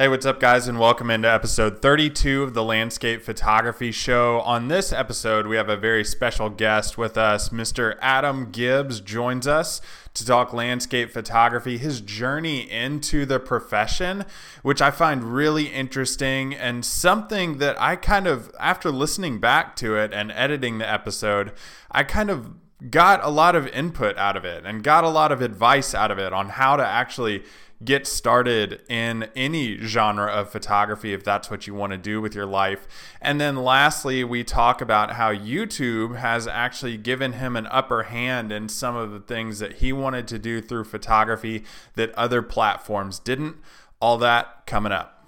Hey, 0.00 0.08
what's 0.08 0.24
up, 0.24 0.40
guys, 0.40 0.66
and 0.66 0.78
welcome 0.78 1.10
into 1.10 1.30
episode 1.30 1.82
32 1.82 2.42
of 2.42 2.54
the 2.54 2.64
Landscape 2.64 3.20
Photography 3.20 3.92
Show. 3.92 4.40
On 4.46 4.68
this 4.68 4.94
episode, 4.94 5.46
we 5.46 5.56
have 5.56 5.68
a 5.68 5.76
very 5.76 6.06
special 6.06 6.48
guest 6.48 6.96
with 6.96 7.18
us. 7.18 7.50
Mr. 7.50 7.98
Adam 8.00 8.50
Gibbs 8.50 9.00
joins 9.02 9.46
us 9.46 9.82
to 10.14 10.24
talk 10.24 10.54
landscape 10.54 11.10
photography, 11.10 11.76
his 11.76 12.00
journey 12.00 12.60
into 12.70 13.26
the 13.26 13.38
profession, 13.38 14.24
which 14.62 14.80
I 14.80 14.90
find 14.90 15.22
really 15.22 15.66
interesting 15.66 16.54
and 16.54 16.82
something 16.82 17.58
that 17.58 17.78
I 17.78 17.96
kind 17.96 18.26
of, 18.26 18.50
after 18.58 18.90
listening 18.90 19.38
back 19.38 19.76
to 19.76 19.98
it 19.98 20.14
and 20.14 20.32
editing 20.32 20.78
the 20.78 20.90
episode, 20.90 21.52
I 21.90 22.04
kind 22.04 22.30
of 22.30 22.54
got 22.88 23.22
a 23.22 23.28
lot 23.28 23.54
of 23.54 23.66
input 23.66 24.16
out 24.16 24.38
of 24.38 24.46
it 24.46 24.64
and 24.64 24.82
got 24.82 25.04
a 25.04 25.10
lot 25.10 25.30
of 25.30 25.42
advice 25.42 25.94
out 25.94 26.10
of 26.10 26.18
it 26.18 26.32
on 26.32 26.48
how 26.48 26.76
to 26.76 26.86
actually 26.86 27.44
get 27.82 28.06
started 28.06 28.82
in 28.88 29.28
any 29.34 29.78
genre 29.78 30.26
of 30.26 30.50
photography 30.50 31.12
if 31.12 31.24
that's 31.24 31.50
what 31.50 31.66
you 31.66 31.74
want 31.74 31.92
to 31.92 31.98
do 31.98 32.20
with 32.20 32.34
your 32.34 32.46
life. 32.46 32.86
And 33.20 33.40
then 33.40 33.56
lastly, 33.56 34.22
we 34.22 34.44
talk 34.44 34.80
about 34.80 35.12
how 35.12 35.32
YouTube 35.32 36.16
has 36.16 36.46
actually 36.46 36.96
given 36.96 37.34
him 37.34 37.56
an 37.56 37.66
upper 37.68 38.04
hand 38.04 38.52
in 38.52 38.68
some 38.68 38.96
of 38.96 39.12
the 39.12 39.20
things 39.20 39.58
that 39.60 39.74
he 39.74 39.92
wanted 39.92 40.28
to 40.28 40.38
do 40.38 40.60
through 40.60 40.84
photography 40.84 41.64
that 41.94 42.12
other 42.14 42.42
platforms 42.42 43.18
didn't. 43.18 43.56
All 44.00 44.18
that 44.18 44.66
coming 44.66 44.92
up. 44.92 45.19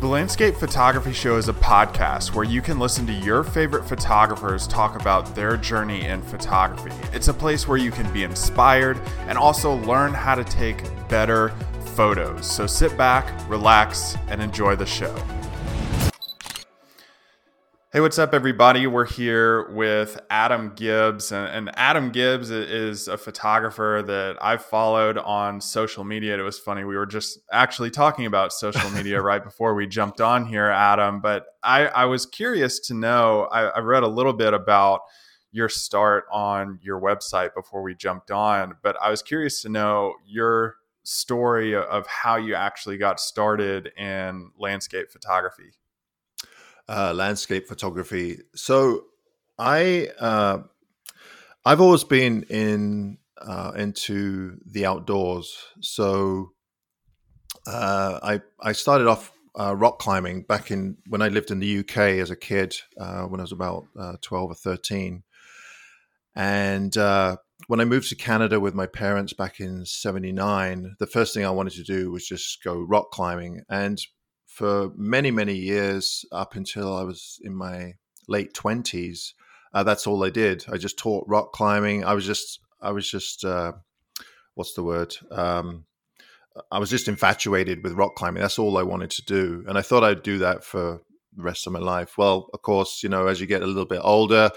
The 0.00 0.08
Landscape 0.08 0.56
Photography 0.56 1.12
Show 1.12 1.36
is 1.36 1.48
a 1.48 1.52
podcast 1.52 2.34
where 2.34 2.44
you 2.44 2.60
can 2.60 2.78
listen 2.78 3.06
to 3.06 3.12
your 3.12 3.44
favorite 3.44 3.84
photographers 3.84 4.66
talk 4.66 5.00
about 5.00 5.34
their 5.36 5.56
journey 5.56 6.04
in 6.06 6.22
photography. 6.22 6.90
It's 7.12 7.28
a 7.28 7.34
place 7.34 7.68
where 7.68 7.78
you 7.78 7.92
can 7.92 8.12
be 8.12 8.24
inspired 8.24 9.00
and 9.28 9.38
also 9.38 9.76
learn 9.84 10.12
how 10.12 10.34
to 10.34 10.42
take 10.42 10.82
better 11.08 11.50
photos. 11.94 12.50
So 12.50 12.66
sit 12.66 12.96
back, 12.96 13.48
relax, 13.48 14.16
and 14.28 14.42
enjoy 14.42 14.74
the 14.74 14.86
show. 14.86 15.14
Hey, 17.94 18.00
what's 18.00 18.18
up, 18.18 18.32
everybody? 18.32 18.86
We're 18.86 19.04
here 19.04 19.68
with 19.68 20.18
Adam 20.30 20.72
Gibbs, 20.74 21.30
and, 21.30 21.70
Adam 21.74 22.10
Gibbs 22.10 22.48
is 22.48 23.06
a 23.06 23.18
photographer 23.18 24.02
that 24.06 24.38
I've 24.40 24.64
followed 24.64 25.18
on 25.18 25.60
social 25.60 26.02
media. 26.02 26.38
It 26.38 26.40
was 26.40 26.58
funny; 26.58 26.84
we 26.84 26.96
were 26.96 27.04
just 27.04 27.40
actually 27.52 27.90
talking 27.90 28.24
about 28.24 28.54
social 28.54 28.88
media 28.96 29.20
right 29.20 29.44
before 29.44 29.74
we 29.74 29.86
jumped 29.86 30.22
on 30.22 30.46
here, 30.46 30.70
Adam. 30.70 31.20
But 31.20 31.44
I, 31.62 31.88
I 31.88 32.06
was 32.06 32.24
curious 32.24 32.80
to 32.86 32.94
know. 32.94 33.42
I, 33.52 33.64
I 33.64 33.80
read 33.80 34.04
a 34.04 34.08
little 34.08 34.32
bit 34.32 34.54
about 34.54 35.02
your 35.50 35.68
start 35.68 36.24
on 36.32 36.78
your 36.80 36.98
website 36.98 37.52
before 37.54 37.82
we 37.82 37.94
jumped 37.94 38.30
on, 38.30 38.72
but 38.82 38.96
I 39.02 39.10
was 39.10 39.20
curious 39.20 39.60
to 39.62 39.68
know 39.68 40.14
your 40.26 40.76
story 41.02 41.74
of 41.74 42.06
how 42.06 42.36
you 42.36 42.54
actually 42.54 42.96
got 42.96 43.20
started 43.20 43.92
in 43.98 44.50
landscape 44.56 45.10
photography 45.10 45.74
uh, 46.88 47.12
landscape 47.14 47.68
photography. 47.68 48.40
So 48.54 49.04
I 49.58 50.08
uh, 50.18 50.58
I've 51.64 51.80
always 51.80 52.04
been 52.04 52.44
in 52.44 53.18
uh, 53.40 53.72
into 53.76 54.58
the 54.66 54.86
outdoors. 54.86 55.56
So 55.80 56.52
uh, 57.66 58.18
I 58.22 58.40
I 58.60 58.72
started 58.72 59.06
off 59.06 59.32
uh, 59.58 59.74
rock 59.76 59.98
climbing 59.98 60.42
back 60.42 60.70
in 60.70 60.96
when 61.08 61.22
I 61.22 61.28
lived 61.28 61.50
in 61.50 61.60
the 61.60 61.80
UK 61.80 61.96
as 62.20 62.30
a 62.30 62.36
kid 62.36 62.74
uh, 62.98 63.22
when 63.24 63.40
I 63.40 63.44
was 63.44 63.52
about 63.52 63.86
twelve 64.22 64.50
or 64.50 64.54
thirteen, 64.54 65.22
and 66.34 66.94
when 67.68 67.80
I 67.80 67.84
moved 67.84 68.08
to 68.08 68.16
Canada 68.16 68.58
with 68.58 68.74
my 68.74 68.86
parents 68.86 69.32
back 69.32 69.60
in 69.60 69.86
'79, 69.86 70.96
the 70.98 71.06
first 71.06 71.34
thing 71.34 71.44
I 71.44 71.50
wanted 71.50 71.74
to 71.74 71.84
do 71.84 72.10
was 72.10 72.26
just 72.26 72.62
go 72.64 72.80
rock 72.80 73.12
climbing. 73.12 73.62
And 73.68 74.00
for 74.52 74.90
many, 74.96 75.30
many 75.30 75.54
years 75.54 76.26
up 76.30 76.56
until 76.56 76.94
I 76.94 77.04
was 77.04 77.40
in 77.42 77.54
my 77.54 77.94
late 78.28 78.52
20s. 78.52 79.32
Uh, 79.72 79.82
that's 79.82 80.06
all 80.06 80.22
I 80.22 80.28
did. 80.28 80.66
I 80.70 80.76
just 80.76 80.98
taught 80.98 81.24
rock 81.26 81.52
climbing. 81.52 82.04
I 82.04 82.12
was 82.12 82.26
just, 82.26 82.60
I 82.80 82.90
was 82.90 83.10
just, 83.10 83.46
uh, 83.46 83.72
what's 84.54 84.74
the 84.74 84.82
word? 84.82 85.16
Um, 85.30 85.86
I 86.70 86.78
was 86.78 86.90
just 86.90 87.08
infatuated 87.08 87.82
with 87.82 87.94
rock 87.94 88.14
climbing. 88.14 88.42
That's 88.42 88.58
all 88.58 88.76
I 88.76 88.82
wanted 88.82 89.10
to 89.12 89.24
do. 89.24 89.64
And 89.66 89.78
I 89.78 89.82
thought 89.82 90.04
I'd 90.04 90.22
do 90.22 90.36
that 90.38 90.64
for 90.64 91.00
the 91.34 91.42
rest 91.42 91.66
of 91.66 91.72
my 91.72 91.78
life. 91.78 92.18
Well, 92.18 92.50
of 92.52 92.60
course, 92.60 93.02
you 93.02 93.08
know, 93.08 93.28
as 93.28 93.40
you 93.40 93.46
get 93.46 93.62
a 93.62 93.66
little 93.66 93.86
bit 93.86 94.02
older, 94.04 94.50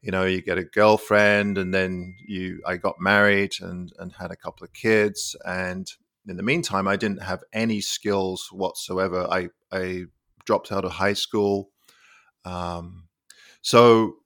you 0.00 0.10
know, 0.10 0.24
you 0.24 0.40
get 0.40 0.56
a 0.56 0.64
girlfriend 0.64 1.58
and 1.58 1.74
then 1.74 2.16
you, 2.26 2.62
I 2.66 2.78
got 2.78 2.98
married 2.98 3.52
and, 3.60 3.92
and 3.98 4.14
had 4.18 4.30
a 4.30 4.36
couple 4.36 4.64
of 4.64 4.72
kids. 4.72 5.36
And 5.44 5.92
in 6.26 6.36
the 6.36 6.42
meantime, 6.42 6.86
I 6.86 6.96
didn't 6.96 7.22
have 7.22 7.42
any 7.52 7.80
skills 7.80 8.48
whatsoever. 8.52 9.26
I, 9.30 9.48
I 9.72 10.04
dropped 10.44 10.72
out 10.72 10.84
of 10.84 10.92
high 10.92 11.14
school. 11.14 11.70
Um, 12.44 13.08
so 13.60 14.16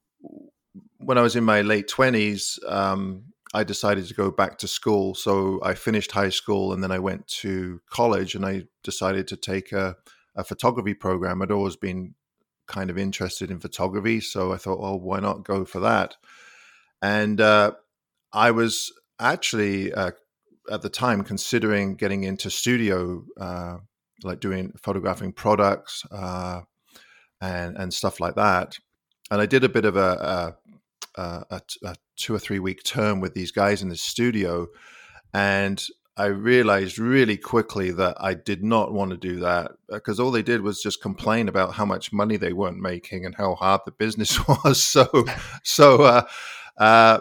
when 0.98 1.18
I 1.18 1.22
was 1.22 1.36
in 1.36 1.44
my 1.44 1.62
late 1.62 1.88
20s, 1.88 2.58
um, 2.70 3.24
I 3.54 3.64
decided 3.64 4.06
to 4.08 4.14
go 4.14 4.30
back 4.30 4.58
to 4.58 4.68
school. 4.68 5.14
So 5.14 5.60
I 5.62 5.74
finished 5.74 6.12
high 6.12 6.30
school 6.30 6.72
and 6.72 6.82
then 6.82 6.90
I 6.90 6.98
went 6.98 7.26
to 7.28 7.80
college 7.90 8.34
and 8.34 8.44
I 8.44 8.64
decided 8.82 9.28
to 9.28 9.36
take 9.36 9.72
a, 9.72 9.96
a 10.34 10.44
photography 10.44 10.94
program. 10.94 11.40
I'd 11.40 11.50
always 11.50 11.76
been 11.76 12.14
kind 12.66 12.90
of 12.90 12.98
interested 12.98 13.50
in 13.50 13.60
photography. 13.60 14.20
So 14.20 14.52
I 14.52 14.56
thought, 14.56 14.80
well, 14.80 14.98
why 14.98 15.20
not 15.20 15.44
go 15.44 15.64
for 15.64 15.80
that? 15.80 16.16
And 17.00 17.40
uh, 17.40 17.72
I 18.32 18.50
was 18.50 18.92
actually 19.20 19.92
uh, 19.92 20.10
at 20.70 20.82
the 20.82 20.88
time 20.88 21.22
considering 21.22 21.94
getting 21.94 22.24
into 22.24 22.50
studio, 22.50 23.24
uh, 23.38 23.78
like 24.22 24.40
doing 24.40 24.72
photographing 24.80 25.32
products 25.32 26.04
uh, 26.10 26.62
and 27.40 27.76
and 27.76 27.92
stuff 27.92 28.20
like 28.20 28.34
that. 28.36 28.78
And 29.30 29.40
I 29.40 29.46
did 29.46 29.64
a 29.64 29.68
bit 29.68 29.84
of 29.84 29.96
a, 29.96 30.56
a, 31.16 31.44
a, 31.50 31.60
a 31.84 31.96
two 32.16 32.34
or 32.34 32.38
three 32.38 32.60
week 32.60 32.82
term 32.84 33.20
with 33.20 33.34
these 33.34 33.50
guys 33.50 33.82
in 33.82 33.88
the 33.88 33.96
studio, 33.96 34.68
and 35.34 35.84
I 36.18 36.26
realized 36.26 36.98
really 36.98 37.36
quickly 37.36 37.90
that 37.90 38.16
I 38.18 38.32
did 38.32 38.64
not 38.64 38.92
want 38.92 39.10
to 39.10 39.18
do 39.18 39.40
that 39.40 39.72
because 39.90 40.18
all 40.18 40.30
they 40.30 40.42
did 40.42 40.62
was 40.62 40.80
just 40.80 41.02
complain 41.02 41.46
about 41.46 41.74
how 41.74 41.84
much 41.84 42.10
money 42.10 42.38
they 42.38 42.54
weren't 42.54 42.80
making 42.80 43.26
and 43.26 43.34
how 43.34 43.54
hard 43.54 43.82
the 43.84 43.92
business 43.92 44.38
was. 44.64 44.82
So, 44.82 45.26
so 45.62 46.02
uh, 46.02 46.22
uh, 46.78 47.18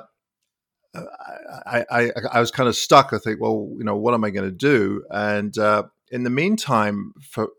I, 1.66 1.86
I, 1.90 2.12
I 2.34 2.40
was 2.40 2.52
kind 2.52 2.70
of 2.70 2.76
stuck. 2.76 3.14
I 3.14 3.18
think, 3.18 3.40
well, 3.42 3.70
you 3.78 3.84
know, 3.84 3.96
what 3.96 4.14
am 4.14 4.24
I 4.24 4.30
going 4.30 4.50
to 4.50 4.56
do? 4.56 5.04
And 5.10 5.58
uh, 5.58 5.84
in 6.12 6.24
the 6.24 6.30
meantime, 6.30 7.14
for 7.22 7.50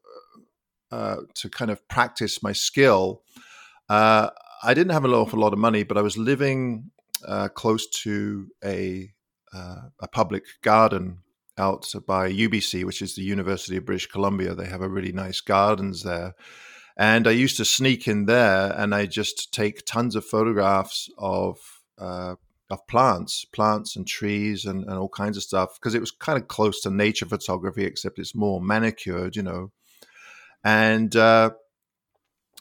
uh, 0.91 1.17
to 1.35 1.49
kind 1.49 1.71
of 1.71 1.87
practice 1.89 2.43
my 2.43 2.53
skill, 2.53 3.23
uh, 3.89 4.31
I 4.63 4.75
didn't 4.75 4.93
have 4.93 5.05
an 5.05 5.13
awful 5.13 5.39
lot 5.39 5.53
of 5.53 5.59
money, 5.59 5.83
but 5.83 5.99
I 5.99 6.03
was 6.03 6.17
living 6.17 6.91
uh, 7.27 7.49
close 7.49 7.87
to 8.03 8.49
a 8.65 9.11
uh, 9.53 9.89
a 10.01 10.09
public 10.09 10.45
garden 10.63 11.19
out 11.59 11.91
by 12.07 12.31
UBC, 12.31 12.85
which 12.85 13.01
is 13.01 13.15
the 13.15 13.23
University 13.23 13.77
of 13.77 13.87
British 13.87 14.07
Columbia. 14.07 14.55
They 14.55 14.67
have 14.67 14.83
a 14.83 14.89
really 14.89 15.13
nice 15.13 15.41
gardens 15.41 16.03
there. 16.03 16.35
And 16.97 17.27
I 17.29 17.33
used 17.33 17.57
to 17.59 17.65
sneak 17.65 18.09
in 18.09 18.27
there 18.27 18.75
and 18.77 18.95
I 18.95 19.07
just 19.07 19.53
take 19.53 19.85
tons 19.85 20.17
of 20.17 20.25
photographs 20.25 21.11
of 21.19 21.59
uh, 21.99 22.37
of 22.71 22.87
plants, 22.87 23.45
plants 23.45 23.97
and 23.97 24.07
trees 24.07 24.65
and, 24.65 24.85
and 24.85 24.95
all 24.95 25.09
kinds 25.09 25.37
of 25.37 25.43
stuff 25.43 25.79
because 25.79 25.95
it 25.95 26.01
was 26.01 26.11
kind 26.11 26.41
of 26.41 26.49
close 26.49 26.81
to 26.81 26.91
nature 26.91 27.27
photography, 27.27 27.85
except 27.85 28.19
it's 28.19 28.35
more 28.35 28.61
manicured, 28.61 29.37
you 29.37 29.43
know. 29.43 29.71
And 30.65 31.15
uh, 31.15 31.51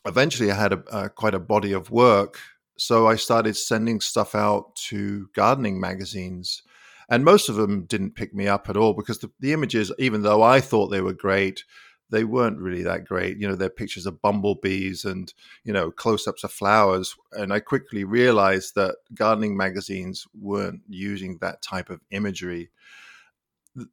eventually, 0.05 0.51
I 0.51 0.55
had 0.55 0.73
a, 0.73 0.83
a, 0.91 1.09
quite 1.09 1.33
a 1.33 1.39
body 1.39 1.71
of 1.71 1.89
work, 1.89 2.39
so 2.77 3.07
I 3.07 3.16
started 3.16 3.57
sending 3.57 3.99
stuff 3.99 4.35
out 4.35 4.75
to 4.88 5.27
gardening 5.33 5.79
magazines, 5.79 6.61
and 7.09 7.25
most 7.25 7.49
of 7.49 7.55
them 7.55 7.85
didn't 7.85 8.16
pick 8.16 8.33
me 8.33 8.47
up 8.47 8.69
at 8.69 8.77
all 8.77 8.93
because 8.93 9.19
the, 9.19 9.31
the 9.39 9.53
images, 9.53 9.91
even 9.97 10.22
though 10.22 10.43
I 10.43 10.61
thought 10.61 10.87
they 10.87 11.01
were 11.01 11.13
great, 11.13 11.63
they 12.09 12.23
weren't 12.23 12.59
really 12.59 12.84
that 12.84 13.05
great. 13.05 13.37
You 13.37 13.47
know, 13.47 13.55
they're 13.55 13.69
pictures 13.69 14.05
of 14.05 14.22
bumblebees 14.22 15.05
and, 15.05 15.34
you 15.63 15.73
know, 15.73 15.91
close 15.91 16.28
ups 16.28 16.43
of 16.43 16.52
flowers. 16.52 17.16
And 17.31 17.52
I 17.52 17.59
quickly 17.59 18.03
realized 18.03 18.75
that 18.75 18.97
gardening 19.13 19.57
magazines 19.57 20.28
weren't 20.40 20.81
using 20.87 21.40
that 21.41 21.61
type 21.61 21.90
of 21.90 22.02
imagery. 22.11 22.69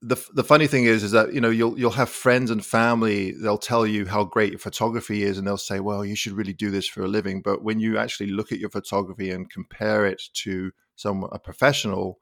The, 0.00 0.16
the 0.32 0.44
funny 0.44 0.68
thing 0.68 0.84
is 0.84 1.02
is 1.02 1.10
that 1.10 1.34
you 1.34 1.40
know 1.40 1.50
you'll 1.50 1.76
you'll 1.76 1.90
have 1.90 2.08
friends 2.08 2.52
and 2.52 2.64
family 2.64 3.32
they'll 3.32 3.58
tell 3.58 3.84
you 3.84 4.06
how 4.06 4.22
great 4.22 4.52
your 4.52 4.60
photography 4.60 5.24
is 5.24 5.38
and 5.38 5.44
they'll 5.44 5.56
say 5.56 5.80
well 5.80 6.04
you 6.04 6.14
should 6.14 6.34
really 6.34 6.52
do 6.52 6.70
this 6.70 6.86
for 6.86 7.02
a 7.02 7.08
living 7.08 7.42
but 7.42 7.64
when 7.64 7.80
you 7.80 7.98
actually 7.98 8.30
look 8.30 8.52
at 8.52 8.60
your 8.60 8.70
photography 8.70 9.32
and 9.32 9.50
compare 9.50 10.06
it 10.06 10.22
to 10.34 10.70
some 10.94 11.24
a 11.32 11.38
professional 11.40 12.20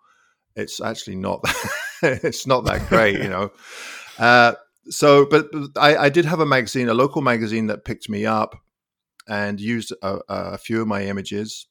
it's 0.56 0.80
actually 0.80 1.16
not 1.16 1.44
it's 2.02 2.46
not 2.46 2.64
that 2.64 2.88
great 2.88 3.20
you 3.20 3.28
know 3.28 3.52
uh, 4.18 4.54
so, 4.90 5.26
but 5.26 5.48
I, 5.76 5.96
I, 5.96 6.08
did 6.08 6.24
have 6.24 6.40
a 6.40 6.46
magazine, 6.46 6.88
a 6.88 6.94
local 6.94 7.22
magazine 7.22 7.66
that 7.68 7.84
picked 7.84 8.08
me 8.08 8.26
up 8.26 8.56
and 9.28 9.60
used 9.60 9.92
a, 10.02 10.18
a 10.28 10.58
few 10.58 10.80
of 10.82 10.88
my 10.88 11.04
images. 11.04 11.66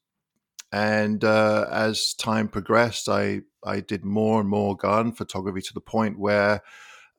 And 0.72 1.22
uh, 1.24 1.66
as 1.70 2.14
time 2.14 2.48
progressed, 2.48 3.08
I 3.08 3.40
I 3.64 3.80
did 3.80 4.04
more 4.04 4.40
and 4.40 4.48
more 4.48 4.76
garden 4.76 5.12
photography 5.12 5.60
to 5.62 5.74
the 5.74 5.80
point 5.80 6.18
where 6.18 6.62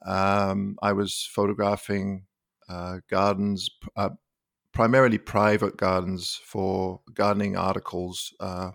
um, 0.06 0.77
I 0.81 0.94
was 0.94 1.30
photographing 1.31 2.25
uh, 2.69 3.00
gardens, 3.09 3.69
uh, 3.95 4.09
primarily 4.71 5.18
private 5.18 5.77
gardens 5.77 6.39
for 6.45 7.01
gardening 7.13 7.57
articles 7.57 8.33
uh, 8.39 8.71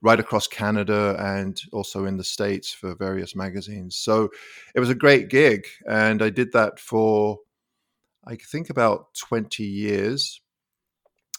right 0.00 0.20
across 0.20 0.46
Canada 0.46 1.16
and 1.18 1.60
also 1.72 2.04
in 2.04 2.16
the 2.16 2.24
States 2.24 2.72
for 2.72 2.94
various 2.94 3.34
magazines. 3.34 3.96
So 3.96 4.28
it 4.74 4.80
was 4.80 4.90
a 4.90 4.94
great 4.94 5.28
gig. 5.28 5.66
And 5.88 6.22
I 6.22 6.30
did 6.30 6.52
that 6.52 6.78
for, 6.78 7.38
I 8.26 8.36
think, 8.36 8.70
about 8.70 9.14
20 9.14 9.64
years. 9.64 10.40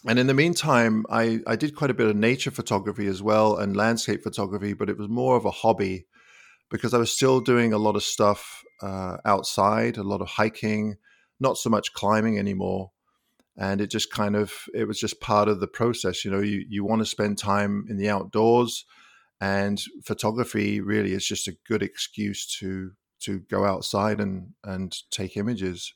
And 0.06 0.18
in 0.18 0.26
the 0.26 0.34
meantime, 0.34 1.04
I, 1.10 1.40
I 1.46 1.56
did 1.56 1.74
quite 1.74 1.90
a 1.90 1.94
bit 1.94 2.08
of 2.08 2.16
nature 2.16 2.50
photography 2.50 3.06
as 3.06 3.22
well 3.22 3.56
and 3.56 3.76
landscape 3.76 4.22
photography, 4.22 4.74
but 4.74 4.90
it 4.90 4.98
was 4.98 5.08
more 5.08 5.36
of 5.36 5.44
a 5.44 5.50
hobby 5.50 6.06
because 6.70 6.94
I 6.94 6.98
was 6.98 7.12
still 7.12 7.40
doing 7.40 7.72
a 7.72 7.78
lot 7.78 7.96
of 7.96 8.02
stuff 8.02 8.62
uh, 8.82 9.18
outside, 9.24 9.96
a 9.96 10.02
lot 10.02 10.20
of 10.20 10.28
hiking, 10.28 10.96
not 11.38 11.56
so 11.56 11.68
much 11.68 11.92
climbing 11.92 12.38
anymore 12.38 12.92
and 13.56 13.80
it 13.80 13.90
just 13.90 14.12
kind 14.12 14.36
of 14.36 14.52
it 14.74 14.86
was 14.86 14.98
just 14.98 15.20
part 15.20 15.48
of 15.48 15.60
the 15.60 15.66
process 15.66 16.24
you 16.24 16.30
know 16.30 16.40
you, 16.40 16.64
you 16.68 16.84
want 16.84 17.00
to 17.00 17.06
spend 17.06 17.38
time 17.38 17.86
in 17.88 17.96
the 17.96 18.08
outdoors 18.08 18.84
and 19.40 19.82
photography 20.04 20.80
really 20.80 21.12
is 21.12 21.26
just 21.26 21.48
a 21.48 21.56
good 21.66 21.82
excuse 21.82 22.46
to 22.46 22.92
to 23.20 23.40
go 23.50 23.64
outside 23.64 24.20
and 24.20 24.50
and 24.64 24.96
take 25.10 25.36
images 25.36 25.94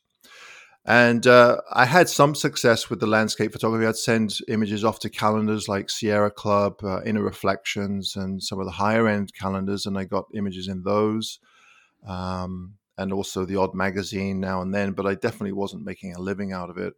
and 0.87 1.27
uh, 1.27 1.63
I 1.73 1.87
had 1.87 2.11
some 2.11 2.35
success 2.35 2.91
with 2.91 3.01
the 3.01 3.07
landscape 3.07 3.53
photography. 3.53 3.87
I'd 3.87 3.97
send 3.97 4.37
images 4.49 4.85
off 4.85 4.99
to 5.01 5.09
calendars 5.09 5.67
like 5.67 5.89
Sierra 5.89 6.31
Club, 6.31 6.85
uh, 6.85 7.01
Inner 7.05 7.23
Reflections, 7.23 8.17
and 8.17 8.43
some 8.43 8.61
of 8.61 8.67
the 8.67 8.73
higher 8.73 9.09
end 9.09 9.33
calendars, 9.33 9.87
and 9.87 9.97
I 9.97 10.05
got 10.05 10.27
images 10.35 10.69
in 10.69 10.83
those. 10.83 11.39
Um, 12.07 12.75
and 12.97 13.13
also 13.13 13.45
the 13.45 13.57
odd 13.57 13.75
magazine 13.75 14.41
now 14.41 14.63
and 14.63 14.75
then, 14.75 14.93
but 14.93 15.07
I 15.07 15.15
definitely 15.15 15.53
wasn't 15.53 15.85
making 15.85 16.15
a 16.15 16.21
living 16.21 16.53
out 16.53 16.71
of 16.71 16.79
it. 16.79 16.95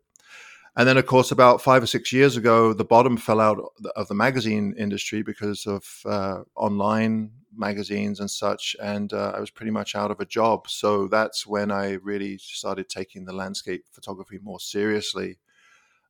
And 0.76 0.87
then, 0.87 0.99
of 0.99 1.06
course, 1.06 1.31
about 1.31 1.62
five 1.62 1.82
or 1.82 1.87
six 1.87 2.12
years 2.12 2.37
ago, 2.37 2.75
the 2.75 2.84
bottom 2.84 3.17
fell 3.17 3.40
out 3.40 3.58
of 3.96 4.08
the 4.08 4.14
magazine 4.14 4.75
industry 4.78 5.23
because 5.23 5.67
of 5.67 5.84
uh, 6.05 6.43
online 6.55 7.31
magazines 7.56 8.20
and 8.20 8.31
such. 8.31 8.76
And 8.82 9.11
uh, 9.14 9.32
I 9.34 9.40
was 9.40 9.49
pretty 9.49 9.70
much 9.70 9.94
out 9.94 10.11
of 10.11 10.20
a 10.20 10.26
job. 10.26 10.69
So 10.69 11.08
that's 11.08 11.46
when 11.46 11.70
I 11.70 11.93
really 11.93 12.37
started 12.37 12.90
taking 12.90 13.25
the 13.25 13.32
landscape 13.32 13.84
photography 13.90 14.38
more 14.43 14.61
seriously 14.61 15.38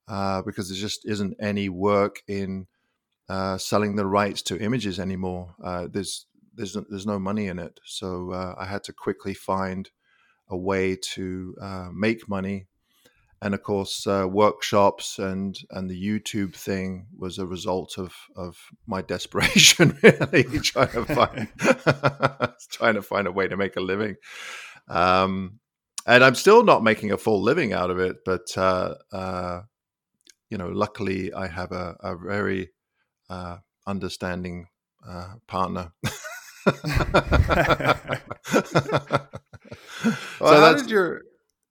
uh, 0.08 0.42
because 0.42 0.68
there 0.68 0.78
just 0.78 1.06
isn't 1.06 1.36
any 1.40 1.68
work 1.68 2.22
in 2.26 2.66
uh, 3.28 3.58
selling 3.58 3.94
the 3.94 4.06
rights 4.06 4.42
to 4.42 4.58
images 4.58 4.98
anymore. 4.98 5.54
Uh, 5.62 5.86
there's 5.88 6.26
there's 6.56 6.76
there's 6.88 7.06
no 7.06 7.20
money 7.20 7.46
in 7.46 7.60
it. 7.60 7.78
So 7.84 8.32
uh, 8.32 8.56
I 8.58 8.64
had 8.64 8.82
to 8.84 8.92
quickly 8.92 9.34
find 9.34 9.90
a 10.48 10.56
way 10.56 10.96
to 10.96 11.54
make 11.92 12.28
money 12.28 12.66
and 13.42 13.54
of 13.54 13.62
course 13.62 14.06
uh, 14.06 14.26
workshops 14.28 15.18
and 15.18 15.58
and 15.70 15.90
the 15.90 16.02
YouTube 16.02 16.54
thing 16.54 17.06
was 17.16 17.38
a 17.38 17.46
result 17.46 17.98
of 17.98 18.14
of 18.36 18.56
my 18.86 19.02
desperation 19.14 19.98
really 20.02 20.44
trying 20.62 20.92
to 20.92 21.04
find 21.04 21.48
trying 22.70 22.94
to 22.94 23.02
find 23.02 23.26
a 23.26 23.32
way 23.32 23.48
to 23.48 23.56
make 23.56 23.76
a 23.76 23.80
living. 23.80 24.16
Um, 24.88 25.60
and 26.06 26.22
I'm 26.22 26.36
still 26.36 26.62
not 26.62 26.84
making 26.84 27.10
a 27.10 27.18
full 27.18 27.42
living 27.42 27.72
out 27.72 27.90
of 27.90 27.98
it 27.98 28.16
but 28.24 28.56
uh, 28.56 28.94
uh, 29.12 29.62
you 30.50 30.58
know 30.58 30.68
luckily 30.68 31.32
I 31.32 31.48
have 31.48 31.72
a, 31.72 31.96
a 32.00 32.16
very 32.16 32.70
uh, 33.28 33.58
understanding 33.86 34.68
uh, 35.06 35.34
partner. 35.46 35.92
Well, 40.40 40.52
so 40.52 40.60
how 40.60 40.74
did 40.74 40.90
your 40.90 41.22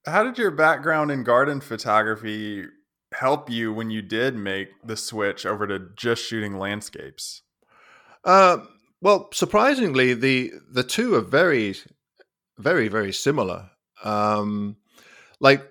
how 0.06 0.24
did 0.24 0.38
your 0.38 0.52
background 0.52 1.12
in 1.12 1.24
garden 1.24 1.62
photography 1.62 2.66
help 3.14 3.50
you 3.50 3.74
when 3.74 3.90
you 3.90 4.02
did 4.02 4.36
make 4.36 4.70
the 4.84 4.98
switch 4.98 5.46
over 5.46 5.68
to 5.68 5.90
just 5.96 6.24
shooting 6.24 6.58
landscapes? 6.58 7.42
Uh, 8.24 8.58
well, 9.02 9.30
surprisingly, 9.34 10.14
the 10.14 10.52
the 10.72 10.84
two 10.84 11.16
are 11.16 11.22
very, 11.22 11.76
very, 12.58 12.88
very 12.88 13.14
similar. 13.14 13.70
Um, 14.04 14.78
like 15.40 15.64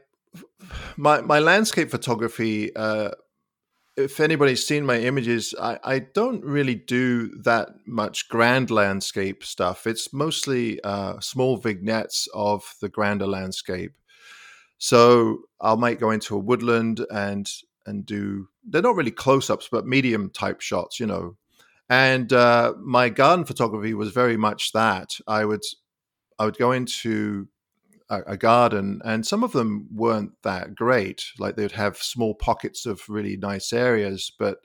my 0.96 1.20
my 1.20 1.38
landscape 1.38 1.90
photography. 1.90 2.74
Uh, 2.74 3.10
if 3.96 4.18
anybody's 4.18 4.66
seen 4.66 4.84
my 4.84 4.98
images, 4.98 5.54
I, 5.60 5.78
I 5.84 5.98
don't 6.00 6.44
really 6.44 6.74
do 6.74 7.28
that 7.44 7.68
much 7.86 8.28
grand 8.28 8.68
landscape 8.68 9.44
stuff. 9.44 9.86
It's 9.86 10.12
mostly 10.12 10.82
uh, 10.82 11.20
small 11.20 11.58
vignettes 11.58 12.28
of 12.34 12.74
the 12.80 12.88
grander 12.88 13.28
landscape. 13.28 13.92
So 14.78 15.42
I 15.60 15.74
might 15.74 16.00
go 16.00 16.10
into 16.10 16.34
a 16.34 16.38
woodland 16.38 17.04
and 17.10 17.48
and 17.86 18.04
do 18.06 18.48
they're 18.66 18.82
not 18.82 18.96
really 18.96 19.10
close 19.10 19.50
ups, 19.50 19.68
but 19.70 19.86
medium 19.86 20.30
type 20.30 20.60
shots, 20.60 20.98
you 20.98 21.06
know. 21.06 21.36
And 21.88 22.32
uh, 22.32 22.74
my 22.80 23.10
garden 23.10 23.44
photography 23.44 23.94
was 23.94 24.10
very 24.10 24.36
much 24.36 24.72
that. 24.72 25.16
I 25.26 25.44
would 25.44 25.62
I 26.38 26.46
would 26.46 26.56
go 26.56 26.72
into 26.72 27.48
a, 28.10 28.22
a, 28.26 28.36
garden, 28.36 29.00
and 29.04 29.26
some 29.26 29.44
of 29.44 29.52
them 29.52 29.88
weren't 29.92 30.32
that 30.42 30.74
great. 30.74 31.24
Like 31.38 31.56
they'd 31.56 31.72
have 31.72 31.96
small 31.98 32.34
pockets 32.34 32.86
of 32.86 33.08
really 33.08 33.36
nice 33.36 33.72
areas, 33.72 34.32
but 34.38 34.58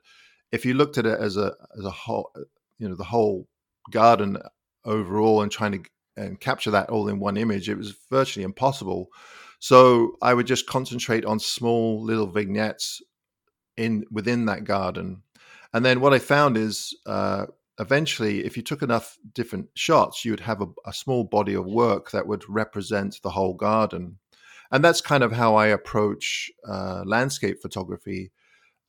if 0.51 0.65
you 0.65 0.73
looked 0.73 0.97
at 0.97 1.05
it 1.05 1.19
as 1.19 1.37
a 1.37 1.53
as 1.77 1.85
a 1.85 1.91
whole, 1.91 2.31
you 2.77 2.87
know, 2.87 2.95
the 2.95 3.03
whole 3.03 3.47
garden 3.91 4.37
overall, 4.85 5.41
and 5.41 5.51
trying 5.51 5.71
to 5.73 5.89
and 6.17 6.39
capture 6.39 6.71
that 6.71 6.89
all 6.89 7.07
in 7.07 7.19
one 7.19 7.37
image, 7.37 7.69
it 7.69 7.77
was 7.77 7.95
virtually 8.09 8.43
impossible. 8.43 9.09
So 9.59 10.13
I 10.21 10.33
would 10.33 10.47
just 10.47 10.67
concentrate 10.67 11.25
on 11.25 11.39
small 11.39 12.01
little 12.01 12.27
vignettes 12.27 13.01
in 13.75 14.05
within 14.09 14.45
that 14.45 14.63
garden. 14.63 15.23
And 15.73 15.85
then 15.85 15.99
what 15.99 16.13
I 16.13 16.19
found 16.19 16.57
is 16.57 16.97
uh, 17.05 17.45
eventually, 17.79 18.45
if 18.45 18.57
you 18.57 18.63
took 18.63 18.81
enough 18.81 19.17
different 19.33 19.67
shots, 19.75 20.25
you 20.25 20.31
would 20.31 20.39
have 20.39 20.61
a, 20.61 20.67
a, 20.85 20.93
small 20.93 21.23
body 21.23 21.53
of 21.53 21.65
work 21.65 22.11
that 22.11 22.25
would 22.25 22.43
represent 22.49 23.19
the 23.21 23.29
whole 23.29 23.53
garden. 23.53 24.17
And 24.71 24.83
that's 24.83 25.01
kind 25.01 25.23
of 25.23 25.33
how 25.33 25.55
I 25.55 25.67
approach 25.67 26.49
uh, 26.67 27.03
landscape 27.05 27.61
photography. 27.61 28.31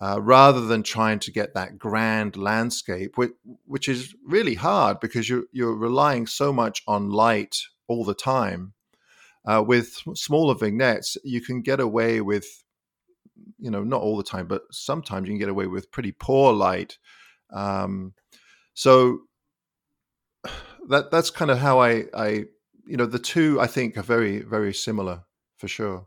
Uh, 0.02 0.19
rather 0.19 0.62
than 0.62 0.82
trying 0.82 1.19
to 1.19 1.31
get 1.31 1.52
that 1.52 1.78
grand 1.78 2.34
landscape, 2.34 3.19
which, 3.19 3.32
which 3.67 3.87
is 3.87 4.14
really 4.26 4.55
hard 4.55 4.99
because 4.99 5.28
you're, 5.28 5.44
you're 5.52 5.76
relying 5.76 6.26
so 6.26 6.55
much 6.55 6.82
on 6.87 7.11
light 7.11 7.58
all 7.87 8.02
the 8.02 8.14
time 8.14 8.72
uh, 9.44 9.62
with 9.66 9.96
smaller 10.14 10.54
vignettes, 10.54 11.16
you 11.25 11.40
can 11.40 11.62
get 11.62 11.81
away 11.81 12.20
with, 12.20 12.46
you 13.58 13.70
know, 13.70 13.82
not 13.82 14.03
all 14.03 14.17
the 14.17 14.22
time, 14.22 14.46
but 14.46 14.62
sometimes 14.70 15.26
you 15.26 15.32
can 15.32 15.38
get 15.38 15.48
away 15.48 15.67
with 15.67 15.91
pretty 15.91 16.12
poor 16.12 16.53
light. 16.53 16.98
Um, 17.53 18.15
so 18.74 19.20
that 20.88 21.10
that's 21.10 21.31
kind 21.31 21.50
of 21.50 21.58
how 21.58 21.81
I, 21.81 22.05
I, 22.15 22.44
you 22.86 22.96
know, 22.96 23.06
the 23.06 23.19
two 23.19 23.60
I 23.60 23.67
think 23.67 23.96
are 23.96 24.03
very 24.03 24.41
very 24.41 24.74
similar 24.74 25.24
for 25.58 25.69
sure. 25.69 26.06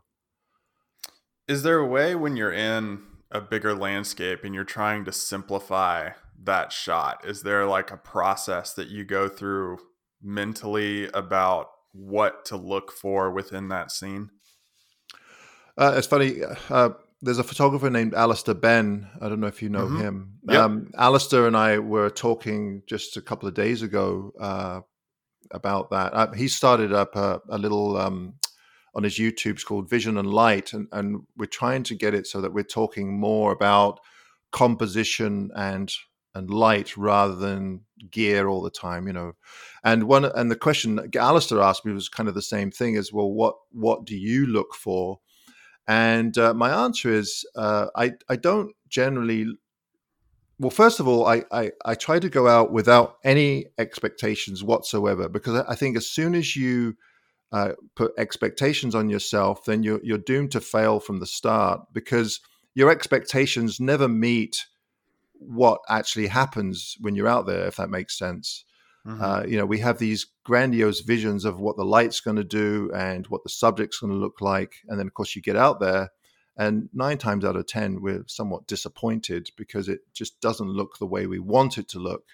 Is 1.46 1.62
there 1.62 1.78
a 1.78 1.86
way 1.86 2.14
when 2.14 2.36
you're 2.36 2.52
in 2.52 3.02
a 3.30 3.40
bigger 3.40 3.74
landscape 3.74 4.44
and 4.44 4.54
you're 4.54 4.64
trying 4.64 5.04
to 5.04 5.12
simplify 5.12 6.10
that 6.42 6.72
shot? 6.72 7.24
Is 7.26 7.42
there 7.42 7.66
like 7.66 7.90
a 7.90 7.96
process 7.96 8.72
that 8.74 8.88
you 8.88 9.04
go 9.04 9.28
through 9.28 9.78
mentally 10.22 11.08
about 11.12 11.68
what 11.94 12.44
to 12.46 12.56
look 12.56 12.92
for 12.92 13.30
within 13.30 13.68
that 13.68 13.90
scene? 13.90 14.30
Uh, 15.78 15.94
it's 15.96 16.06
funny. 16.06 16.42
Uh, 16.68 16.90
there's 17.22 17.38
a 17.38 17.44
photographer 17.44 17.88
named 17.88 18.14
Alister 18.14 18.54
Benn. 18.54 19.08
I 19.20 19.28
don't 19.28 19.40
know 19.40 19.46
if 19.46 19.62
you 19.62 19.70
know 19.70 19.86
mm-hmm. 19.86 20.00
him. 20.00 20.38
Yep. 20.48 20.60
Um, 20.60 20.90
Alister 20.96 21.46
and 21.46 21.56
I 21.56 21.78
were 21.78 22.10
talking 22.10 22.82
just 22.86 23.16
a 23.16 23.22
couple 23.22 23.48
of 23.48 23.54
days 23.54 23.82
ago 23.82 24.32
uh, 24.38 24.80
about 25.50 25.90
that. 25.90 26.12
Uh, 26.12 26.32
he 26.32 26.48
started 26.48 26.92
up 26.92 27.16
a, 27.16 27.40
a 27.48 27.56
little 27.56 27.96
um, 27.96 28.34
on 28.94 29.04
his 29.04 29.18
YouTube. 29.18 29.52
It's 29.52 29.64
called 29.64 29.88
Vision 29.88 30.18
and 30.18 30.32
Light, 30.32 30.72
and, 30.74 30.86
and 30.92 31.22
we're 31.36 31.46
trying 31.46 31.82
to 31.84 31.94
get 31.94 32.14
it 32.14 32.26
so 32.26 32.40
that 32.40 32.52
we're 32.52 32.62
talking 32.62 33.18
more 33.18 33.52
about 33.52 34.00
composition 34.52 35.50
and 35.56 35.92
and 36.34 36.50
light 36.50 36.96
rather 36.96 37.34
than 37.34 37.80
gear 38.10 38.48
all 38.48 38.62
the 38.62 38.70
time, 38.70 39.06
you 39.06 39.12
know. 39.12 39.32
And 39.82 40.04
one 40.04 40.24
and 40.24 40.50
the 40.50 40.56
question 40.56 41.10
Alister 41.16 41.60
asked 41.60 41.84
me 41.84 41.92
was 41.92 42.08
kind 42.08 42.28
of 42.28 42.34
the 42.34 42.42
same 42.42 42.70
thing 42.70 42.96
as 42.96 43.12
well. 43.12 43.30
What 43.30 43.56
what 43.72 44.04
do 44.04 44.16
you 44.16 44.46
look 44.46 44.74
for? 44.74 45.20
And 45.86 46.36
uh, 46.38 46.54
my 46.54 46.70
answer 46.84 47.12
is 47.12 47.44
uh, 47.56 47.86
I 47.94 48.12
I 48.28 48.36
don't 48.36 48.72
generally. 48.88 49.46
Well, 50.58 50.70
first 50.70 51.00
of 51.00 51.08
all, 51.08 51.26
I, 51.26 51.42
I 51.50 51.72
I 51.84 51.94
try 51.94 52.18
to 52.18 52.28
go 52.30 52.48
out 52.48 52.72
without 52.72 53.18
any 53.24 53.66
expectations 53.76 54.62
whatsoever 54.62 55.28
because 55.28 55.64
I 55.68 55.74
think 55.74 55.96
as 55.96 56.06
soon 56.06 56.34
as 56.34 56.54
you 56.54 56.96
uh, 57.52 57.72
put 57.96 58.12
expectations 58.18 58.94
on 58.94 59.08
yourself, 59.08 59.64
then 59.64 59.82
you're 59.82 60.00
you're 60.02 60.18
doomed 60.18 60.52
to 60.52 60.60
fail 60.60 61.00
from 61.00 61.20
the 61.20 61.26
start 61.26 61.80
because 61.92 62.40
your 62.74 62.90
expectations 62.90 63.78
never 63.78 64.08
meet 64.08 64.66
what 65.46 65.80
actually 65.88 66.26
happens 66.26 66.96
when 67.00 67.14
you're 67.14 67.28
out 67.28 67.46
there, 67.46 67.66
if 67.66 67.76
that 67.76 67.90
makes 67.90 68.18
sense. 68.18 68.64
Mm-hmm. 69.06 69.22
Uh, 69.22 69.42
you 69.46 69.58
know, 69.58 69.66
we 69.66 69.78
have 69.80 69.98
these 69.98 70.26
grandiose 70.44 71.00
visions 71.00 71.44
of 71.44 71.60
what 71.60 71.76
the 71.76 71.84
light's 71.84 72.20
going 72.20 72.36
to 72.36 72.44
do 72.44 72.90
and 72.94 73.26
what 73.26 73.42
the 73.42 73.50
subject's 73.50 73.98
going 73.98 74.12
to 74.12 74.18
look 74.18 74.40
like, 74.40 74.76
and 74.88 74.98
then 74.98 75.06
of 75.06 75.14
course 75.14 75.36
you 75.36 75.42
get 75.42 75.56
out 75.56 75.78
there, 75.78 76.10
and 76.56 76.88
nine 76.94 77.18
times 77.18 77.44
out 77.44 77.56
of 77.56 77.66
ten 77.66 78.00
we're 78.00 78.24
somewhat 78.26 78.66
disappointed 78.66 79.50
because 79.56 79.88
it 79.88 80.00
just 80.14 80.40
doesn't 80.40 80.70
look 80.70 80.98
the 80.98 81.06
way 81.06 81.26
we 81.26 81.38
want 81.38 81.76
it 81.76 81.88
to 81.88 81.98
look. 81.98 82.24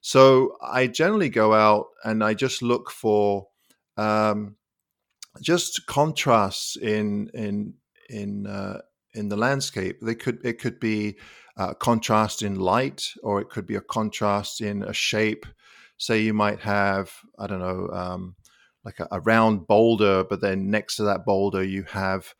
So 0.00 0.56
I 0.62 0.86
generally 0.86 1.28
go 1.28 1.52
out 1.52 1.88
and 2.04 2.24
I 2.24 2.32
just 2.32 2.62
look 2.62 2.90
for 2.90 3.48
um, 3.98 4.56
just 5.42 5.86
contrasts 5.86 6.76
in 6.76 7.30
in 7.34 7.74
in 8.08 8.46
uh, 8.46 8.80
in 9.12 9.28
the 9.28 9.36
landscape. 9.36 9.98
They 10.00 10.14
could 10.14 10.38
it 10.44 10.58
could 10.58 10.80
be 10.80 11.18
a 11.60 11.74
contrast 11.74 12.42
in 12.42 12.58
light, 12.58 13.12
or 13.22 13.40
it 13.40 13.50
could 13.50 13.66
be 13.66 13.76
a 13.76 13.80
contrast 13.80 14.60
in 14.60 14.82
a 14.82 14.92
shape. 14.92 15.46
Say 15.98 16.20
you 16.20 16.34
might 16.34 16.60
have 16.60 17.12
I 17.38 17.46
don't 17.46 17.60
know 17.60 17.88
um, 17.92 18.36
like 18.84 19.00
a, 19.00 19.08
a, 19.10 19.20
round 19.20 19.66
boulder, 19.66 20.24
but 20.24 20.40
then 20.40 20.70
next 20.70 20.96
to 20.96 21.02
that 21.04 21.26
boulder 21.26 21.62
you 21.62 21.82
have 21.84 22.34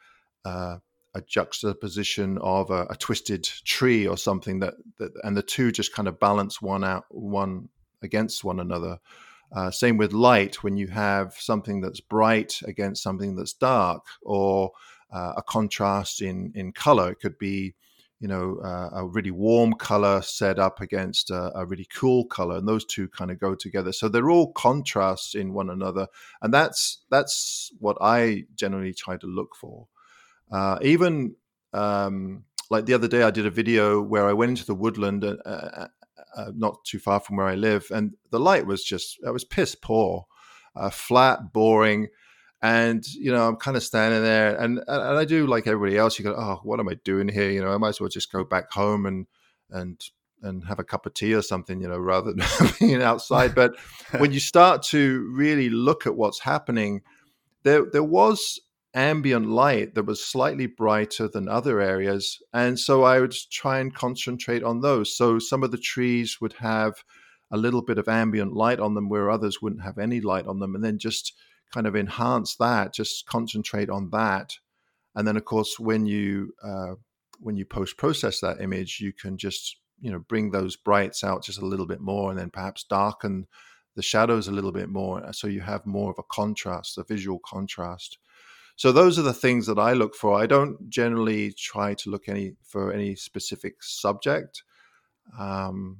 uh, 0.45 0.79
a 1.15 1.21
juxtaposition 1.21 2.39
of 2.39 2.71
a, 2.71 2.87
a, 2.89 2.97
twisted 2.97 3.45
tree 3.45 4.07
or 4.07 4.17
something 4.17 4.61
that, 4.61 4.75
that, 4.99 5.12
and 5.23 5.37
the 5.37 5.43
two 5.43 5.71
just 5.71 5.93
kind 5.93 6.09
of 6.09 6.19
balance 6.19 6.62
one 6.62 6.85
out 6.85 7.05
one 7.11 7.69
against 8.03 8.45
one 8.45 8.61
another. 8.61 8.99
Uh, 9.55 9.71
same 9.71 9.97
with 9.97 10.12
light 10.12 10.62
when 10.62 10.77
you 10.77 10.87
have 10.87 11.35
something 11.35 11.81
that's 11.81 12.00
bright 12.00 12.61
against 12.65 13.03
something 13.03 13.35
that's 13.35 13.53
dark, 13.53 14.07
or 14.23 14.71
uh, 15.12 15.35
a 15.37 15.43
contrast 15.43 16.23
in 16.23 16.53
in 16.55 16.73
color. 16.73 17.11
It 17.11 17.21
could 17.21 17.37
be, 17.37 17.75
you 18.21 18.29
know, 18.29 18.59
uh, 18.62 18.91
a 18.93 19.07
really 19.07 19.31
warm 19.31 19.73
color 19.73 20.21
set 20.21 20.59
up 20.59 20.83
against 20.83 21.31
a, 21.31 21.50
a, 21.59 21.65
really 21.65 21.87
cool 21.87 22.27
color, 22.27 22.59
and 22.59 22.69
those 22.69 22.85
two 22.85 23.09
kind 23.09 23.31
of 23.31 23.41
go 23.41 23.55
together. 23.55 23.93
So 23.93 24.09
they're 24.09 24.29
all 24.29 24.53
contrasts 24.53 25.35
in 25.35 25.55
one 25.55 25.71
another, 25.71 26.07
and 26.43 26.53
that's 26.53 26.99
that's 27.11 27.73
what 27.79 27.97
I 27.99 28.45
generally 28.55 28.93
try 28.93 29.17
to 29.17 29.27
look 29.27 29.57
for. 29.57 29.89
Uh, 30.53 30.79
even 30.83 31.35
um, 31.73 32.45
like 32.69 32.85
the 32.85 32.95
other 32.95 33.09
day, 33.09 33.23
I 33.23 33.31
did 33.31 33.47
a 33.47 33.50
video 33.50 34.03
where 34.03 34.29
I 34.29 34.35
went 34.35 34.50
into 34.50 34.67
the 34.67 34.75
woodland, 34.75 35.25
uh, 35.25 35.37
uh, 35.47 35.87
uh 36.37 36.53
not 36.55 36.85
too 36.85 36.99
far 36.99 37.21
from 37.21 37.37
where 37.37 37.47
I 37.47 37.55
live, 37.55 37.87
and 37.91 38.12
the 38.31 38.41
light 38.41 38.67
was 38.67 38.85
just 38.85 39.19
it 39.25 39.33
was 39.33 39.45
piss 39.45 39.75
poor, 39.75 40.27
flat, 40.93 41.55
boring 41.55 42.09
and 42.62 43.07
you 43.14 43.33
know 43.33 43.49
i'm 43.49 43.57
kind 43.57 43.76
of 43.76 43.83
standing 43.83 44.23
there 44.23 44.55
and 44.57 44.81
and 44.87 45.19
i 45.19 45.25
do 45.25 45.47
like 45.47 45.67
everybody 45.67 45.97
else 45.97 46.19
you 46.19 46.25
go 46.25 46.35
oh 46.37 46.61
what 46.62 46.81
am 46.81 46.88
i 46.88 46.95
doing 47.05 47.29
here? 47.29 47.50
You 47.50 47.62
know 47.62 47.73
i 47.73 47.79
might 47.79 47.90
as 47.90 48.00
well 48.00 48.09
just 48.09 48.33
go 48.33 48.45
back 48.45 48.71
home 48.73 49.07
and 49.07 49.26
and 49.71 50.00
and 50.43 50.64
have 50.64 50.79
a 50.79 50.85
cup 50.85 51.07
of 51.07 51.14
tea 51.14 51.35
or 51.35 51.43
something 51.43 51.81
you 51.81 51.88
know 51.88 51.99
rather 51.99 52.33
than 52.35 52.47
being 52.79 53.02
outside. 53.02 53.55
But 53.55 53.76
when 54.19 54.33
you 54.33 54.40
start 54.40 54.83
to 54.85 55.31
really 55.35 55.71
look 55.71 56.07
at 56.07 56.17
what's 56.17 56.40
happening 56.40 57.02
there 57.62 57.85
there 57.90 58.05
was 58.05 58.61
ambient 58.95 59.47
light 59.47 59.95
that 59.95 60.05
was 60.05 60.25
slightly 60.25 60.67
brighter 60.67 61.29
than 61.29 61.49
other 61.49 61.81
areas 61.81 62.43
and 62.52 62.76
so 62.76 63.05
i 63.05 63.21
would 63.21 63.33
try 63.52 63.79
and 63.79 63.95
concentrate 63.95 64.64
on 64.64 64.81
those. 64.81 65.17
So 65.17 65.38
some 65.38 65.62
of 65.62 65.71
the 65.71 65.79
trees 65.79 66.40
would 66.40 66.55
have 66.55 67.05
a 67.52 67.57
little 67.57 67.83
bit 67.83 67.99
of 67.99 68.09
ambient 68.09 68.52
light 68.52 68.81
on 68.81 68.95
them 68.95 69.09
where 69.09 69.31
others 69.31 69.62
wouldn't 69.62 69.83
have 69.83 69.99
any 69.99 70.21
light 70.21 70.47
on 70.47 70.59
them 70.59 70.75
and 70.75 70.85
then 70.85 70.99
just 70.99 71.35
kind 71.73 71.87
of 71.87 71.97
enhance 71.97 72.57
that, 72.57 72.95
just 72.95 73.27
concentrate 73.27 73.91
on 73.91 74.11
that. 74.11 74.59
And 75.15 75.27
then, 75.27 75.37
of 75.37 75.45
course, 75.45 75.79
when 75.79 76.07
you 76.07 76.55
uh, 76.62 76.95
when 77.41 77.57
you 77.57 77.65
post 77.65 77.97
process 77.97 78.41
that 78.41 78.61
image, 78.61 79.00
you 79.00 79.12
can 79.12 79.37
just 79.37 79.77
you 80.00 80.11
know 80.11 80.21
bring 80.21 80.50
those 80.50 80.77
brights 80.77 81.25
out 81.25 81.45
just 81.45 81.61
a 81.61 81.67
little 81.67 81.87
bit 81.87 82.00
more, 82.00 82.31
and 82.31 82.39
then 82.39 82.50
perhaps 82.50 82.85
darken 82.85 83.47
the 83.97 84.03
shadows 84.03 84.49
a 84.49 84.53
little 84.53 84.73
bit 84.73 84.89
more, 84.89 85.25
uh, 85.25 85.33
so 85.33 85.47
you 85.47 85.61
have 85.61 85.85
more 85.85 86.11
of 86.11 86.19
a 86.19 86.23
contrast, 86.23 86.97
a 86.97 87.05
visual 87.05 87.41
contrast. 87.45 88.19
So 88.77 88.93
those 88.93 89.19
are 89.19 89.23
the 89.23 89.35
things 89.35 89.67
that 89.67 89.79
I 89.79 89.93
look 89.93 90.15
for. 90.15 90.41
I 90.41 90.47
don't 90.47 90.89
generally 90.89 91.53
try 91.53 91.95
to 91.95 92.11
look 92.11 92.29
any 92.29 92.55
for 92.62 92.93
any 92.93 93.15
specific 93.15 93.83
subject. 93.83 94.62
Um, 95.39 95.99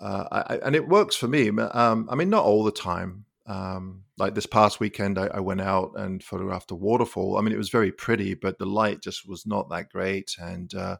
uh, 0.00 0.24
I, 0.32 0.56
and 0.64 0.74
it 0.74 0.88
works 0.88 1.14
for 1.14 1.28
me. 1.28 1.48
Um, 1.48 2.08
I 2.10 2.14
mean, 2.14 2.30
not 2.30 2.44
all 2.44 2.64
the 2.64 2.72
time. 2.72 3.26
Um, 3.46 4.04
like 4.20 4.34
this 4.34 4.46
past 4.46 4.78
weekend, 4.78 5.18
I, 5.18 5.26
I, 5.28 5.40
went 5.40 5.62
out 5.62 5.92
and 5.96 6.22
photographed 6.22 6.70
a 6.70 6.74
waterfall. 6.74 7.38
I 7.38 7.40
mean, 7.40 7.52
it 7.52 7.58
was 7.58 7.70
very 7.70 7.90
pretty, 7.90 8.34
but 8.34 8.58
the 8.58 8.66
light 8.66 9.00
just 9.02 9.26
was 9.26 9.46
not 9.46 9.70
that 9.70 9.90
great. 9.90 10.36
And 10.38 10.72
uh, 10.74 10.98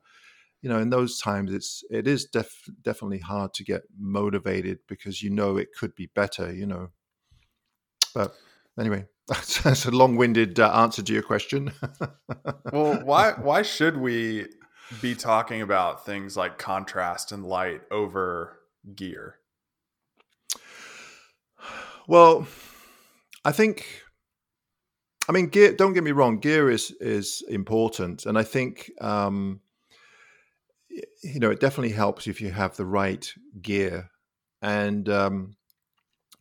you 0.62 0.69
know, 0.69 0.79
in 0.79 0.91
those 0.91 1.21
times, 1.21 1.53
it's 1.53 1.85
it 1.91 2.09
is 2.09 2.25
def- 2.25 2.71
definitely 2.83 3.19
hard 3.19 3.55
to 3.55 3.65
get 3.65 3.83
motivated 3.99 4.79
because 4.89 5.23
you 5.23 5.31
know 5.31 5.57
it 5.57 5.69
could 5.79 5.95
be 5.95 6.11
better. 6.15 6.53
You 6.53 6.67
know, 6.67 6.89
but 8.15 8.35
anyway, 8.79 9.07
that's 9.29 9.85
a 9.85 9.91
long-winded 9.91 10.59
uh, 10.59 10.73
answer 10.73 11.03
to 11.03 11.12
your 11.12 11.23
question. 11.23 11.73
well, 12.73 13.05
why 13.05 13.33
why 13.33 13.62
should 13.62 13.99
we 13.99 14.47
be 15.00 15.15
talking 15.15 15.62
about 15.62 16.05
things 16.05 16.37
like 16.37 16.59
contrast 16.59 17.33
and 17.33 17.45
light 17.45 17.83
over 17.91 18.59
gear? 18.95 19.37
Well, 22.07 22.49
I 23.44 23.52
think 23.52 23.87
I 25.28 25.32
mean 25.32 25.47
gear 25.49 25.75
don't 25.75 25.92
get 25.92 26.04
me 26.04 26.12
wrong, 26.12 26.38
gear 26.38 26.70
is 26.70 26.90
is 27.00 27.42
important. 27.49 28.26
And 28.26 28.38
I 28.38 28.42
think 28.42 28.90
um 29.00 29.61
you 31.23 31.40
know 31.40 31.50
it 31.50 31.61
definitely 31.61 31.94
helps 31.94 32.26
if 32.26 32.40
you 32.40 32.50
have 32.50 32.76
the 32.76 32.87
right 32.87 33.32
gear. 33.62 34.11
And 34.62 35.09
um 35.09 35.56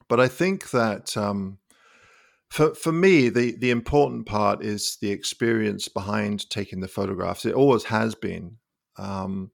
but 0.08 0.20
I 0.20 0.28
think 0.28 0.72
that 0.72 1.16
um 1.16 1.60
for 2.50 2.74
for 2.74 2.92
me 2.92 3.30
the 3.30 3.56
the 3.58 3.70
important 3.70 4.26
part 4.26 4.64
is 4.64 4.98
the 5.02 5.12
experience 5.12 5.88
behind 5.88 6.50
taking 6.50 6.82
the 6.82 6.88
photographs. 6.88 7.46
It 7.46 7.54
always 7.54 7.86
has 7.86 8.16
been. 8.16 8.58
Um 8.98 9.52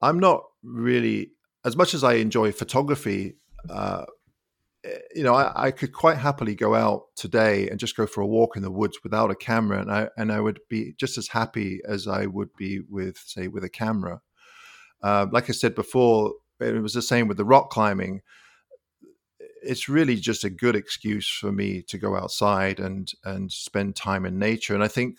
I'm 0.00 0.20
not 0.20 0.44
really 0.62 1.32
as 1.64 1.76
much 1.76 1.94
as 1.94 2.04
I 2.04 2.14
enjoy 2.14 2.52
photography 2.52 3.36
uh, 3.70 4.04
you 5.14 5.22
know, 5.22 5.34
I, 5.34 5.66
I, 5.66 5.70
could 5.70 5.92
quite 5.92 6.18
happily 6.18 6.54
go 6.54 6.74
out 6.74 7.06
today 7.16 7.68
and 7.68 7.80
just 7.80 7.96
go 7.96 8.06
for 8.06 8.20
a 8.20 8.26
walk 8.26 8.56
in 8.56 8.62
the 8.62 8.70
woods 8.70 8.98
without 9.02 9.30
a 9.30 9.34
camera, 9.34 9.80
and 9.80 9.90
I 9.90 10.08
and 10.16 10.30
I 10.30 10.40
would 10.40 10.60
be 10.68 10.94
just 10.98 11.16
as 11.16 11.28
happy 11.28 11.80
as 11.86 12.06
I 12.06 12.26
would 12.26 12.54
be 12.56 12.80
with, 12.88 13.16
say, 13.18 13.48
with 13.48 13.64
a 13.64 13.68
camera. 13.68 14.20
Uh, 15.02 15.26
like 15.30 15.48
I 15.48 15.52
said 15.52 15.74
before, 15.74 16.34
it 16.60 16.82
was 16.82 16.94
the 16.94 17.02
same 17.02 17.28
with 17.28 17.36
the 17.36 17.44
rock 17.44 17.70
climbing. 17.70 18.20
It's 19.62 19.88
really 19.88 20.16
just 20.16 20.44
a 20.44 20.50
good 20.50 20.76
excuse 20.76 21.28
for 21.28 21.50
me 21.50 21.82
to 21.88 21.98
go 21.98 22.16
outside 22.16 22.78
and 22.78 23.10
and 23.24 23.50
spend 23.50 23.96
time 23.96 24.26
in 24.26 24.38
nature. 24.38 24.74
And 24.74 24.84
I 24.84 24.88
think 24.88 25.18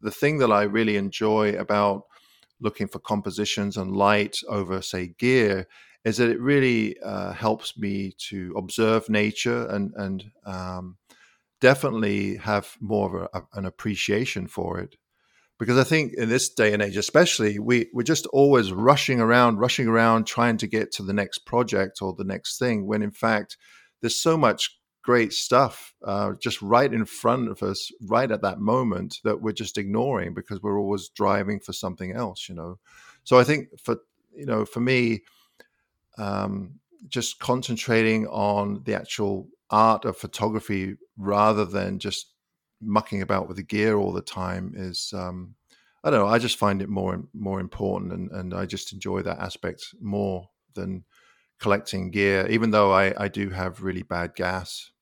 the 0.00 0.10
thing 0.10 0.38
that 0.38 0.50
I 0.50 0.62
really 0.62 0.96
enjoy 0.96 1.52
about 1.52 2.02
looking 2.60 2.88
for 2.88 2.98
compositions 2.98 3.76
and 3.76 3.96
light 3.96 4.38
over, 4.48 4.82
say, 4.82 5.14
gear 5.18 5.68
is 6.06 6.18
that 6.18 6.30
it 6.30 6.40
really 6.40 6.96
uh, 7.00 7.32
helps 7.32 7.76
me 7.76 8.14
to 8.16 8.54
observe 8.56 9.08
nature 9.08 9.66
and 9.66 9.92
and 9.96 10.24
um, 10.46 10.96
definitely 11.60 12.36
have 12.36 12.76
more 12.80 13.24
of 13.24 13.28
a, 13.34 13.58
an 13.58 13.66
appreciation 13.66 14.46
for 14.46 14.78
it. 14.78 14.94
Because 15.58 15.78
I 15.78 15.84
think 15.84 16.12
in 16.16 16.28
this 16.28 16.48
day 16.48 16.72
and 16.72 16.80
age, 16.80 16.96
especially, 16.96 17.58
we 17.58 17.88
we're 17.92 18.04
just 18.04 18.26
always 18.26 18.70
rushing 18.70 19.20
around, 19.20 19.58
rushing 19.58 19.88
around, 19.88 20.26
trying 20.26 20.58
to 20.58 20.68
get 20.68 20.92
to 20.92 21.02
the 21.02 21.12
next 21.12 21.40
project 21.40 21.98
or 22.00 22.14
the 22.14 22.24
next 22.24 22.58
thing. 22.58 22.86
When 22.86 23.02
in 23.02 23.10
fact, 23.10 23.56
there's 24.00 24.20
so 24.20 24.36
much 24.36 24.78
great 25.02 25.32
stuff 25.32 25.92
uh, 26.06 26.32
just 26.40 26.62
right 26.62 26.92
in 26.92 27.04
front 27.04 27.48
of 27.48 27.64
us, 27.64 27.90
right 28.02 28.30
at 28.30 28.42
that 28.42 28.60
moment, 28.60 29.18
that 29.24 29.40
we're 29.40 29.52
just 29.52 29.76
ignoring 29.76 30.34
because 30.34 30.62
we're 30.62 30.78
always 30.78 31.08
driving 31.08 31.58
for 31.58 31.72
something 31.72 32.12
else. 32.12 32.48
You 32.48 32.54
know, 32.54 32.78
so 33.24 33.40
I 33.40 33.42
think 33.42 33.70
for 33.82 33.96
you 34.36 34.46
know, 34.46 34.64
for 34.64 34.80
me, 34.80 35.22
um, 36.18 36.78
just 37.08 37.38
concentrating 37.38 38.26
on 38.26 38.82
the 38.84 38.94
actual 38.94 39.48
art 39.70 40.04
of 40.04 40.16
photography 40.16 40.96
rather 41.16 41.64
than 41.64 41.98
just 41.98 42.32
mucking 42.80 43.22
about 43.22 43.48
with 43.48 43.56
the 43.56 43.62
gear 43.62 43.96
all 43.96 44.12
the 44.12 44.20
time 44.22 44.72
is 44.76 45.12
um, 45.16 45.54
I 46.06 46.10
don't 46.10 46.20
know. 46.20 46.28
I 46.28 46.38
just 46.38 46.58
find 46.58 46.82
it 46.82 46.88
more 46.88 47.24
more 47.34 47.58
important, 47.58 48.12
and, 48.12 48.30
and 48.30 48.54
I 48.54 48.64
just 48.64 48.92
enjoy 48.92 49.22
that 49.22 49.40
aspect 49.40 49.94
more 50.00 50.48
than 50.74 51.04
collecting 51.58 52.12
gear. 52.12 52.46
Even 52.46 52.70
though 52.70 52.92
I, 52.92 53.24
I 53.24 53.26
do 53.26 53.50
have 53.50 53.82
really 53.82 54.04
bad 54.04 54.36
gas, 54.36 54.92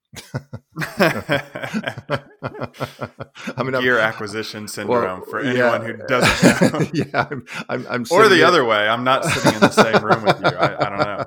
I 3.57 3.63
mean, 3.63 3.79
gear 3.81 3.99
I'm, 3.99 4.09
acquisition 4.09 4.67
syndrome 4.67 5.21
well, 5.21 5.25
for 5.29 5.39
anyone 5.39 5.81
yeah, 5.81 5.87
who 5.87 5.97
doesn't 6.07 6.73
know. 6.73 6.87
yeah, 6.93 7.27
I'm, 7.31 7.45
I'm, 7.69 7.87
I'm 7.89 8.05
or 8.11 8.27
the 8.27 8.43
other 8.43 8.65
way. 8.65 8.87
I'm 8.87 9.03
not 9.03 9.25
sitting 9.25 9.53
in 9.53 9.59
the 9.59 9.69
same 9.69 10.03
room 10.03 10.23
with 10.23 10.39
you. 10.39 10.57
I, 10.57 10.85
I 10.85 10.89
don't 10.89 10.99
know. 10.99 11.25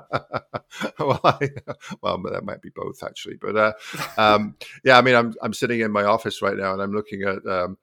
well, 0.99 1.21
I, 1.23 1.49
well, 2.01 2.21
that 2.31 2.43
might 2.43 2.61
be 2.61 2.69
both 2.73 3.03
actually. 3.03 3.37
But 3.39 3.55
uh, 3.55 3.73
um, 4.17 4.55
yeah, 4.83 4.97
I 4.97 5.01
mean, 5.01 5.15
I'm 5.15 5.33
I'm 5.41 5.53
sitting 5.53 5.79
in 5.81 5.91
my 5.91 6.03
office 6.03 6.41
right 6.41 6.57
now, 6.57 6.73
and 6.73 6.81
I'm 6.81 6.93
looking 6.93 7.23
at 7.23 7.45
um, 7.45 7.77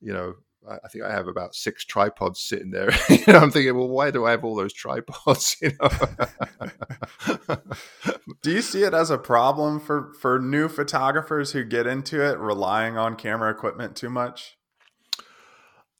you 0.00 0.12
know 0.12 0.34
I 0.66 0.88
think 0.88 1.04
I 1.04 1.12
have 1.12 1.28
about 1.28 1.54
six 1.54 1.84
tripods 1.84 2.40
sitting 2.40 2.70
there. 2.70 2.90
you 3.08 3.24
know, 3.28 3.38
I'm 3.38 3.50
thinking, 3.50 3.76
well, 3.76 3.88
why 3.88 4.10
do 4.10 4.26
I 4.26 4.32
have 4.32 4.44
all 4.44 4.54
those 4.56 4.72
tripods? 4.72 5.56
You 5.62 5.72
know. 5.80 5.88
do 8.42 8.50
you 8.50 8.62
see 8.62 8.82
it 8.82 8.94
as 8.94 9.10
a 9.10 9.18
problem 9.18 9.80
for 9.80 10.12
for 10.20 10.38
new 10.38 10.68
photographers 10.68 11.52
who 11.52 11.64
get 11.64 11.86
into 11.86 12.22
it, 12.22 12.38
relying 12.38 12.96
on 12.98 13.16
camera 13.16 13.50
equipment 13.50 13.96
too 13.96 14.10
much? 14.10 14.56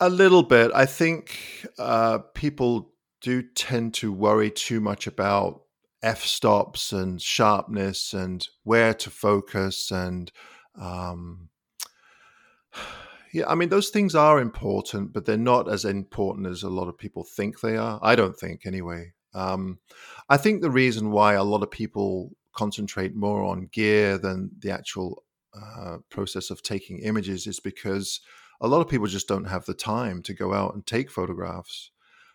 A 0.00 0.08
little 0.08 0.42
bit. 0.42 0.70
I 0.74 0.86
think 0.86 1.66
uh, 1.78 2.18
people 2.34 2.92
do 3.20 3.42
tend 3.42 3.94
to 3.94 4.12
worry 4.12 4.50
too 4.50 4.80
much 4.80 5.06
about 5.06 5.62
f 6.02 6.24
stops 6.24 6.92
and 6.92 7.20
sharpness 7.20 8.12
and 8.12 8.46
where 8.62 8.94
to 8.94 9.10
focus 9.10 9.90
and 9.90 10.30
um, 10.80 11.48
yeah, 13.38 13.44
I 13.48 13.54
mean, 13.54 13.68
those 13.68 13.90
things 13.90 14.14
are 14.14 14.40
important, 14.40 15.12
but 15.12 15.24
they're 15.24 15.36
not 15.36 15.70
as 15.70 15.84
important 15.84 16.46
as 16.46 16.62
a 16.62 16.68
lot 16.68 16.88
of 16.88 16.98
people 16.98 17.24
think 17.24 17.60
they 17.60 17.76
are. 17.76 17.98
I 18.02 18.16
don't 18.16 18.36
think, 18.36 18.66
anyway. 18.66 19.12
Um, 19.34 19.78
I 20.28 20.36
think 20.36 20.62
the 20.62 20.70
reason 20.70 21.10
why 21.10 21.34
a 21.34 21.44
lot 21.44 21.62
of 21.62 21.70
people 21.70 22.30
concentrate 22.54 23.14
more 23.14 23.44
on 23.44 23.68
gear 23.72 24.18
than 24.18 24.50
the 24.58 24.70
actual 24.70 25.22
uh, 25.54 25.98
process 26.10 26.50
of 26.50 26.62
taking 26.62 26.98
images 26.98 27.46
is 27.46 27.60
because 27.60 28.20
a 28.60 28.68
lot 28.68 28.80
of 28.80 28.88
people 28.88 29.06
just 29.06 29.28
don't 29.28 29.44
have 29.44 29.64
the 29.66 29.74
time 29.74 30.22
to 30.22 30.34
go 30.34 30.52
out 30.52 30.74
and 30.74 30.86
take 30.86 31.10
photographs, 31.10 31.90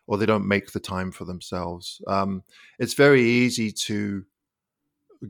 or 0.07 0.17
they 0.17 0.25
don't 0.25 0.47
make 0.47 0.71
the 0.71 0.79
time 0.79 1.11
for 1.11 1.25
themselves. 1.25 2.01
Um, 2.07 2.43
it's 2.79 2.93
very 2.93 3.21
easy 3.23 3.71
to 3.71 4.25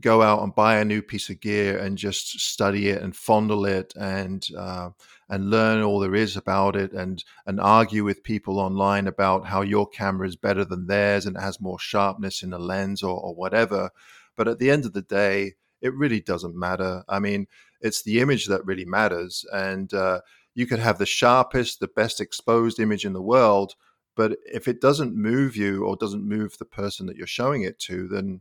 go 0.00 0.22
out 0.22 0.42
and 0.42 0.54
buy 0.54 0.76
a 0.76 0.84
new 0.84 1.02
piece 1.02 1.30
of 1.30 1.40
gear 1.40 1.78
and 1.78 1.96
just 1.96 2.40
study 2.40 2.88
it 2.88 3.02
and 3.02 3.14
fondle 3.14 3.64
it 3.64 3.94
and 3.96 4.48
uh, 4.56 4.90
and 5.28 5.50
learn 5.50 5.82
all 5.82 6.00
there 6.00 6.14
is 6.14 6.36
about 6.36 6.76
it 6.76 6.92
and 6.92 7.24
and 7.46 7.60
argue 7.60 8.04
with 8.04 8.24
people 8.24 8.58
online 8.58 9.06
about 9.06 9.46
how 9.46 9.62
your 9.62 9.88
camera 9.88 10.26
is 10.26 10.36
better 10.36 10.64
than 10.64 10.86
theirs 10.86 11.26
and 11.26 11.36
it 11.36 11.40
has 11.40 11.60
more 11.60 11.78
sharpness 11.78 12.42
in 12.42 12.50
the 12.50 12.58
lens 12.58 13.02
or, 13.02 13.18
or 13.18 13.34
whatever. 13.34 13.90
But 14.36 14.48
at 14.48 14.58
the 14.58 14.70
end 14.70 14.84
of 14.84 14.92
the 14.92 15.02
day, 15.02 15.54
it 15.80 15.94
really 15.94 16.20
doesn't 16.20 16.56
matter. 16.56 17.04
I 17.08 17.20
mean, 17.20 17.46
it's 17.80 18.02
the 18.02 18.20
image 18.20 18.46
that 18.46 18.64
really 18.66 18.86
matters, 18.86 19.44
and 19.52 19.92
uh, 19.94 20.20
you 20.54 20.66
could 20.66 20.78
have 20.78 20.98
the 20.98 21.06
sharpest, 21.06 21.80
the 21.80 21.88
best 21.88 22.20
exposed 22.20 22.80
image 22.80 23.04
in 23.04 23.12
the 23.12 23.22
world, 23.22 23.74
but 24.16 24.38
if 24.46 24.68
it 24.68 24.80
doesn't 24.80 25.14
move 25.14 25.56
you 25.56 25.84
or 25.84 25.96
doesn't 25.96 26.26
move 26.26 26.56
the 26.58 26.64
person 26.64 27.06
that 27.06 27.16
you're 27.16 27.26
showing 27.26 27.62
it 27.62 27.78
to, 27.80 28.08
then 28.08 28.40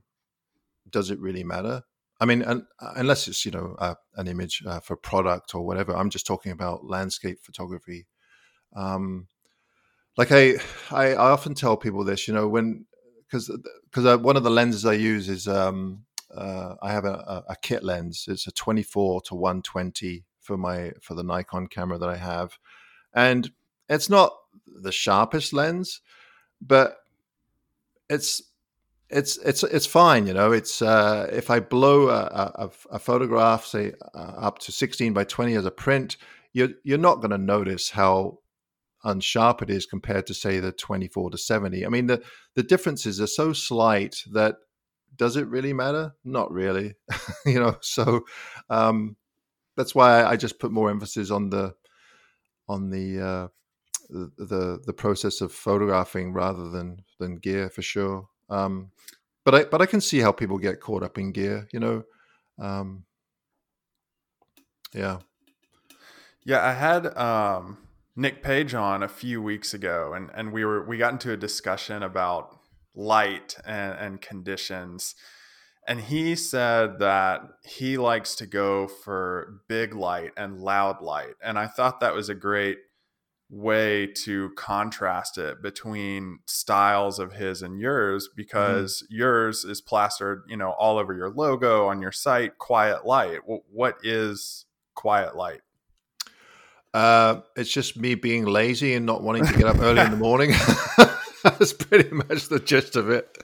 does 0.90 1.10
it 1.10 1.20
really 1.20 1.44
matter? 1.44 1.84
I 2.20 2.26
mean, 2.26 2.44
uh, 2.44 2.62
unless 2.80 3.28
it's 3.28 3.46
you 3.46 3.52
know 3.52 3.76
uh, 3.80 3.96
an 4.16 4.28
image 4.28 4.64
uh, 4.66 4.80
for 4.80 4.96
product 4.96 5.56
or 5.56 5.66
whatever. 5.66 5.96
I'm 5.96 6.10
just 6.10 6.26
talking 6.26 6.52
about 6.52 6.86
landscape 6.86 7.40
photography. 7.42 8.08
Um, 8.76 9.28
like 10.18 10.32
I, 10.32 10.56
I, 10.92 11.14
I 11.14 11.32
often 11.32 11.56
tell 11.56 11.76
people 11.76 12.04
this, 12.04 12.28
you 12.28 12.34
know, 12.34 12.48
when 12.48 12.86
because 13.26 13.52
because 13.90 14.06
uh, 14.06 14.18
one 14.18 14.38
of 14.38 14.44
the 14.44 14.52
lenses 14.52 14.86
I 14.86 14.94
use 14.94 15.28
is 15.28 15.48
um, 15.48 16.06
uh, 16.34 16.76
I 16.82 16.92
have 16.92 17.06
a, 17.06 17.44
a, 17.50 17.56
kit 17.62 17.84
lens. 17.84 18.26
It's 18.28 18.48
a 18.48 18.52
24 18.52 19.22
to 19.24 19.36
120 19.36 20.24
for 20.40 20.58
my 20.58 20.92
for 21.02 21.16
the 21.16 21.24
Nikon 21.24 21.68
camera 21.68 21.98
that 21.98 22.10
I 22.10 22.18
have, 22.18 22.58
and 23.14 23.52
it's 23.90 24.10
not 24.10 24.34
the 24.66 24.92
sharpest 24.92 25.52
lens, 25.52 26.02
but 26.62 26.98
it's 28.10 28.42
it's 29.14 29.38
it's 29.38 29.64
it's 29.64 29.86
fine. 29.86 30.28
You 30.28 30.34
know, 30.34 30.52
it's 30.52 30.82
uh, 30.82 31.30
if 31.32 31.50
I 31.50 31.60
blow 31.60 32.10
a, 32.10 32.52
a, 32.56 32.70
a 32.92 33.00
photograph, 33.00 33.66
say 33.66 33.94
uh, 34.16 34.18
up 34.18 34.60
to 34.60 34.72
sixteen 34.72 35.14
by 35.14 35.24
twenty 35.24 35.54
as 35.54 35.66
a 35.66 35.72
print, 35.72 36.18
you're 36.52 36.70
you're 36.84 36.98
not 36.98 37.22
going 37.22 37.32
to 37.32 37.38
notice 37.38 37.92
how 37.92 38.40
unsharp 39.06 39.62
it 39.62 39.70
is 39.70 39.86
compared 39.86 40.26
to 40.28 40.34
say 40.34 40.60
the 40.60 40.72
twenty 40.72 41.08
four 41.08 41.30
to 41.30 41.38
seventy. 41.38 41.86
I 41.86 41.90
mean, 41.90 42.08
the 42.08 42.24
the 42.56 42.64
differences 42.64 43.22
are 43.22 43.28
so 43.28 43.54
slight 43.54 44.18
that 44.32 44.56
does 45.16 45.36
it 45.36 45.48
really 45.48 45.74
matter? 45.74 46.14
Not 46.24 46.52
really. 46.52 46.96
you 47.46 47.60
know, 47.60 47.78
so 47.82 48.26
um, 48.70 49.16
that's 49.78 49.94
why 49.94 50.24
I 50.24 50.38
just 50.38 50.60
put 50.60 50.72
more 50.72 50.90
emphasis 50.90 51.30
on 51.30 51.52
the 51.52 51.76
on 52.68 52.90
the 52.90 53.22
uh, 53.22 53.48
the 54.10 54.80
the 54.84 54.94
process 54.94 55.42
of 55.42 55.52
photographing 55.52 56.34
rather 56.34 56.70
than 56.70 57.04
than 57.20 57.38
gear 57.38 57.70
for 57.70 57.84
sure. 57.84 58.28
Um, 58.54 58.92
but 59.46 59.56
I 59.56 59.64
but 59.66 59.82
I 59.82 59.86
can 59.86 60.02
see 60.02 60.20
how 60.20 60.32
people 60.32 60.58
get 60.58 60.80
caught 60.80 61.04
up 61.04 61.18
in 61.18 61.32
gear. 61.32 61.68
You 61.72 61.80
know, 61.80 62.04
um, 62.60 63.06
yeah, 64.94 65.20
yeah. 66.46 66.66
I 66.66 66.74
had 66.74 67.18
um, 67.18 67.78
Nick 68.16 68.44
Page 68.44 68.74
on 68.74 69.04
a 69.04 69.08
few 69.08 69.42
weeks 69.42 69.74
ago, 69.74 70.14
and 70.14 70.30
and 70.34 70.54
we 70.54 70.64
were 70.64 70.84
we 70.86 70.98
got 70.98 71.14
into 71.14 71.32
a 71.32 71.38
discussion 71.38 72.04
about 72.04 72.58
light 72.96 73.58
and, 73.66 73.98
and 74.00 74.22
conditions. 74.22 75.16
And 75.86 76.00
he 76.00 76.38
said 76.38 77.00
that 77.00 77.42
he 77.66 77.98
likes 77.98 78.36
to 78.36 78.46
go 78.46 78.88
for 78.88 79.62
big 79.68 79.94
light 79.94 80.32
and 80.38 80.62
loud 80.62 81.02
light. 81.02 81.34
And 81.44 81.60
I 81.60 81.68
thought 81.68 82.00
that 82.00 82.14
was 82.14 82.30
a 82.30 82.36
great 82.36 82.78
way 83.50 84.08
to 84.08 84.50
contrast 84.56 85.38
it 85.38 85.62
between 85.62 86.40
styles 86.48 87.20
of 87.20 87.34
his 87.34 87.62
and 87.62 87.80
yours 87.80 88.28
mm-hmm. 88.28 88.36
because 88.38 89.04
mm-hmm. 89.04 89.20
yours 89.20 89.64
is 89.64 89.82
plastered 89.82 90.42
you 90.48 90.58
know 90.58 90.72
all 90.72 90.98
over 90.98 91.14
your 91.14 91.30
logo 91.30 91.88
on 91.88 92.02
your 92.02 92.12
site 92.12 92.58
quiet 92.58 93.06
light 93.06 93.40
what 93.46 93.98
is 94.04 94.66
quiet 94.96 95.36
light 95.36 95.62
uh, 96.96 97.42
it's 97.56 97.72
just 97.72 97.98
me 97.98 98.14
being 98.14 98.46
lazy 98.46 98.94
and 98.94 99.06
not 99.06 99.24
wanting 99.24 99.44
to 99.46 99.54
get 99.54 99.66
up 99.66 99.80
early 99.80 100.02
in 100.02 100.12
the 100.12 100.18
morning 100.30 100.52
that's 101.44 101.74
pretty 101.74 102.10
much 102.14 102.48
the 102.48 102.60
gist 102.60 102.96
of 102.96 103.10
it 103.10 103.38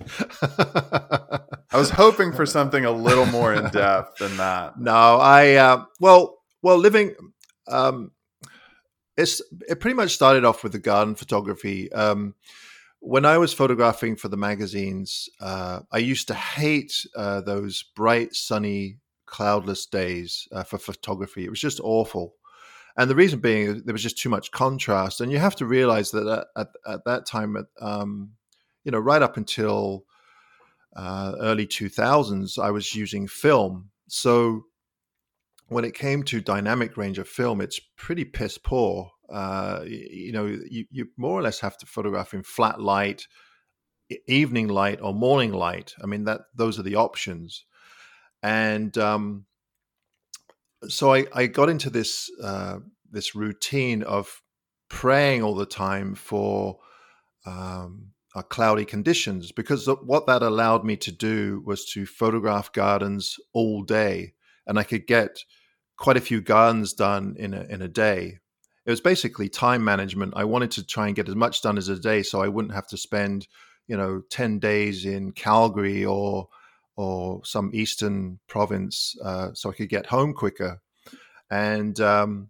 i 1.71 1.77
was 1.77 1.91
hoping 1.91 2.31
for 2.31 2.45
something 2.47 2.85
a 2.85 2.91
little 2.91 3.25
more 3.27 3.53
in 3.53 3.69
depth 3.69 4.17
than 4.17 4.35
that 4.38 4.79
no 4.79 5.17
i 5.17 5.53
uh, 5.55 5.83
well 5.99 6.38
well 6.63 6.77
living 6.77 7.13
um, 7.67 8.12
it's 9.19 9.41
it 9.67 9.79
pretty 9.79 9.95
much 9.95 10.13
started 10.13 10.45
off 10.45 10.63
with 10.63 10.71
the 10.71 10.79
garden 10.79 11.13
photography. 11.13 11.91
Um, 11.91 12.36
when 13.01 13.25
I 13.25 13.38
was 13.38 13.53
photographing 13.53 14.15
for 14.15 14.29
the 14.29 14.38
magazines, 14.38 15.29
uh, 15.39 15.82
I 15.91 15.97
used 15.99 16.27
to 16.29 16.34
hate 16.34 17.05
uh, 17.15 17.41
those 17.41 17.84
bright, 17.95 18.34
sunny, 18.34 18.97
cloudless 19.25 19.86
days 19.86 20.47
uh, 20.51 20.63
for 20.63 20.77
photography. 20.77 21.45
It 21.45 21.49
was 21.49 21.62
just 21.62 21.79
awful. 21.82 22.36
And 22.97 23.10
the 23.10 23.15
reason 23.15 23.39
being, 23.39 23.84
there 23.86 23.93
was 23.93 24.03
just 24.03 24.17
too 24.17 24.29
much 24.29 24.51
contrast. 24.51 25.21
And 25.21 25.32
you 25.32 25.38
have 25.38 25.55
to 25.58 25.65
realize 25.65 26.12
that 26.12 26.27
at, 26.27 26.47
at, 26.62 26.93
at 26.93 27.05
that 27.05 27.25
time, 27.25 27.55
um, 27.79 28.32
you 28.84 28.91
know, 28.91 28.99
right 28.99 29.21
up 29.21 29.38
until 29.38 30.03
uh, 30.95 31.36
early 31.39 31.67
2000s, 31.67 32.60
I 32.62 32.71
was 32.71 32.95
using 32.95 33.27
film. 33.27 33.91
So 34.08 34.65
when 35.69 35.86
it 35.86 35.93
came 35.93 36.23
to 36.23 36.41
dynamic 36.41 36.97
range 36.97 37.19
of 37.19 37.27
film, 37.27 37.62
it's 37.62 37.79
pretty 37.97 38.25
piss 38.25 38.58
poor. 38.58 39.12
Uh, 39.32 39.82
you 39.86 40.32
know, 40.32 40.45
you, 40.45 40.86
you 40.91 41.08
more 41.17 41.39
or 41.39 41.43
less 41.43 41.60
have 41.60 41.77
to 41.77 41.86
photograph 41.86 42.34
in 42.34 42.43
flat 42.43 42.82
light, 42.82 43.27
evening 44.27 44.67
light, 44.67 44.99
or 45.01 45.13
morning 45.13 45.53
light. 45.53 45.93
I 46.03 46.08
mean, 46.08 46.23
that 46.25 46.41
those 46.55 46.79
are 46.79 46.84
the 46.84 46.95
options. 46.95 47.65
And 48.41 48.97
um, 48.97 49.45
so 50.88 51.13
I, 51.13 51.25
I 51.34 51.47
got 51.47 51.69
into 51.69 51.89
this 51.89 52.32
uh, 52.41 52.79
this 53.12 53.36
routine 53.36 54.03
of 54.03 54.41
praying 54.89 55.43
all 55.43 55.55
the 55.55 55.65
time 55.65 56.15
for 56.15 56.79
um, 57.45 58.12
cloudy 58.49 58.86
conditions 58.86 59.51
because 59.51 59.88
what 60.03 60.27
that 60.27 60.41
allowed 60.41 60.86
me 60.86 60.95
to 60.95 61.12
do 61.12 61.62
was 61.65 61.86
to 61.86 62.05
photograph 62.05 62.71
gardens 62.71 63.38
all 63.53 63.84
day, 63.84 64.34
and 64.65 64.79
I 64.79 64.84
could 64.84 65.05
get 65.05 65.43
quite 65.99 66.17
a 66.17 66.21
few 66.21 66.41
gardens 66.41 66.93
done 66.93 67.35
in 67.38 67.53
a, 67.53 67.62
in 67.63 67.81
a 67.81 67.88
day. 67.88 68.39
It 68.85 68.89
was 68.89 69.01
basically 69.01 69.49
time 69.49 69.83
management. 69.83 70.33
I 70.35 70.45
wanted 70.45 70.71
to 70.71 70.85
try 70.85 71.07
and 71.07 71.15
get 71.15 71.29
as 71.29 71.35
much 71.35 71.62
done 71.62 71.77
as 71.77 71.89
a 71.89 71.99
day, 71.99 72.23
so 72.23 72.41
I 72.41 72.47
wouldn't 72.47 72.73
have 72.73 72.88
to 72.88 72.97
spend, 72.97 73.47
you 73.88 73.97
know, 73.97 74.21
ten 74.29 74.59
days 74.59 75.05
in 75.05 75.33
Calgary 75.33 76.05
or 76.05 76.47
or 76.95 77.41
some 77.45 77.71
eastern 77.73 78.39
province, 78.47 79.15
uh, 79.23 79.53
so 79.53 79.69
I 79.69 79.73
could 79.73 79.89
get 79.89 80.07
home 80.07 80.33
quicker. 80.33 80.81
And 81.49 81.99
um, 81.99 82.49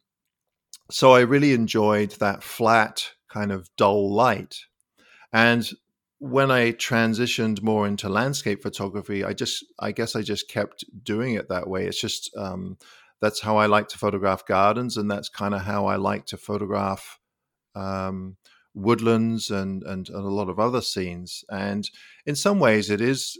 so 0.89 1.11
I 1.11 1.21
really 1.21 1.53
enjoyed 1.53 2.11
that 2.19 2.43
flat 2.43 3.11
kind 3.27 3.51
of 3.51 3.69
dull 3.75 4.13
light. 4.13 4.65
And 5.31 5.69
when 6.17 6.51
I 6.51 6.71
transitioned 6.71 7.61
more 7.61 7.87
into 7.87 8.09
landscape 8.09 8.61
photography, 8.61 9.23
I 9.23 9.33
just, 9.33 9.63
I 9.79 9.91
guess 9.91 10.15
I 10.15 10.21
just 10.21 10.49
kept 10.49 10.83
doing 11.03 11.35
it 11.35 11.49
that 11.49 11.67
way. 11.67 11.85
It's 11.85 12.01
just 12.01 12.35
um, 12.35 12.77
that's 13.21 13.41
how 13.41 13.57
I 13.57 13.65
like 13.65 13.87
to 13.89 13.97
photograph 13.97 14.45
gardens, 14.45 14.97
and 14.97 15.09
that's 15.09 15.29
kind 15.29 15.53
of 15.53 15.61
how 15.61 15.87
I 15.87 15.95
like 15.95 16.25
to 16.27 16.37
photograph 16.37 17.19
um, 17.75 18.37
woodlands 18.73 19.49
and, 19.49 19.83
and, 19.83 20.09
and 20.09 20.25
a 20.25 20.29
lot 20.29 20.49
of 20.49 20.59
other 20.59 20.81
scenes. 20.81 21.43
And 21.49 21.89
in 22.25 22.35
some 22.35 22.59
ways, 22.59 22.89
it 22.89 23.01
is 23.01 23.37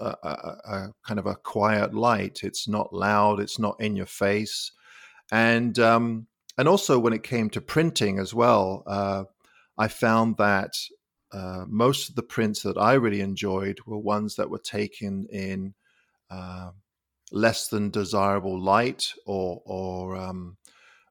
a, 0.00 0.14
a, 0.22 0.28
a, 0.28 0.88
kind 1.06 1.18
of 1.18 1.26
a 1.26 1.36
quiet 1.36 1.94
light. 1.94 2.40
It's 2.42 2.68
not 2.68 2.92
loud. 2.92 3.40
It's 3.40 3.58
not 3.58 3.80
in 3.80 3.96
your 3.96 4.06
face, 4.06 4.72
and 5.32 5.78
um, 5.78 6.26
and 6.58 6.68
also 6.68 6.98
when 6.98 7.12
it 7.12 7.22
came 7.22 7.50
to 7.50 7.60
printing 7.60 8.18
as 8.18 8.34
well, 8.34 8.82
uh, 8.86 9.24
I 9.76 9.88
found 9.88 10.36
that 10.36 10.72
uh, 11.32 11.64
most 11.66 12.08
of 12.08 12.14
the 12.14 12.22
prints 12.22 12.62
that 12.62 12.78
I 12.78 12.94
really 12.94 13.20
enjoyed 13.20 13.78
were 13.86 13.98
ones 13.98 14.36
that 14.36 14.50
were 14.50 14.60
taken 14.60 15.26
in 15.32 15.74
uh, 16.30 16.70
less 17.34 17.66
than 17.68 17.90
desirable 17.90 18.58
light 18.58 19.12
or 19.26 19.60
or 19.66 20.16
um, 20.16 20.56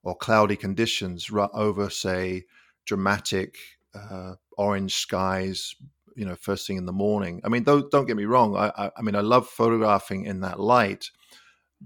or 0.04 0.16
cloudy 0.16 0.56
conditions 0.56 1.30
over, 1.54 1.90
say, 1.90 2.46
dramatic 2.86 3.58
uh, 3.94 4.36
orange 4.58 4.96
skies. 4.96 5.76
You 6.16 6.26
know, 6.26 6.36
first 6.36 6.68
thing 6.68 6.78
in 6.78 6.86
the 6.86 6.92
morning. 6.92 7.42
I 7.44 7.50
mean, 7.50 7.64
don't, 7.64 7.90
don't 7.90 8.06
get 8.06 8.18
me 8.18 8.26
wrong. 8.26 8.56
I, 8.56 8.72
I, 8.78 8.92
I 8.98 9.02
mean, 9.02 9.16
I 9.16 9.22
love 9.22 9.48
photographing 9.48 10.26
in 10.26 10.42
that 10.42 10.60
light, 10.60 11.10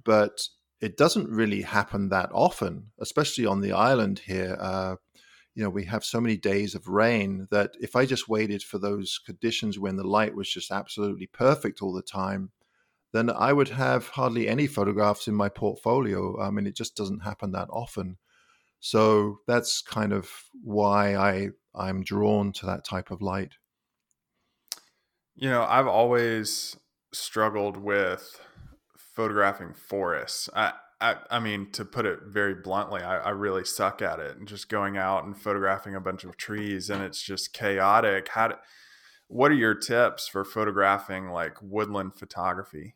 but 0.03 0.49
it 0.81 0.97
doesn't 0.97 1.29
really 1.29 1.61
happen 1.61 2.09
that 2.09 2.29
often, 2.33 2.91
especially 2.99 3.45
on 3.45 3.61
the 3.61 3.71
island 3.71 4.19
here. 4.25 4.57
Uh, 4.59 4.95
you 5.55 5.63
know, 5.63 5.69
we 5.69 5.85
have 5.85 6.03
so 6.03 6.19
many 6.19 6.35
days 6.35 6.75
of 6.75 6.89
rain 6.89 7.47
that 7.51 7.71
if 7.79 7.95
I 7.95 8.05
just 8.05 8.27
waited 8.27 8.63
for 8.63 8.79
those 8.79 9.17
conditions 9.25 9.79
when 9.79 9.95
the 9.95 10.07
light 10.07 10.35
was 10.35 10.49
just 10.49 10.71
absolutely 10.71 11.27
perfect 11.27 11.81
all 11.81 11.93
the 11.93 12.01
time, 12.01 12.51
then 13.17 13.29
I 13.29 13.51
would 13.51 13.69
have 13.69 14.09
hardly 14.09 14.47
any 14.47 14.67
photographs 14.67 15.27
in 15.27 15.35
my 15.35 15.49
portfolio. 15.49 16.39
I 16.39 16.51
mean, 16.51 16.67
it 16.67 16.75
just 16.75 16.95
doesn't 16.95 17.21
happen 17.21 17.51
that 17.51 17.69
often. 17.71 18.17
So 18.79 19.39
that's 19.47 19.81
kind 19.81 20.13
of 20.13 20.29
why 20.63 21.15
I 21.15 21.49
I'm 21.73 22.03
drawn 22.03 22.51
to 22.53 22.65
that 22.67 22.85
type 22.85 23.11
of 23.11 23.21
light. 23.21 23.53
You 25.35 25.49
know, 25.49 25.63
I've 25.63 25.87
always 25.87 26.77
struggled 27.13 27.77
with 27.77 28.39
photographing 28.97 29.73
forests. 29.73 30.49
I, 30.55 30.73
I, 30.99 31.17
I 31.29 31.39
mean, 31.39 31.71
to 31.73 31.85
put 31.85 32.05
it 32.05 32.19
very 32.27 32.55
bluntly, 32.55 33.01
I, 33.01 33.17
I 33.17 33.29
really 33.29 33.63
suck 33.63 34.01
at 34.01 34.19
it. 34.19 34.37
And 34.37 34.47
just 34.47 34.69
going 34.69 34.97
out 34.97 35.25
and 35.25 35.39
photographing 35.39 35.95
a 35.95 36.01
bunch 36.01 36.23
of 36.23 36.37
trees, 36.37 36.89
and 36.89 37.03
it's 37.03 37.21
just 37.21 37.53
chaotic. 37.53 38.29
How? 38.29 38.49
Do, 38.49 38.55
what 39.27 39.51
are 39.51 39.55
your 39.55 39.75
tips 39.75 40.27
for 40.27 40.43
photographing 40.45 41.29
like 41.29 41.61
woodland 41.61 42.15
photography? 42.15 42.95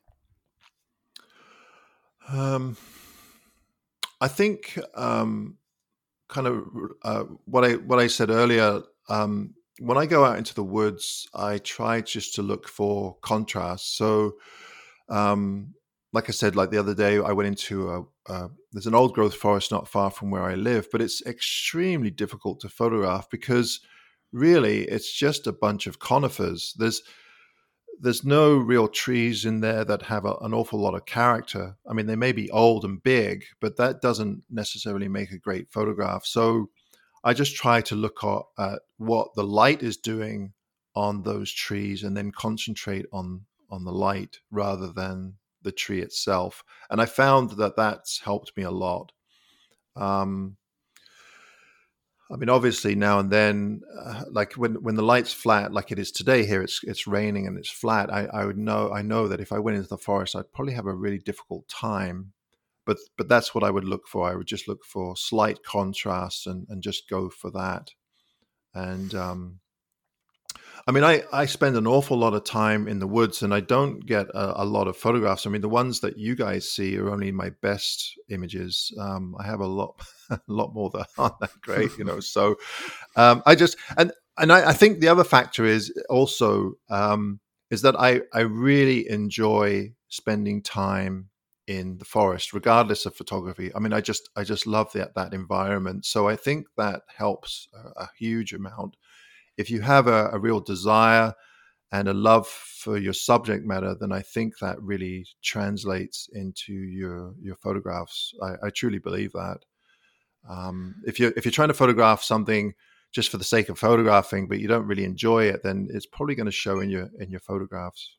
Um, 2.31 2.77
I 4.21 4.27
think 4.27 4.79
um, 4.95 5.57
kind 6.29 6.47
of 6.47 6.65
uh, 7.03 7.23
what 7.45 7.65
I 7.65 7.73
what 7.73 7.99
I 7.99 8.07
said 8.07 8.29
earlier. 8.29 8.81
Um, 9.09 9.55
when 9.79 9.97
I 9.97 10.05
go 10.05 10.23
out 10.23 10.37
into 10.37 10.53
the 10.53 10.63
woods, 10.63 11.27
I 11.33 11.57
try 11.57 12.01
just 12.01 12.35
to 12.35 12.41
look 12.41 12.67
for 12.67 13.17
contrast. 13.21 13.97
So, 13.97 14.33
um, 15.09 15.73
like 16.13 16.29
I 16.29 16.31
said, 16.31 16.55
like 16.55 16.69
the 16.69 16.77
other 16.77 16.93
day, 16.93 17.17
I 17.17 17.31
went 17.31 17.47
into 17.47 17.89
a, 17.89 18.03
uh, 18.31 18.47
there's 18.71 18.85
an 18.85 18.95
old 18.95 19.13
growth 19.13 19.33
forest 19.33 19.71
not 19.71 19.87
far 19.87 20.11
from 20.11 20.29
where 20.29 20.43
I 20.43 20.53
live, 20.55 20.87
but 20.91 21.01
it's 21.01 21.25
extremely 21.25 22.11
difficult 22.11 22.59
to 22.59 22.69
photograph 22.69 23.29
because 23.29 23.79
really 24.31 24.83
it's 24.83 25.11
just 25.11 25.47
a 25.47 25.51
bunch 25.51 25.87
of 25.87 25.99
conifers. 25.99 26.75
There's 26.77 27.01
there's 27.99 28.23
no 28.23 28.55
real 28.55 28.87
trees 28.87 29.45
in 29.45 29.61
there 29.61 29.85
that 29.85 30.03
have 30.03 30.25
a, 30.25 30.35
an 30.41 30.53
awful 30.53 30.79
lot 30.79 30.95
of 30.95 31.05
character. 31.05 31.75
I 31.87 31.93
mean, 31.93 32.07
they 32.07 32.15
may 32.15 32.31
be 32.31 32.49
old 32.51 32.83
and 32.83 33.01
big, 33.01 33.45
but 33.59 33.77
that 33.77 34.01
doesn't 34.01 34.43
necessarily 34.49 35.07
make 35.07 35.31
a 35.31 35.37
great 35.37 35.71
photograph. 35.71 36.25
So 36.25 36.69
I 37.23 37.33
just 37.33 37.55
try 37.55 37.81
to 37.81 37.95
look 37.95 38.23
at 38.57 38.79
what 38.97 39.35
the 39.35 39.43
light 39.43 39.83
is 39.83 39.97
doing 39.97 40.53
on 40.95 41.21
those 41.21 41.51
trees 41.51 42.03
and 42.03 42.17
then 42.17 42.31
concentrate 42.31 43.05
on 43.13 43.45
on 43.69 43.85
the 43.85 43.91
light 43.91 44.39
rather 44.51 44.91
than 44.91 45.35
the 45.61 45.71
tree 45.71 46.01
itself. 46.01 46.63
And 46.89 47.01
I 47.01 47.05
found 47.05 47.51
that 47.51 47.77
that's 47.77 48.19
helped 48.19 48.51
me 48.57 48.63
a 48.63 48.71
lot. 48.71 49.13
Um, 49.95 50.57
I 52.31 52.37
mean, 52.37 52.49
obviously 52.49 52.95
now 52.95 53.19
and 53.19 53.29
then, 53.29 53.81
uh, 53.99 54.23
like 54.31 54.53
when 54.53 54.75
when 54.75 54.95
the 54.95 55.03
light's 55.03 55.33
flat, 55.33 55.73
like 55.73 55.91
it 55.91 55.99
is 55.99 56.11
today 56.11 56.45
here, 56.45 56.61
it's 56.61 56.79
it's 56.83 57.07
raining 57.07 57.45
and 57.47 57.57
it's 57.57 57.69
flat. 57.69 58.11
I, 58.11 58.25
I 58.31 58.45
would 58.45 58.57
know 58.57 58.91
I 58.93 59.01
know 59.01 59.27
that 59.27 59.41
if 59.41 59.51
I 59.51 59.59
went 59.59 59.77
into 59.77 59.89
the 59.89 59.97
forest, 59.97 60.35
I'd 60.35 60.51
probably 60.53 60.73
have 60.73 60.85
a 60.85 60.95
really 60.95 61.19
difficult 61.19 61.67
time. 61.67 62.33
But 62.85 62.97
but 63.17 63.27
that's 63.27 63.53
what 63.53 63.63
I 63.63 63.71
would 63.71 63.83
look 63.85 64.07
for. 64.07 64.29
I 64.29 64.35
would 64.35 64.47
just 64.47 64.67
look 64.67 64.85
for 64.85 65.15
slight 65.17 65.63
contrast 65.63 66.47
and 66.47 66.67
and 66.69 66.81
just 66.81 67.09
go 67.09 67.29
for 67.29 67.51
that. 67.51 67.91
And 68.73 69.13
um, 69.15 69.60
I 70.87 70.91
mean, 70.91 71.03
I, 71.03 71.23
I 71.31 71.45
spend 71.45 71.75
an 71.75 71.85
awful 71.85 72.17
lot 72.17 72.33
of 72.33 72.43
time 72.43 72.87
in 72.87 72.99
the 72.99 73.07
woods 73.07 73.43
and 73.43 73.53
I 73.53 73.59
don't 73.59 74.05
get 74.05 74.27
a, 74.29 74.63
a, 74.63 74.65
lot 74.65 74.87
of 74.87 74.97
photographs. 74.97 75.45
I 75.45 75.49
mean, 75.49 75.61
the 75.61 75.69
ones 75.69 75.99
that 75.99 76.17
you 76.17 76.35
guys 76.35 76.69
see 76.69 76.97
are 76.97 77.09
only 77.09 77.31
my 77.31 77.51
best 77.61 78.17
images. 78.29 78.91
Um, 78.99 79.35
I 79.39 79.45
have 79.45 79.59
a 79.59 79.67
lot, 79.67 80.01
a 80.29 80.39
lot 80.47 80.73
more 80.73 80.89
that 80.93 81.07
aren't 81.17 81.39
that 81.39 81.59
great, 81.61 81.97
you 81.97 82.03
know. 82.03 82.19
So 82.31 82.55
um, 83.15 83.43
I 83.45 83.55
just, 83.55 83.77
and, 83.97 84.11
and 84.37 84.51
I, 84.51 84.69
I, 84.69 84.73
think 84.73 84.99
the 84.99 85.09
other 85.09 85.23
factor 85.23 85.65
is 85.65 85.91
also, 86.09 86.73
um, 86.89 87.39
is 87.69 87.81
that 87.81 87.99
I, 87.99 88.21
I 88.33 88.41
really 88.41 89.09
enjoy 89.09 89.93
spending 90.07 90.61
time 90.61 91.29
in 91.67 91.97
the 91.97 92.05
forest, 92.05 92.53
regardless 92.53 93.05
of 93.05 93.15
photography. 93.15 93.71
I 93.75 93.79
mean, 93.79 93.93
I 93.93 94.01
just, 94.01 94.29
I 94.35 94.43
just 94.43 94.65
love 94.65 94.91
that, 94.93 95.15
that 95.15 95.33
environment. 95.33 96.05
So 96.05 96.27
I 96.27 96.35
think 96.35 96.67
that 96.77 97.01
helps 97.15 97.67
a, 97.73 98.03
a 98.03 98.09
huge 98.17 98.53
amount 98.53 98.95
if 99.57 99.69
you 99.69 99.81
have 99.81 100.07
a, 100.07 100.29
a 100.31 100.39
real 100.39 100.59
desire 100.59 101.33
and 101.91 102.07
a 102.07 102.13
love 102.13 102.47
for 102.47 102.97
your 102.97 103.13
subject 103.13 103.65
matter, 103.65 103.95
then 103.99 104.11
I 104.11 104.21
think 104.21 104.59
that 104.59 104.81
really 104.81 105.25
translates 105.43 106.29
into 106.33 106.73
your 106.73 107.33
your 107.41 107.55
photographs. 107.55 108.33
I, 108.41 108.67
I 108.67 108.69
truly 108.69 108.99
believe 108.99 109.33
that. 109.33 109.59
Um, 110.49 110.95
if 111.05 111.19
you're 111.19 111.33
if 111.35 111.45
you're 111.45 111.51
trying 111.51 111.67
to 111.67 111.73
photograph 111.73 112.23
something 112.23 112.73
just 113.11 113.29
for 113.29 113.37
the 113.37 113.43
sake 113.43 113.69
of 113.69 113.77
photographing, 113.77 114.47
but 114.47 114.59
you 114.59 114.67
don't 114.67 114.87
really 114.87 115.03
enjoy 115.03 115.43
it, 115.43 115.63
then 115.63 115.87
it's 115.91 116.05
probably 116.05 116.35
going 116.35 116.45
to 116.45 116.51
show 116.51 116.79
in 116.79 116.89
your 116.89 117.09
in 117.19 117.29
your 117.29 117.41
photographs. 117.41 118.17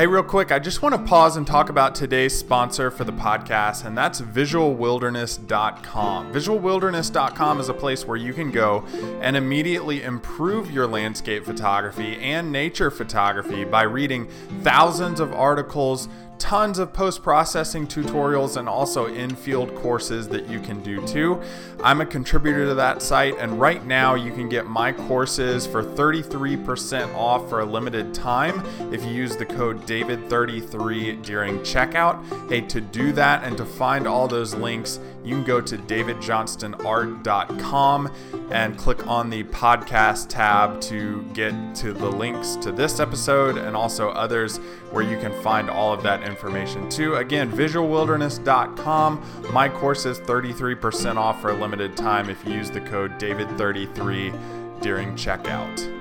Hey, 0.00 0.06
real 0.06 0.22
quick, 0.22 0.50
I 0.50 0.58
just 0.58 0.80
want 0.80 0.94
to 0.94 1.02
pause 1.02 1.36
and 1.36 1.46
talk 1.46 1.68
about 1.68 1.94
today's 1.94 2.34
sponsor 2.34 2.90
for 2.90 3.04
the 3.04 3.12
podcast, 3.12 3.84
and 3.84 3.98
that's 3.98 4.22
visualwilderness.com. 4.22 6.32
Visualwilderness.com 6.32 7.60
is 7.60 7.68
a 7.68 7.74
place 7.74 8.06
where 8.06 8.16
you 8.16 8.32
can 8.32 8.50
go 8.50 8.86
and 9.20 9.36
immediately 9.36 10.02
improve 10.02 10.70
your 10.70 10.86
landscape 10.86 11.44
photography 11.44 12.16
and 12.16 12.50
nature 12.50 12.90
photography 12.90 13.64
by 13.64 13.82
reading 13.82 14.26
thousands 14.62 15.20
of 15.20 15.34
articles 15.34 16.08
tons 16.40 16.78
of 16.78 16.92
post 16.92 17.22
processing 17.22 17.86
tutorials 17.86 18.56
and 18.56 18.68
also 18.68 19.06
in 19.06 19.36
field 19.36 19.72
courses 19.76 20.26
that 20.26 20.48
you 20.48 20.58
can 20.58 20.82
do 20.82 21.06
too. 21.06 21.40
I'm 21.84 22.00
a 22.00 22.06
contributor 22.06 22.66
to 22.66 22.74
that 22.74 23.02
site, 23.02 23.36
and 23.38 23.60
right 23.60 23.84
now 23.86 24.14
you 24.14 24.32
can 24.32 24.48
get 24.48 24.66
my 24.66 24.90
courses 24.90 25.66
for 25.66 25.84
33% 25.84 27.14
off 27.14 27.48
for 27.48 27.60
a 27.60 27.64
limited 27.64 28.14
time 28.14 28.64
if 28.92 29.04
you 29.04 29.10
use 29.10 29.36
the 29.36 29.46
code 29.46 29.86
DAVID33 29.86 31.22
during 31.22 31.58
checkout. 31.58 32.48
Hey, 32.48 32.62
to 32.62 32.80
do 32.80 33.12
that 33.12 33.44
and 33.44 33.56
to 33.58 33.64
find 33.64 34.08
all 34.08 34.26
those 34.26 34.54
links, 34.54 34.98
you 35.24 35.34
can 35.34 35.42
go 35.44 35.60
to 35.60 35.76
davidjohnstonart.com 35.76 38.12
and 38.50 38.78
click 38.78 39.06
on 39.06 39.30
the 39.30 39.44
podcast 39.44 40.28
tab 40.28 40.80
to 40.80 41.22
get 41.34 41.52
to 41.76 41.92
the 41.92 42.10
links 42.10 42.56
to 42.56 42.72
this 42.72 42.98
episode 43.00 43.58
and 43.58 43.76
also 43.76 44.08
others 44.10 44.56
where 44.90 45.04
you 45.04 45.18
can 45.18 45.32
find 45.42 45.68
all 45.68 45.92
of 45.92 46.02
that 46.02 46.22
information 46.22 46.88
too. 46.88 47.16
Again, 47.16 47.52
visualwilderness.com. 47.52 49.52
My 49.52 49.68
course 49.68 50.06
is 50.06 50.20
33% 50.20 51.16
off 51.16 51.38
for 51.40 51.50
a 51.50 51.54
limited 51.54 51.96
time 51.96 52.30
if 52.30 52.46
you 52.46 52.54
use 52.54 52.70
the 52.70 52.80
code 52.80 53.18
DAVID33 53.18 54.80
during 54.80 55.14
checkout. 55.14 55.96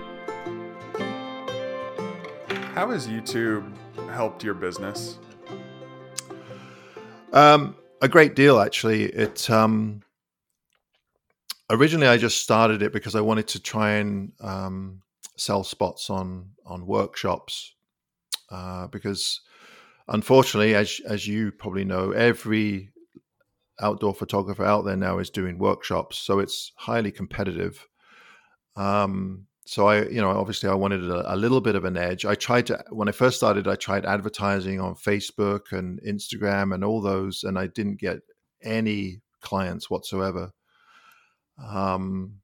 How 2.74 2.92
has 2.92 3.08
YouTube 3.08 3.74
helped 4.10 4.44
your 4.44 4.54
business? 4.54 5.18
Um, 7.34 7.76
a 8.02 8.08
great 8.08 8.36
deal, 8.36 8.60
actually. 8.60 9.04
It 9.06 9.50
um, 9.50 10.02
originally 11.70 12.08
I 12.08 12.18
just 12.18 12.42
started 12.42 12.82
it 12.82 12.94
because 12.94 13.16
I 13.16 13.22
wanted 13.22 13.48
to 13.50 13.60
try 13.60 13.92
and 13.94 14.32
um, 14.42 15.02
sell 15.38 15.64
spots 15.64 16.10
on 16.10 16.52
on 16.66 16.86
workshops 16.86 17.74
uh, 18.50 18.88
because 18.88 19.42
unfortunately, 20.08 20.76
as 20.76 21.00
as 21.08 21.28
you 21.28 21.52
probably 21.52 21.86
know, 21.86 22.12
every 22.12 22.92
outdoor 23.82 24.14
photographer 24.14 24.66
out 24.66 24.84
there 24.86 24.98
now 24.98 25.20
is 25.20 25.30
doing 25.30 25.58
workshops, 25.58 26.18
so 26.18 26.40
it's 26.40 26.72
highly 26.76 27.12
competitive. 27.12 27.88
Um, 28.76 29.48
so 29.70 29.86
I, 29.86 30.08
you 30.08 30.20
know, 30.20 30.32
obviously 30.32 30.68
I 30.68 30.74
wanted 30.74 31.08
a, 31.08 31.32
a, 31.32 31.38
little 31.38 31.62
bit 31.62 31.76
of 31.76 31.86
an 31.86 31.96
edge. 31.96 32.26
I 32.26 32.34
tried 32.34 32.66
to 32.68 32.84
when 32.90 33.08
I 33.08 33.12
first 33.12 33.38
started, 33.38 33.68
I 33.68 33.76
tried 33.76 34.04
advertising 34.04 34.82
on 34.82 34.96
Facebook 34.96 35.72
and 35.72 36.02
Instagram 36.02 36.74
and 36.74 36.84
all 36.84 37.02
those, 37.02 37.44
and 37.44 37.56
I 37.56 37.68
didn't 37.68 38.00
get 38.00 38.18
any 38.64 39.22
clients 39.42 39.88
whatsoever. 39.88 40.52
Um, 41.64 42.40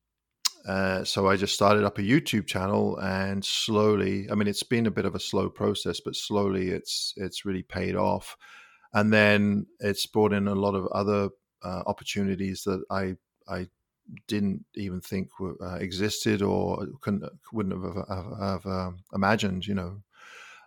uh, 0.68 1.04
so 1.04 1.28
I 1.28 1.36
just 1.36 1.56
started 1.56 1.84
up 1.84 1.98
a 1.98 2.04
YouTube 2.04 2.46
channel, 2.46 3.00
and 3.00 3.44
slowly, 3.44 4.28
I 4.30 4.36
mean, 4.36 4.48
it's 4.48 4.62
been 4.62 4.86
a 4.86 4.92
bit 4.92 5.06
of 5.06 5.16
a 5.16 5.20
slow 5.20 5.50
process, 5.50 6.00
but 6.00 6.16
slowly, 6.16 6.70
it's 6.70 7.16
it's 7.18 7.44
really 7.44 7.64
paid 7.64 7.96
off. 7.96 8.38
And 8.94 9.12
then 9.12 9.66
it's 9.80 10.06
brought 10.06 10.32
in 10.32 10.48
a 10.48 10.54
lot 10.54 10.76
of 10.76 10.86
other 10.92 11.30
uh, 11.64 11.82
opportunities 11.88 12.62
that 12.66 12.84
I 12.92 13.16
I 13.48 13.68
didn't 14.28 14.66
even 14.76 15.02
think 15.02 15.30
uh, 15.42 15.76
existed 15.76 16.42
or 16.42 16.88
couldn't 17.02 17.24
wouldn't 17.52 17.84
have, 17.84 18.08
have, 18.08 18.40
have 18.40 18.66
um, 18.66 18.98
imagined. 19.14 19.66
You 19.66 19.76
know, 19.76 20.02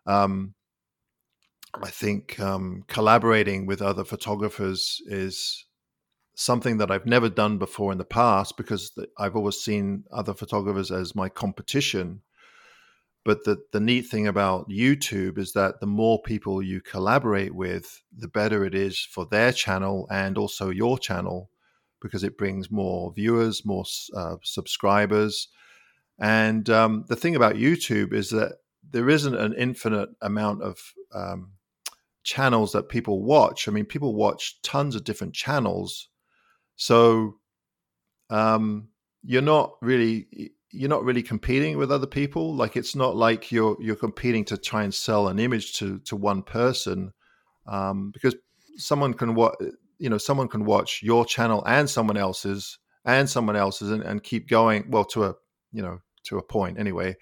um, 0.07 0.55
I 1.75 1.91
think 1.91 2.39
um, 2.41 2.85
collaborating 2.89 3.67
with 3.67 3.83
other 3.83 4.05
photographers 4.05 5.01
is 5.07 5.65
something 6.35 6.79
that 6.79 6.91
I've 6.91 7.07
never 7.07 7.29
done 7.29 7.59
before 7.59 7.93
in 7.93 7.99
the 7.99 8.05
past 8.05 8.57
because 8.57 8.97
I've 9.19 9.37
always 9.37 9.57
seen 9.57 10.05
other 10.13 10.35
photographers 10.35 10.91
as 10.91 11.15
my 11.15 11.29
competition. 11.29 12.23
But 13.25 13.45
the, 13.45 13.59
the 13.73 13.81
neat 13.81 14.03
thing 14.03 14.27
about 14.27 14.69
YouTube 14.71 15.37
is 15.37 15.53
that 15.53 15.81
the 15.81 15.87
more 15.87 16.23
people 16.23 16.63
you 16.63 16.81
collaborate 16.81 17.55
with, 17.55 18.03
the 18.17 18.29
better 18.29 18.65
it 18.65 18.75
is 18.75 19.01
for 19.01 19.27
their 19.27 19.53
channel 19.53 20.07
and 20.11 20.39
also 20.39 20.71
your 20.71 20.97
channel 20.97 21.51
because 22.01 22.25
it 22.25 22.39
brings 22.39 22.71
more 22.71 23.13
viewers, 23.13 23.65
more 23.65 23.85
uh, 24.17 24.37
subscribers. 24.43 25.49
And 26.19 26.69
um, 26.71 27.05
the 27.09 27.17
thing 27.17 27.37
about 27.37 27.55
YouTube 27.55 28.13
is 28.13 28.31
that 28.31 28.57
there 28.91 29.09
isn't 29.09 29.35
an 29.35 29.55
infinite 29.55 30.11
amount 30.23 30.63
of 30.63 30.79
um, 31.15 31.53
channels 32.23 32.73
that 32.73 32.89
people 32.89 33.23
watch. 33.23 33.69
I 33.69 33.71
mean, 33.71 33.85
people 33.85 34.15
watch 34.15 34.61
tons 34.63 34.95
of 34.95 35.05
different 35.05 35.35
channels 35.35 36.09
so 36.79 37.35
um, 38.31 38.89
you're 39.23 39.43
not 39.43 39.73
really 39.83 40.53
you're 40.71 40.89
not 40.89 41.05
really 41.05 41.23
competing 41.23 41.77
with 41.77 41.91
other 41.91 42.07
people. 42.07 42.55
Like 42.55 42.77
it's 42.77 42.95
not 42.95 43.17
like 43.17 43.53
you're 43.53 43.77
you're 43.81 43.97
competing 43.97 44.45
to 44.47 44.57
try 44.57 44.85
and 44.85 44.95
sell 44.95 45.29
an 45.29 45.39
image 45.39 45.75
to 45.75 45.99
to 46.07 46.17
one 46.17 46.43
person, 46.43 47.13
um, 47.67 48.13
because 48.13 48.37
someone 48.77 49.13
can 49.13 49.35
watch 49.35 49.57
you 49.99 50.09
know 50.09 50.19
someone 50.19 50.49
can 50.49 50.65
watch 50.65 51.01
your 51.03 51.25
channel 51.25 51.63
and 51.67 51.89
someone 51.89 52.17
else's 52.17 52.79
and 53.05 53.29
someone 53.29 53.57
else's 53.57 53.91
and, 53.91 54.03
and 54.03 54.23
keep 54.23 54.49
going. 54.49 54.91
Well, 54.91 55.05
to 55.07 55.25
a 55.25 55.35
you 55.73 55.83
know 55.83 56.01
to 56.25 56.39
a 56.39 56.43
point 56.43 56.79
anyway. 56.79 57.17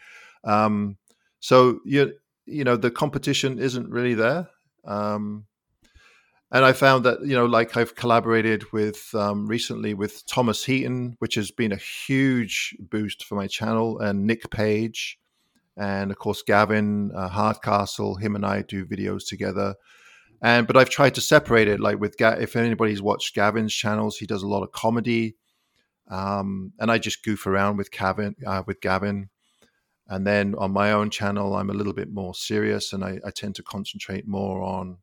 Um, 0.45 0.97
so 1.41 1.81
you 1.85 2.15
you 2.45 2.65
know 2.65 2.77
the 2.77 2.91
competition 2.91 3.59
isn't 3.59 3.91
really 3.91 4.15
there. 4.15 4.49
Um, 4.85 5.47
and 6.53 6.65
I 6.65 6.73
found 6.73 7.05
that 7.05 7.21
you 7.23 7.35
know, 7.35 7.47
like 7.47 7.77
I've 7.77 7.97
collaborated 7.97 8.73
with 8.73 9.13
um, 9.15 9.47
recently 9.47 9.95
with 9.95 10.25
Thomas 10.27 10.65
Heaton, 10.65 11.17
which 11.19 11.35
has 11.35 11.51
been 11.51 11.73
a 11.73 11.77
huge 11.77 12.77
boost 12.79 13.25
for 13.25 13.35
my 13.35 13.47
channel, 13.47 13.99
and 13.99 14.27
Nick 14.27 14.49
Page, 14.51 15.19
and 15.77 16.11
of 16.11 16.19
course 16.19 16.43
Gavin 16.43 17.11
uh, 17.15 17.29
Hardcastle. 17.29 18.17
Him 18.17 18.37
and 18.37 18.47
I 18.47 18.63
do 18.63 18.87
videos 18.87 19.27
together, 19.27 19.75
and 20.43 20.67
but 20.67 20.77
I've 20.77 20.91
tried 20.91 21.15
to 21.15 21.21
separate 21.21 21.69
it. 21.69 21.81
Like 21.81 22.01
with 22.01 22.17
Ga- 22.17 22.39
if 22.41 22.57
anybody's 22.57 23.03
watched 23.03 23.35
Gavin's 23.35 23.75
channels, 23.75 24.17
he 24.17 24.27
does 24.27 24.43
a 24.43 24.49
lot 24.49 24.63
of 24.63 24.73
comedy, 24.73 25.37
um, 26.09 26.73
and 26.79 26.91
I 26.91 26.99
just 26.99 27.25
goof 27.25 27.47
around 27.47 27.77
with 27.77 27.91
Gavin 27.91 28.37
uh, 28.47 28.63
with 28.67 28.81
Gavin. 28.81 29.31
And 30.09 30.25
then 30.25 30.55
on 30.57 30.71
my 30.71 30.93
own 30.93 31.11
channel, 31.11 31.57
I'm 31.57 31.71
a 31.71 31.75
little 31.75 31.93
bit 31.93 32.13
more 32.13 32.33
serious, 32.35 32.93
and 32.93 33.05
I, 33.05 33.19
I 33.27 33.31
tend 33.31 33.57
to 33.57 33.63
concentrate 33.65 34.29
more 34.29 34.63
on 34.63 34.99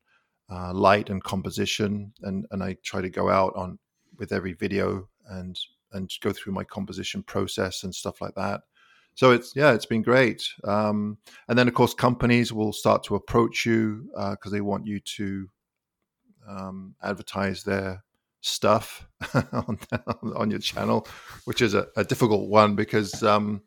uh, 0.50 0.74
light 0.74 1.10
and 1.10 1.24
composition, 1.24 2.14
and 2.22 2.46
and 2.52 2.64
I 2.64 2.78
try 2.84 3.02
to 3.02 3.10
go 3.10 3.30
out 3.30 3.54
on 3.56 3.80
with 4.18 4.32
every 4.32 4.54
video 4.54 5.10
and 5.30 5.60
and 5.92 6.12
go 6.22 6.32
through 6.32 6.54
my 6.54 6.64
composition 6.64 7.24
process 7.24 7.84
and 7.84 7.94
stuff 7.94 8.22
like 8.22 8.36
that. 8.36 8.62
So 9.16 9.32
it's 9.32 9.56
yeah, 9.56 9.74
it's 9.74 9.86
been 9.86 10.02
great. 10.02 10.48
Um, 10.64 11.18
and 11.48 11.58
then 11.58 11.68
of 11.68 11.74
course 11.74 11.94
companies 11.94 12.52
will 12.52 12.74
start 12.74 13.04
to 13.06 13.16
approach 13.16 13.66
you 13.66 14.10
because 14.14 14.52
uh, 14.52 14.56
they 14.56 14.62
want 14.62 14.88
you 14.88 15.00
to 15.00 15.50
um, 16.48 16.96
advertise 17.02 17.64
their 17.64 18.04
stuff 18.42 19.08
on, 19.54 19.80
on 20.36 20.50
your 20.50 20.60
channel, 20.60 21.08
which 21.46 21.62
is 21.62 21.74
a, 21.74 21.88
a 21.96 22.04
difficult 22.04 22.50
one 22.50 22.76
because 22.76 23.24
um, 23.24 23.62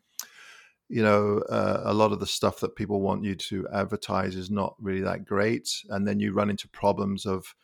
you 0.89 1.03
know, 1.03 1.39
uh, 1.49 1.81
a 1.83 1.93
lot 1.93 2.11
of 2.11 2.19
the 2.19 2.25
stuff 2.25 2.59
that 2.61 2.75
people 2.75 3.01
want 3.01 3.23
you 3.23 3.35
to 3.35 3.67
advertise 3.73 4.35
is 4.35 4.49
not 4.49 4.75
really 4.79 5.01
that 5.01 5.25
great. 5.25 5.69
And 5.89 6.07
then 6.07 6.19
you 6.19 6.33
run 6.33 6.49
into 6.49 6.69
problems 6.69 7.25
of 7.25 7.55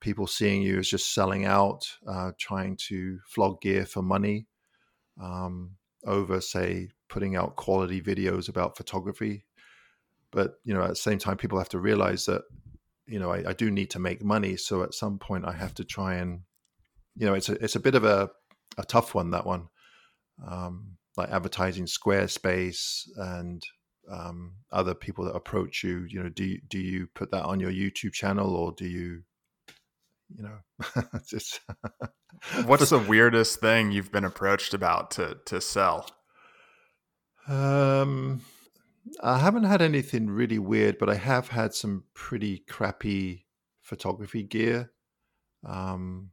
people 0.00 0.26
seeing 0.26 0.62
you 0.62 0.78
as 0.78 0.88
just 0.88 1.14
selling 1.14 1.44
out, 1.44 1.86
uh, 2.06 2.32
trying 2.38 2.76
to 2.76 3.18
flog 3.26 3.60
gear 3.60 3.84
for 3.84 4.02
money 4.02 4.46
um, 5.22 5.72
over, 6.04 6.40
say, 6.40 6.90
putting 7.08 7.36
out 7.36 7.56
quality 7.56 8.00
videos 8.00 8.48
about 8.48 8.76
photography. 8.76 9.44
But, 10.30 10.54
you 10.64 10.74
know, 10.74 10.82
at 10.82 10.88
the 10.90 10.96
same 10.96 11.18
time, 11.18 11.36
people 11.36 11.58
have 11.58 11.68
to 11.70 11.78
realize 11.78 12.24
that, 12.26 12.42
you 13.06 13.18
know, 13.18 13.30
I, 13.30 13.50
I 13.50 13.52
do 13.52 13.70
need 13.70 13.90
to 13.90 13.98
make 13.98 14.24
money. 14.24 14.56
So 14.56 14.82
at 14.82 14.94
some 14.94 15.18
point, 15.18 15.44
I 15.44 15.52
have 15.52 15.74
to 15.74 15.84
try 15.84 16.14
and, 16.14 16.42
you 17.16 17.26
know, 17.26 17.34
it's 17.34 17.48
a, 17.48 17.62
it's 17.62 17.76
a 17.76 17.80
bit 17.80 17.94
of 17.94 18.04
a, 18.04 18.30
a 18.78 18.84
tough 18.84 19.14
one, 19.14 19.30
that 19.32 19.46
one. 19.46 19.68
Um, 20.46 20.96
like 21.16 21.28
advertising 21.28 21.84
Squarespace 21.84 23.06
and 23.16 23.62
um, 24.10 24.54
other 24.70 24.94
people 24.94 25.26
that 25.26 25.36
approach 25.36 25.84
you? 25.84 26.06
You 26.08 26.22
know, 26.22 26.28
do 26.30 26.56
do 26.68 26.78
you 26.78 27.08
put 27.14 27.30
that 27.32 27.44
on 27.44 27.60
your 27.60 27.70
YouTube 27.70 28.12
channel 28.12 28.56
or 28.56 28.72
do 28.72 28.86
you, 28.86 29.22
you 30.36 30.42
know, 30.42 31.02
just 31.26 31.60
what's 32.64 32.90
the 32.90 32.98
weirdest 32.98 33.60
thing 33.60 33.92
you've 33.92 34.12
been 34.12 34.24
approached 34.24 34.74
about 34.74 35.10
to 35.12 35.38
to 35.46 35.60
sell? 35.60 36.08
Um, 37.48 38.42
I 39.20 39.38
haven't 39.38 39.64
had 39.64 39.82
anything 39.82 40.30
really 40.30 40.58
weird, 40.58 40.98
but 40.98 41.10
I 41.10 41.14
have 41.14 41.48
had 41.48 41.74
some 41.74 42.04
pretty 42.14 42.64
crappy 42.68 43.46
photography 43.80 44.42
gear. 44.42 44.92
Um, 45.66 46.30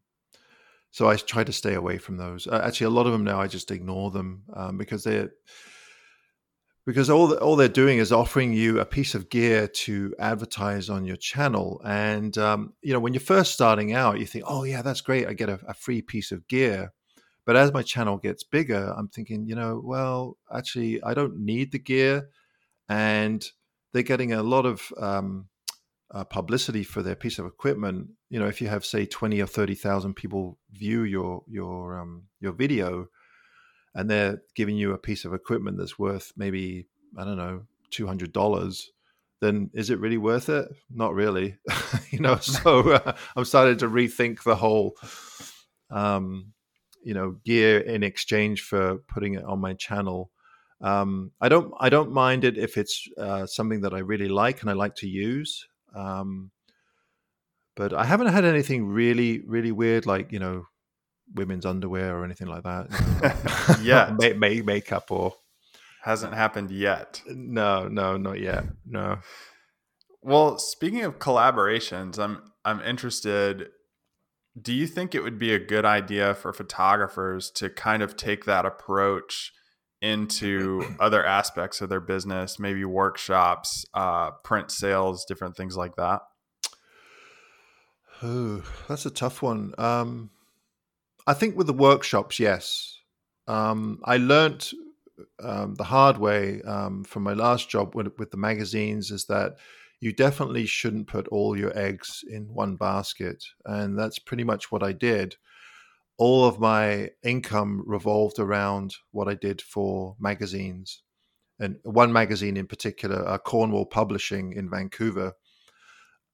so 0.92 1.08
I 1.08 1.16
try 1.16 1.44
to 1.44 1.54
stay 1.54 1.74
away 1.76 1.98
from 1.98 2.18
those. 2.18 2.48
Uh, 2.48 2.62
actually, 2.64 2.88
a 2.88 2.92
lot 2.92 3.06
of 3.06 3.12
them 3.12 3.24
now 3.24 3.40
I 3.40 3.48
just 3.48 3.72
ignore 3.72 4.12
them 4.12 4.44
um, 4.54 4.78
because 4.78 5.04
they're 5.04 5.32
because 6.90 7.08
all 7.08 7.32
all 7.36 7.56
they're 7.56 7.68
doing 7.68 8.00
is 8.00 8.12
offering 8.12 8.52
you 8.52 8.80
a 8.80 8.86
piece 8.86 9.14
of 9.14 9.30
gear 9.30 9.68
to 9.68 10.12
advertise 10.18 10.90
on 10.90 11.06
your 11.06 11.18
channel. 11.18 11.80
And 11.86 12.36
um, 12.40 12.74
you 12.82 12.94
know, 12.94 13.00
when 13.00 13.14
you're 13.14 13.22
first 13.22 13.54
starting 13.54 13.94
out, 13.94 14.20
you 14.20 14.26
think, 14.26 14.46
"Oh 14.48 14.64
yeah, 14.64 14.82
that's 14.82 15.02
great! 15.02 15.28
I 15.28 15.34
get 15.34 15.50
a, 15.50 15.60
a 15.68 15.76
free 15.76 16.02
piece 16.02 16.32
of 16.32 16.48
gear." 16.48 16.92
But 17.46 17.56
as 17.56 17.72
my 17.72 17.84
channel 17.84 18.18
gets 18.18 18.44
bigger, 18.44 18.92
I'm 18.98 19.08
thinking, 19.08 19.46
you 19.46 19.54
know, 19.54 19.80
well, 19.84 20.38
actually, 20.52 21.00
I 21.04 21.14
don't 21.14 21.38
need 21.38 21.72
the 21.72 21.78
gear, 21.78 22.30
and 22.90 23.46
they're 23.94 24.02
getting 24.02 24.34
a 24.34 24.42
lot 24.42 24.66
of 24.66 24.92
um, 25.00 25.48
uh, 26.12 26.24
publicity 26.24 26.84
for 26.84 27.04
their 27.04 27.16
piece 27.16 27.38
of 27.38 27.46
equipment, 27.46 28.08
you 28.32 28.40
know, 28.40 28.48
if 28.48 28.62
you 28.62 28.68
have 28.68 28.84
say 28.84 29.06
twenty 29.06 29.40
or 29.42 29.46
thirty 29.46 29.76
thousand 29.76 30.16
people 30.16 30.58
view 30.72 31.04
your 31.04 31.44
your 31.48 32.00
um, 32.00 32.24
your 32.40 32.54
video, 32.54 33.10
and 33.96 34.10
they're 34.10 34.42
giving 34.56 34.78
you 34.78 34.94
a 34.94 34.98
piece 34.98 35.26
of 35.26 35.34
equipment 35.34 35.78
that's 35.78 36.00
worth 36.00 36.32
maybe 36.38 36.88
I 37.18 37.24
don't 37.24 37.38
know 37.38 37.64
two 37.90 38.08
hundred 38.08 38.34
dollars, 38.34 38.92
then 39.42 39.70
is 39.74 39.90
it 39.90 40.00
really 40.00 40.18
worth 40.18 40.50
it? 40.50 40.68
Not 40.90 41.14
really, 41.14 41.58
you 42.12 42.20
know. 42.20 42.38
So 42.38 42.92
uh, 42.94 43.14
I'm 43.36 43.46
starting 43.46 43.78
to 43.78 43.88
rethink 43.90 44.44
the 44.44 44.56
whole, 44.56 44.96
um, 45.90 46.54
you 47.04 47.14
know, 47.14 47.38
gear 47.46 47.80
in 47.80 48.04
exchange 48.04 48.62
for 48.62 48.98
putting 49.08 49.36
it 49.36 49.44
on 49.44 49.60
my 49.60 49.74
channel. 49.74 50.32
Um, 50.82 51.32
I 51.42 51.50
don't 51.50 51.74
I 51.80 51.90
don't 51.90 52.12
mind 52.12 52.44
it 52.44 52.58
if 52.58 52.78
it's 52.78 53.08
uh, 53.18 53.46
something 53.46 53.82
that 53.82 53.94
I 53.94 54.00
really 54.00 54.30
like 54.30 54.62
and 54.62 54.70
I 54.70 54.74
like 54.74 54.96
to 54.96 55.08
use. 55.08 55.68
Um, 55.96 56.52
but 57.76 57.94
I 57.94 58.04
haven't 58.04 58.28
had 58.28 58.46
anything 58.46 58.88
really, 58.88 59.40
really 59.46 59.72
weird 59.72 60.06
like 60.06 60.32
you 60.32 60.40
know 60.40 60.66
women's 61.34 61.66
underwear 61.66 62.18
or 62.18 62.26
anything 62.26 62.48
like 62.48 62.64
that. 62.64 63.80
yeah, 63.84 64.16
make, 64.20 64.38
make, 64.38 64.66
makeup 64.66 65.12
or 65.12 65.34
hasn't 66.04 66.34
happened 66.34 66.72
yet. 66.72 67.22
No, 67.28 67.88
no, 67.88 68.18
not 68.18 68.40
yet. 68.40 68.66
No. 68.86 69.20
Well, 70.22 70.58
speaking 70.58 71.04
of 71.04 71.20
collaborations, 71.20 72.20
I'm 72.20 72.52
I'm 72.66 72.82
interested. 72.82 73.70
Do 74.60 74.74
you 74.74 74.88
think 74.88 75.16
it 75.16 75.24
would 75.24 75.40
be 75.40 75.54
a 75.54 75.60
good 75.60 75.86
idea 75.86 76.34
for 76.34 76.52
photographers 76.52 77.50
to 77.52 77.70
kind 77.70 78.04
of 78.04 78.18
take 78.18 78.46
that 78.46 78.66
approach 78.66 79.54
into 80.02 80.84
other 81.00 81.26
aspects 81.26 81.82
of 81.82 81.90
their 81.90 82.02
business, 82.02 82.60
maybe 82.60 82.84
workshops, 82.84 83.86
uh, 83.94 84.32
print 84.44 84.72
sales, 84.72 85.26
different 85.26 85.56
things 85.56 85.78
like 85.78 85.96
that? 85.96 86.22
Oh, 88.22 88.64
that's 88.88 89.06
a 89.06 89.12
tough 89.12 89.42
one. 89.42 89.74
Um, 89.78 90.30
I 91.28 91.34
think 91.34 91.58
with 91.58 91.68
the 91.68 91.74
workshops, 91.74 92.40
yes. 92.40 92.98
Um, 93.48 94.00
I 94.04 94.18
learned 94.18 94.70
um, 95.42 95.76
the 95.76 95.84
hard 95.84 96.18
way 96.18 96.62
um, 96.62 97.04
from 97.04 97.24
my 97.24 97.34
last 97.34 97.70
job 97.70 97.96
with, 97.96 98.12
with 98.18 98.32
the 98.32 98.38
magazines 98.38 99.12
is 99.12 99.26
that 99.26 99.56
you 100.00 100.14
definitely 100.14 100.66
shouldn't 100.66 101.08
put 101.08 101.28
all 101.28 101.58
your 101.58 101.78
eggs 101.78 102.24
in 102.30 102.54
one 102.54 102.76
basket. 102.76 103.44
And 103.66 103.98
that's 103.98 104.20
pretty 104.20 104.44
much 104.44 104.72
what 104.72 104.84
I 104.84 104.94
did 104.94 105.36
all 106.20 106.44
of 106.44 106.60
my 106.60 107.10
income 107.24 107.82
revolved 107.88 108.40
around 108.40 108.94
what 109.12 109.30
I 109.30 109.36
did 109.36 109.62
for 109.62 110.18
magazines, 110.20 111.02
and 111.60 111.78
one 111.84 112.12
magazine 112.12 112.58
in 112.58 112.68
particular, 112.68 113.26
uh, 113.28 113.38
Cornwall 113.38 113.86
Publishing 113.86 114.54
in 114.54 114.70
Vancouver. 114.70 115.34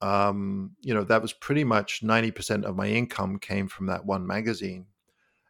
Um, 0.01 0.71
you 0.81 0.93
know, 0.93 1.03
that 1.05 1.21
was 1.21 1.33
pretty 1.33 1.63
much 1.63 2.03
ninety 2.03 2.31
percent 2.31 2.65
of 2.65 2.75
my 2.75 2.87
income 2.87 3.39
came 3.39 3.67
from 3.67 3.87
that 3.87 4.05
one 4.05 4.27
magazine. 4.27 4.85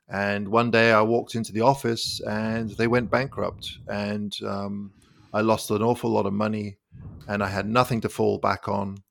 And 0.08 0.48
one 0.50 0.70
day 0.70 0.92
I 0.92 1.02
walked 1.02 1.34
into 1.34 1.52
the 1.52 1.62
office 1.62 2.22
and 2.22 2.70
they 2.72 2.88
went 2.88 3.10
bankrupt, 3.10 3.80
and 3.88 4.36
um, 4.46 4.92
I 5.34 5.42
lost 5.42 5.72
an 5.72 5.82
awful 5.82 6.12
lot 6.12 6.28
of 6.28 6.34
money, 6.34 6.78
and 7.28 7.44
I 7.44 7.48
had 7.48 7.68
nothing 7.68 8.02
to 8.02 8.10
fall 8.10 8.38
back 8.38 8.68
on. 8.68 9.04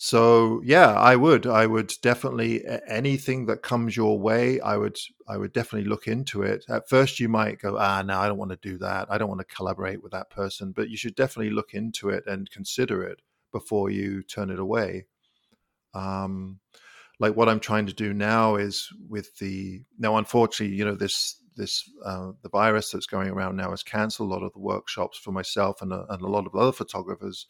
So 0.00 0.62
yeah, 0.64 0.92
I 0.94 1.16
would. 1.16 1.46
I 1.46 1.66
would 1.66 1.92
definitely 2.02 2.64
anything 2.88 3.46
that 3.46 3.62
comes 3.62 3.96
your 3.96 4.18
way. 4.18 4.60
I 4.60 4.76
would. 4.76 4.96
I 5.28 5.36
would 5.36 5.52
definitely 5.52 5.88
look 5.88 6.06
into 6.06 6.42
it. 6.42 6.64
At 6.68 6.88
first, 6.88 7.20
you 7.20 7.28
might 7.28 7.60
go, 7.60 7.76
ah, 7.78 8.02
no, 8.02 8.18
I 8.18 8.28
don't 8.28 8.38
want 8.38 8.52
to 8.52 8.68
do 8.68 8.78
that. 8.78 9.08
I 9.10 9.18
don't 9.18 9.28
want 9.28 9.40
to 9.40 9.54
collaborate 9.56 10.02
with 10.02 10.12
that 10.12 10.30
person. 10.30 10.72
But 10.72 10.88
you 10.88 10.96
should 10.96 11.16
definitely 11.16 11.52
look 11.52 11.74
into 11.74 12.10
it 12.10 12.24
and 12.26 12.50
consider 12.50 13.02
it 13.02 13.20
before 13.52 13.90
you 13.90 14.22
turn 14.22 14.50
it 14.50 14.58
away. 14.58 15.06
Um, 15.94 16.60
like 17.20 17.34
what 17.36 17.48
I'm 17.48 17.60
trying 17.60 17.86
to 17.86 17.92
do 17.92 18.12
now 18.14 18.56
is 18.56 18.88
with 19.08 19.36
the 19.38 19.82
now, 19.98 20.16
unfortunately, 20.16 20.76
you 20.76 20.84
know 20.84 20.94
this 20.94 21.42
this 21.56 21.90
uh, 22.04 22.32
the 22.42 22.48
virus 22.48 22.90
that's 22.90 23.06
going 23.06 23.28
around 23.28 23.56
now 23.56 23.70
has 23.70 23.82
cancelled 23.82 24.30
a 24.30 24.32
lot 24.32 24.44
of 24.44 24.52
the 24.52 24.60
workshops 24.60 25.18
for 25.18 25.32
myself 25.32 25.82
and 25.82 25.92
a, 25.92 26.06
and 26.10 26.22
a 26.22 26.28
lot 26.28 26.46
of 26.46 26.54
other 26.54 26.72
photographers 26.72 27.46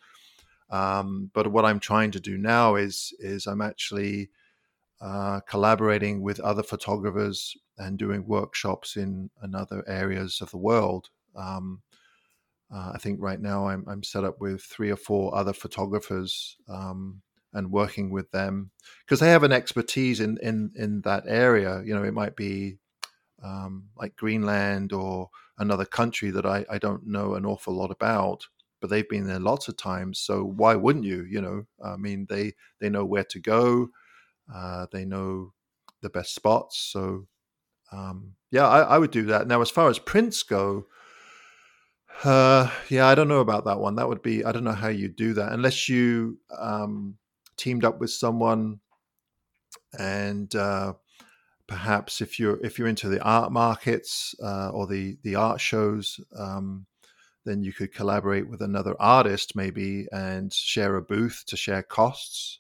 um, 0.71 1.31
but 1.33 1.51
what 1.51 1.65
I'm 1.65 1.81
trying 1.81 2.11
to 2.13 2.21
do 2.21 2.37
now 2.37 2.77
is 2.77 3.15
is 3.19 3.47
I'm 3.47 3.61
actually 3.63 4.31
uh, 5.01 5.41
collaborating 5.41 6.23
with 6.23 6.41
other 6.41 6.63
photographers 6.63 7.57
and 7.79 7.99
doing 7.99 8.27
workshops 8.27 8.97
in, 8.97 9.31
in 9.43 9.55
other 9.55 9.85
areas 9.87 10.41
of 10.41 10.51
the 10.51 10.59
world. 10.59 11.09
Um, 11.37 11.83
uh, 12.73 12.93
I 12.95 12.99
think 12.99 13.21
right 13.21 13.41
now 13.41 13.69
I'm, 13.69 13.85
I'm 13.89 14.03
set 14.03 14.25
up 14.25 14.41
with 14.41 14.63
three 14.63 14.91
or 14.91 14.97
four 14.97 15.35
other 15.35 15.53
photographers 15.53 16.57
um, 16.69 17.23
and 17.53 17.71
working 17.71 18.11
with 18.11 18.31
them 18.31 18.71
because 19.05 19.21
they 19.21 19.31
have 19.31 19.43
an 19.43 19.53
expertise 19.53 20.21
in, 20.21 20.39
in, 20.43 20.71
in 20.75 21.01
that 21.03 21.25
area. 21.27 21.83
You 21.85 21.95
know, 21.95 22.05
it 22.05 22.15
might 22.15 22.37
be 22.37 22.79
um, 23.43 23.85
like 23.97 24.17
Greenland 24.17 24.93
or 24.93 25.31
another 25.59 25.85
country 25.85 26.31
that 26.31 26.47
I, 26.47 26.65
I 26.71 26.79
don't 26.79 27.07
know 27.07 27.35
an 27.35 27.47
awful 27.47 27.75
lot 27.75 27.91
about 27.91 28.47
but 28.81 28.91
they've 28.91 29.09
been 29.09 29.27
there 29.27 29.41
lots 29.41 29.69
of 29.69 29.77
times. 29.77 30.21
So 30.21 30.45
why 30.45 30.75
wouldn't 30.77 31.05
you? 31.05 31.25
You 31.25 31.41
know, 31.41 31.67
I 31.85 31.97
mean, 31.97 32.27
they 32.29 32.55
they 32.81 32.89
know 32.89 33.05
where 33.05 33.25
to 33.25 33.41
go, 33.41 33.89
uh, 34.53 34.87
they 34.93 35.05
know 35.05 35.53
the 36.01 36.11
best 36.11 36.35
spots. 36.35 36.79
So 36.79 37.27
um, 37.93 38.35
yeah, 38.51 38.69
I, 38.69 38.81
I, 38.81 38.99
would 38.99 39.11
do 39.11 39.25
that. 39.27 39.47
Now, 39.49 39.63
as 39.63 39.71
far 39.71 39.89
as 39.89 39.99
prints 39.99 40.43
go, 40.43 40.87
uh, 42.25 42.71
yeah, 42.89 43.07
I 43.07 43.15
don't 43.15 43.29
know 43.29 43.41
about 43.41 43.65
that 43.67 43.81
one. 43.81 43.97
That 43.97 44.09
would 44.09 44.23
be 44.23 44.45
I 44.45 44.53
don't 44.53 44.65
know 44.65 44.73
how 44.73 44.89
you 44.89 45.09
do 45.09 45.35
that 45.35 45.53
unless 45.53 45.89
you 45.89 46.39
um, 46.57 47.17
teamed 47.57 47.85
up 47.85 48.01
with 48.01 48.11
someone 48.11 48.81
and. 49.99 50.55
Uh, 50.55 50.95
perhaps 51.69 52.21
if 52.21 52.41
you're 52.41 52.59
if 52.65 52.79
you're 52.79 52.89
into 52.89 53.09
the 53.09 53.23
art 53.23 53.53
markets 53.53 54.35
uh, 54.43 54.71
or 54.71 54.89
the 54.89 55.19
the 55.23 55.37
art 55.37 55.61
shows, 55.61 56.19
um, 56.37 56.87
then 57.45 57.63
you 57.63 57.73
could 57.73 57.95
collaborate 57.95 58.49
with 58.49 58.61
another 58.61 58.97
artist 58.99 59.55
maybe 59.55 60.09
and 60.11 60.53
share 60.53 60.97
a 60.97 61.03
booth 61.03 61.45
to 61.47 61.57
share 61.57 61.83
costs. 61.83 62.59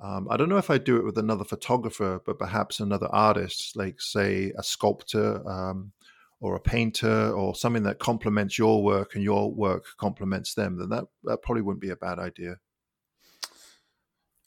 Um, 0.00 0.28
I 0.30 0.36
don't 0.36 0.48
know 0.48 0.58
if 0.58 0.70
I'd 0.70 0.84
do 0.84 0.96
it 0.96 1.04
with 1.04 1.18
another 1.18 1.44
photographer, 1.44 2.20
but 2.24 2.38
perhaps 2.38 2.80
another 2.80 3.08
artist, 3.10 3.76
like 3.76 4.00
say 4.00 4.52
a 4.56 4.62
sculptor 4.62 5.46
um, 5.48 5.92
or 6.40 6.54
a 6.54 6.60
painter 6.60 7.30
or 7.32 7.54
something 7.54 7.82
that 7.84 7.98
complements 7.98 8.58
your 8.58 8.82
work 8.82 9.14
and 9.14 9.24
your 9.24 9.52
work 9.52 9.84
complements 9.96 10.54
them. 10.54 10.78
Then 10.78 10.88
that 10.90 11.04
that 11.24 11.42
probably 11.42 11.62
wouldn't 11.62 11.80
be 11.80 11.90
a 11.90 11.96
bad 11.96 12.18
idea. 12.18 12.56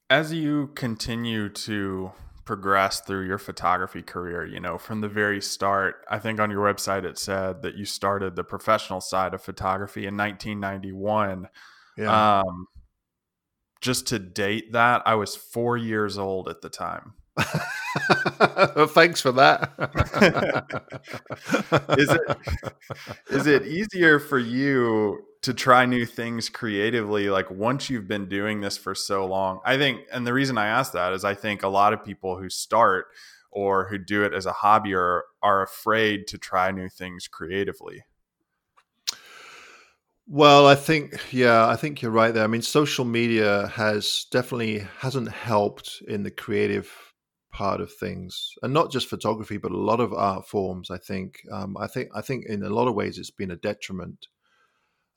As 0.10 0.34
you 0.34 0.71
continue 0.75 1.49
to 1.49 2.12
progress 2.49 3.02
through 3.02 3.28
your 3.28 3.38
photography 3.38 4.02
career 4.02 4.43
you 4.43 4.60
know 4.60 4.75
from 4.75 5.02
the 5.02 5.08
very 5.08 5.39
start 5.39 5.97
i 6.10 6.17
think 6.17 6.39
on 6.39 6.49
your 6.49 6.65
website 6.65 7.04
it 7.04 7.15
said 7.15 7.62
that 7.62 7.75
you 7.75 7.86
started 7.86 8.36
the 8.36 8.43
professional 8.43 8.99
side 8.99 9.36
of 9.36 9.41
photography 9.43 10.08
in 10.08 10.17
1991 10.17 11.47
yeah. 11.95 12.39
um, 12.39 12.65
just 13.82 14.08
to 14.08 14.17
date 14.17 14.71
that 14.71 15.04
i 15.06 15.13
was 15.13 15.36
four 15.36 15.78
years 15.78 16.17
old 16.17 16.49
at 16.49 16.60
the 16.62 16.69
time 16.69 17.13
thanks 18.89 19.21
for 19.21 19.31
that. 19.33 19.71
is 21.97 22.09
it 22.09 22.21
is 23.29 23.47
it 23.47 23.65
easier 23.65 24.19
for 24.19 24.39
you 24.39 25.25
to 25.41 25.53
try 25.53 25.85
new 25.85 26.05
things 26.05 26.49
creatively 26.49 27.29
like 27.29 27.49
once 27.49 27.89
you've 27.89 28.07
been 28.07 28.27
doing 28.27 28.61
this 28.61 28.77
for 28.77 28.93
so 28.95 29.25
long? 29.25 29.59
I 29.65 29.77
think 29.77 30.01
and 30.11 30.25
the 30.25 30.33
reason 30.33 30.57
I 30.57 30.67
ask 30.67 30.93
that 30.93 31.13
is 31.13 31.23
I 31.23 31.33
think 31.33 31.63
a 31.63 31.67
lot 31.67 31.93
of 31.93 32.03
people 32.03 32.37
who 32.37 32.49
start 32.49 33.07
or 33.51 33.87
who 33.87 33.97
do 33.97 34.23
it 34.23 34.33
as 34.33 34.45
a 34.45 34.51
hobby 34.51 34.93
are 34.93 35.23
are 35.41 35.63
afraid 35.63 36.27
to 36.27 36.37
try 36.37 36.71
new 36.71 36.89
things 36.89 37.27
creatively. 37.27 38.03
Well, 40.27 40.67
I 40.67 40.75
think 40.75 41.19
yeah, 41.33 41.67
I 41.67 41.75
think 41.75 42.01
you're 42.01 42.11
right 42.11 42.33
there. 42.33 42.43
I 42.43 42.47
mean, 42.47 42.61
social 42.61 43.03
media 43.03 43.67
has 43.69 44.27
definitely 44.31 44.85
hasn't 44.99 45.31
helped 45.31 46.03
in 46.07 46.21
the 46.21 46.29
creative 46.29 47.09
part 47.60 47.82
of 47.82 47.91
things, 47.91 48.54
and 48.63 48.74
not 48.74 48.89
just 48.89 49.10
photography, 49.10 49.58
but 49.58 49.74
a 49.74 49.78
lot 49.78 50.00
of 50.00 50.13
art 50.13 50.48
forms. 50.48 50.89
I 50.89 50.98
think. 50.98 51.41
Um, 51.52 51.76
I 51.78 51.88
think. 51.88 52.10
I 52.15 52.22
think 52.22 52.45
in 52.45 52.63
a 52.63 52.69
lot 52.69 52.88
of 52.88 52.95
ways, 52.95 53.17
it's 53.17 53.30
been 53.41 53.52
a 53.52 53.58
detriment. 53.58 54.30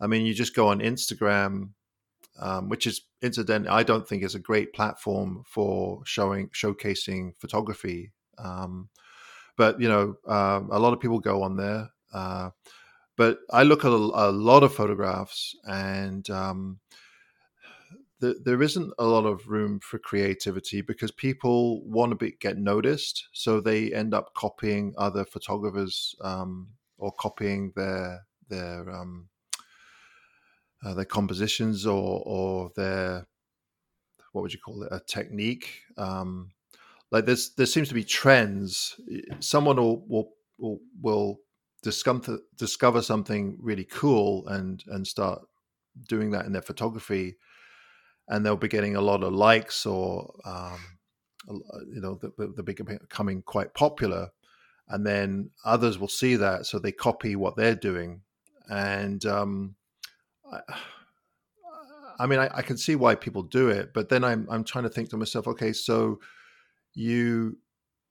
I 0.00 0.08
mean, 0.08 0.26
you 0.26 0.34
just 0.34 0.56
go 0.56 0.66
on 0.66 0.80
Instagram, 0.80 1.68
um, 2.40 2.68
which 2.68 2.88
is 2.88 3.02
incidentally, 3.22 3.68
I 3.70 3.84
don't 3.84 4.06
think 4.06 4.24
is 4.24 4.34
a 4.34 4.40
great 4.50 4.72
platform 4.72 5.44
for 5.46 6.02
showing 6.04 6.48
showcasing 6.48 7.36
photography. 7.38 8.10
Um, 8.38 8.88
but 9.56 9.80
you 9.80 9.88
know, 9.88 10.16
uh, 10.26 10.62
a 10.72 10.80
lot 10.80 10.92
of 10.92 10.98
people 10.98 11.20
go 11.20 11.44
on 11.44 11.56
there. 11.56 11.90
Uh, 12.12 12.50
but 13.16 13.38
I 13.52 13.62
look 13.62 13.84
at 13.84 13.92
a, 13.92 13.94
a 13.94 14.32
lot 14.32 14.64
of 14.64 14.74
photographs, 14.74 15.54
and 15.64 16.28
the, 18.22 18.40
there 18.44 18.62
isn't 18.62 18.92
a 19.00 19.04
lot 19.04 19.26
of 19.26 19.48
room 19.48 19.80
for 19.80 19.98
creativity 19.98 20.80
because 20.80 21.10
people 21.10 21.84
want 21.84 22.10
to 22.10 22.16
be, 22.16 22.36
get 22.40 22.56
noticed, 22.56 23.26
so 23.32 23.60
they 23.60 23.92
end 23.92 24.14
up 24.14 24.32
copying 24.34 24.94
other 24.96 25.24
photographers 25.24 26.14
um, 26.20 26.68
or 26.98 27.10
copying 27.18 27.72
their 27.74 28.20
their 28.48 28.88
um, 28.88 29.28
uh, 30.84 30.94
their 30.94 31.04
compositions 31.04 31.84
or 31.84 32.22
or 32.24 32.70
their 32.76 33.26
what 34.30 34.42
would 34.42 34.52
you 34.52 34.60
call 34.60 34.84
it 34.84 34.92
a 34.92 35.00
technique. 35.00 35.82
Um, 35.96 36.52
like 37.10 37.26
there's 37.26 37.54
there 37.54 37.66
seems 37.66 37.88
to 37.88 37.94
be 37.94 38.04
trends. 38.04 39.00
Someone 39.40 39.78
will 39.78 40.06
will 40.06 40.28
will, 40.58 40.78
will 41.02 41.40
discover 41.82 42.38
discover 42.56 43.02
something 43.02 43.58
really 43.60 43.84
cool 43.84 44.46
and 44.46 44.84
and 44.86 45.04
start 45.08 45.42
doing 46.08 46.30
that 46.30 46.46
in 46.46 46.52
their 46.52 46.62
photography 46.62 47.34
and 48.32 48.44
they'll 48.44 48.56
be 48.56 48.66
getting 48.66 48.96
a 48.96 49.00
lot 49.00 49.22
of 49.22 49.34
likes 49.34 49.84
or 49.84 50.34
um, 50.46 50.80
you 51.92 52.00
know 52.00 52.18
they're 52.38 52.64
becoming 52.64 53.42
quite 53.42 53.74
popular. 53.74 54.30
And 54.88 55.06
then 55.06 55.50
others 55.64 55.98
will 55.98 56.08
see 56.08 56.36
that 56.36 56.66
so 56.66 56.78
they 56.78 56.92
copy 56.92 57.36
what 57.36 57.56
they're 57.56 57.74
doing. 57.74 58.22
And 58.70 59.24
um, 59.26 59.74
I, 60.50 60.60
I, 62.18 62.26
mean 62.26 62.38
I, 62.38 62.48
I, 62.54 62.62
can 62.62 62.78
see 62.78 62.96
why 62.96 63.14
people 63.14 63.42
do 63.42 63.68
it 63.68 63.92
but 63.92 64.08
then 64.08 64.24
I'm, 64.24 64.46
I'm 64.50 64.64
trying 64.64 64.84
to 64.84 64.90
think 64.90 65.10
to 65.10 65.16
myself 65.16 65.48
okay 65.48 65.72
so 65.72 66.20
you 66.94 67.58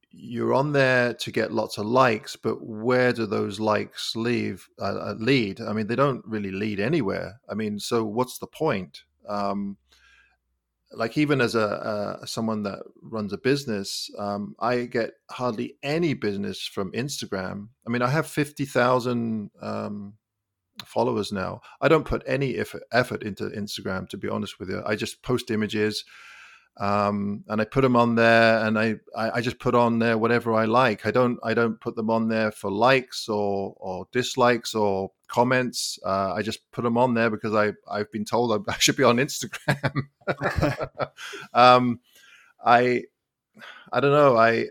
you're 0.10 0.53
on 0.53 0.73
there 0.73 1.13
to 1.13 1.31
get 1.31 1.53
lots 1.53 1.77
of 1.77 1.86
likes 1.86 2.36
but 2.36 2.62
where 2.62 3.13
do 3.13 3.25
those 3.25 3.60
likes 3.60 4.15
leave 4.15 4.67
uh, 4.79 5.12
uh 5.12 5.15
lead? 5.17 5.62
I 5.62 5.73
mean 5.73 5.88
they 5.88 5.95
don't 5.95 6.23
really 6.25 6.51
lead 6.51 6.79
anywhere. 6.79 7.39
I 7.49 7.55
mean 7.55 7.79
so 7.79 8.03
what's 8.03 8.38
the 8.38 8.47
point? 8.47 9.03
Um, 9.27 9.77
like 10.93 11.17
even 11.17 11.41
as 11.41 11.56
a, 11.56 12.19
someone 12.25 12.63
that 12.63 12.79
runs 13.02 13.33
a 13.33 13.37
business, 13.37 14.10
um, 14.17 14.56
I 14.60 14.85
get 14.85 15.13
hardly 15.29 15.75
any 15.83 16.13
business 16.13 16.65
from 16.65 16.92
Instagram. 16.92 17.69
I 17.87 17.89
mean, 17.89 18.02
I 18.02 18.10
have 18.10 18.27
fifty 18.27 18.65
thousand 18.65 19.52
um, 19.62 20.13
followers 20.85 21.31
now. 21.31 21.62
I 21.79 21.87
don't 21.87 22.06
put 22.06 22.23
any 22.25 22.58
effort, 22.58 22.83
effort 22.92 23.23
into 23.23 23.50
Instagram, 23.50 24.10
to 24.10 24.17
be 24.17 24.29
honest 24.29 24.60
with 24.60 24.69
you. 24.69 24.81
I 24.85 24.96
just 24.96 25.23
post 25.23 25.52
images 25.52 26.04
um, 26.78 27.44
and 27.48 27.60
I 27.62 27.65
put 27.65 27.82
them 27.82 27.96
on 27.96 28.15
there, 28.15 28.65
and 28.65 28.80
I, 28.80 28.96
I, 29.15 29.32
I 29.38 29.42
just 29.42 29.60
put 29.60 29.76
on 29.76 30.00
there 30.00 30.17
whatever 30.17 30.54
I 30.54 30.65
like. 30.65 31.06
I 31.06 31.12
don't 31.12 31.38
I 31.44 31.54
don't 31.54 31.80
put 31.80 31.96
them 31.96 32.10
on 32.10 32.30
there 32.30 32.52
for 32.52 32.72
likes 32.72 33.28
or 33.28 33.76
or 33.78 34.08
dislikes 34.12 34.74
or 34.74 35.12
comments. 35.28 36.00
Uh, 36.06 36.34
I 36.34 36.42
just 36.42 36.72
put 36.72 36.84
them 36.84 36.98
on 36.98 37.13
there 37.13 37.30
because 37.30 37.54
I 37.54 37.74
I've 37.90 38.12
been 38.12 38.26
told 38.26 38.67
I, 38.67 38.74
should 38.80 38.96
be 38.96 39.04
on 39.04 39.17
Instagram. 39.17 40.04
um, 41.54 42.00
I 42.63 43.04
I 43.92 44.00
don't 44.00 44.12
know 44.12 44.38
I 44.38 44.67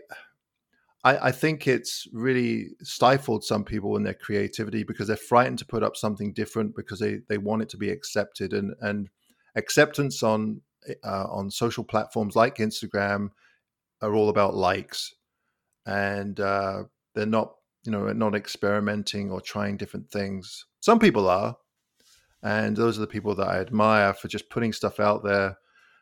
I, 1.03 1.27
I 1.27 1.31
think 1.31 1.67
it's 1.67 2.07
really 2.11 2.69
stifled 2.81 3.43
some 3.43 3.63
people 3.63 3.95
in 3.95 4.03
their 4.03 4.13
creativity 4.13 4.83
because 4.83 5.07
they're 5.07 5.17
frightened 5.17 5.59
to 5.59 5.65
put 5.65 5.83
up 5.83 5.95
something 5.95 6.33
different 6.33 6.75
because 6.75 6.99
they, 6.99 7.19
they 7.27 7.37
want 7.37 7.61
it 7.61 7.69
to 7.69 7.77
be 7.77 7.89
accepted 7.89 8.53
and 8.53 8.73
and 8.81 9.09
acceptance 9.55 10.23
on 10.23 10.61
uh, 11.03 11.25
on 11.29 11.51
social 11.51 11.83
platforms 11.83 12.35
like 12.35 12.57
Instagram 12.57 13.29
are 14.01 14.15
all 14.15 14.29
about 14.29 14.55
likes 14.55 15.13
and 15.85 16.39
uh, 16.39 16.83
they're 17.15 17.25
not 17.25 17.55
you 17.83 17.91
know 17.91 18.11
not 18.13 18.35
experimenting 18.35 19.31
or 19.31 19.41
trying 19.41 19.77
different 19.77 20.09
things. 20.11 20.65
Some 20.79 20.99
people 20.99 21.27
are, 21.29 21.55
and 22.43 22.75
those 22.75 22.97
are 22.97 23.01
the 23.01 23.07
people 23.07 23.35
that 23.35 23.47
I 23.47 23.59
admire 23.59 24.13
for 24.13 24.27
just 24.27 24.49
putting 24.49 24.73
stuff 24.73 24.99
out 24.99 25.23
there. 25.23 25.57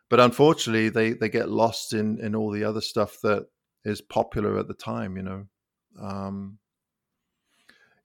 But 0.10 0.20
unfortunately, 0.20 0.90
they 0.90 1.14
they 1.14 1.30
get 1.30 1.50
lost 1.50 1.94
in 1.94 2.20
in 2.20 2.36
all 2.36 2.52
the 2.52 2.64
other 2.64 2.82
stuff 2.82 3.18
that 3.24 3.48
is 3.86 4.02
popular 4.02 4.58
at 4.58 4.68
the 4.68 4.74
time. 4.74 5.16
You 5.16 5.24
know, 5.24 5.46
um, 6.02 6.60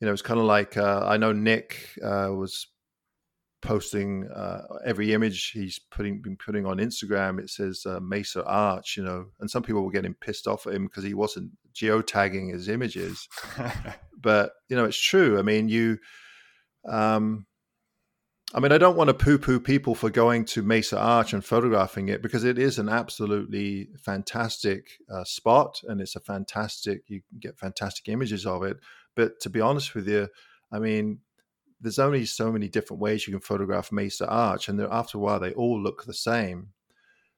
you 0.00 0.06
know, 0.06 0.12
it's 0.12 0.22
kind 0.22 0.40
of 0.40 0.46
like 0.46 0.76
uh, 0.76 1.04
I 1.06 1.16
know 1.16 1.32
Nick 1.32 1.78
uh, 2.02 2.28
was 2.30 2.66
posting 3.64 4.28
uh, 4.28 4.62
every 4.84 5.12
image 5.12 5.50
he's 5.50 5.80
putting 5.90 6.20
been 6.22 6.36
putting 6.36 6.66
on 6.66 6.76
Instagram. 6.76 7.40
It 7.40 7.50
says 7.50 7.84
uh, 7.86 7.98
Mesa 8.00 8.44
Arch, 8.44 8.96
you 8.96 9.02
know, 9.02 9.26
and 9.40 9.50
some 9.50 9.62
people 9.62 9.82
were 9.82 9.90
getting 9.90 10.14
pissed 10.14 10.46
off 10.46 10.66
at 10.66 10.74
him 10.74 10.84
because 10.84 11.02
he 11.02 11.14
wasn't 11.14 11.50
geotagging 11.74 12.52
his 12.52 12.68
images. 12.68 13.28
but 14.20 14.52
you 14.68 14.76
know, 14.76 14.84
it's 14.84 15.00
true. 15.00 15.38
I 15.38 15.42
mean, 15.42 15.68
you. 15.68 15.98
Um, 16.86 17.46
I 18.52 18.60
mean, 18.60 18.70
I 18.70 18.78
don't 18.78 18.96
want 18.96 19.08
to 19.08 19.14
poo 19.14 19.38
poo 19.38 19.58
people 19.58 19.96
for 19.96 20.10
going 20.10 20.44
to 20.46 20.62
Mesa 20.62 20.96
Arch 20.96 21.32
and 21.32 21.44
photographing 21.44 22.08
it 22.08 22.22
because 22.22 22.44
it 22.44 22.56
is 22.56 22.78
an 22.78 22.88
absolutely 22.88 23.88
fantastic 23.98 24.90
uh, 25.12 25.24
spot 25.24 25.80
and 25.88 26.00
it's 26.00 26.14
a 26.14 26.20
fantastic, 26.20 27.02
you 27.08 27.22
get 27.40 27.58
fantastic 27.58 28.08
images 28.08 28.46
of 28.46 28.62
it. 28.62 28.76
But 29.16 29.40
to 29.40 29.50
be 29.50 29.60
honest 29.60 29.96
with 29.96 30.06
you, 30.06 30.28
I 30.70 30.78
mean, 30.78 31.18
there's 31.84 31.98
only 31.98 32.24
so 32.24 32.50
many 32.50 32.68
different 32.68 33.00
ways 33.00 33.26
you 33.26 33.32
can 33.32 33.40
photograph 33.40 33.92
Mesa 33.92 34.26
Arch, 34.28 34.68
and 34.68 34.80
after 34.80 35.18
a 35.18 35.20
while, 35.20 35.38
they 35.38 35.52
all 35.52 35.80
look 35.80 36.04
the 36.04 36.14
same. 36.14 36.68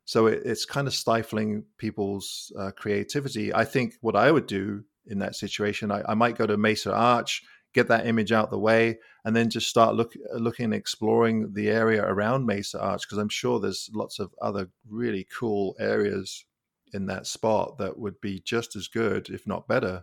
So 0.05 0.27
it, 0.27 0.43
it's 0.45 0.65
kind 0.65 0.87
of 0.87 0.95
stifling 0.95 1.65
people's 1.79 2.53
uh, 2.59 2.71
creativity. 2.71 3.53
I 3.53 3.65
think 3.65 3.95
what 4.01 4.17
I 4.17 4.31
would 4.31 4.47
do 4.47 4.85
in 5.07 5.19
that 5.19 5.37
situation, 5.37 5.91
I, 5.91 6.03
I 6.09 6.15
might 6.15 6.39
go 6.39 6.47
to 6.47 6.57
Mesa 6.57 6.95
Arch 6.95 7.43
get 7.77 7.89
that 7.89 8.07
image 8.07 8.33
out 8.33 8.51
the 8.51 8.59
way, 8.59 8.99
and 9.27 9.37
then 9.37 9.51
just 9.51 9.69
start 9.69 9.95
look, 9.95 10.15
looking 10.33 10.65
and 10.65 10.75
exploring 10.75 11.53
the 11.53 11.69
area 11.69 12.03
around 12.03 12.47
Mesa 12.47 12.81
Arch 12.81 13.03
because 13.03 13.19
I'm 13.19 13.29
sure 13.29 13.61
there's 13.61 13.91
lots 13.93 14.19
of 14.19 14.35
other 14.41 14.71
really 14.89 15.29
cool 15.39 15.77
areas 15.79 16.47
in 16.95 17.05
that 17.07 17.27
spot 17.27 17.77
that 17.77 17.97
would 17.99 18.19
be 18.23 18.41
just 18.41 18.77
as 18.77 18.89
good, 18.89 19.29
if 19.29 19.47
not 19.47 19.69
better. 19.69 20.03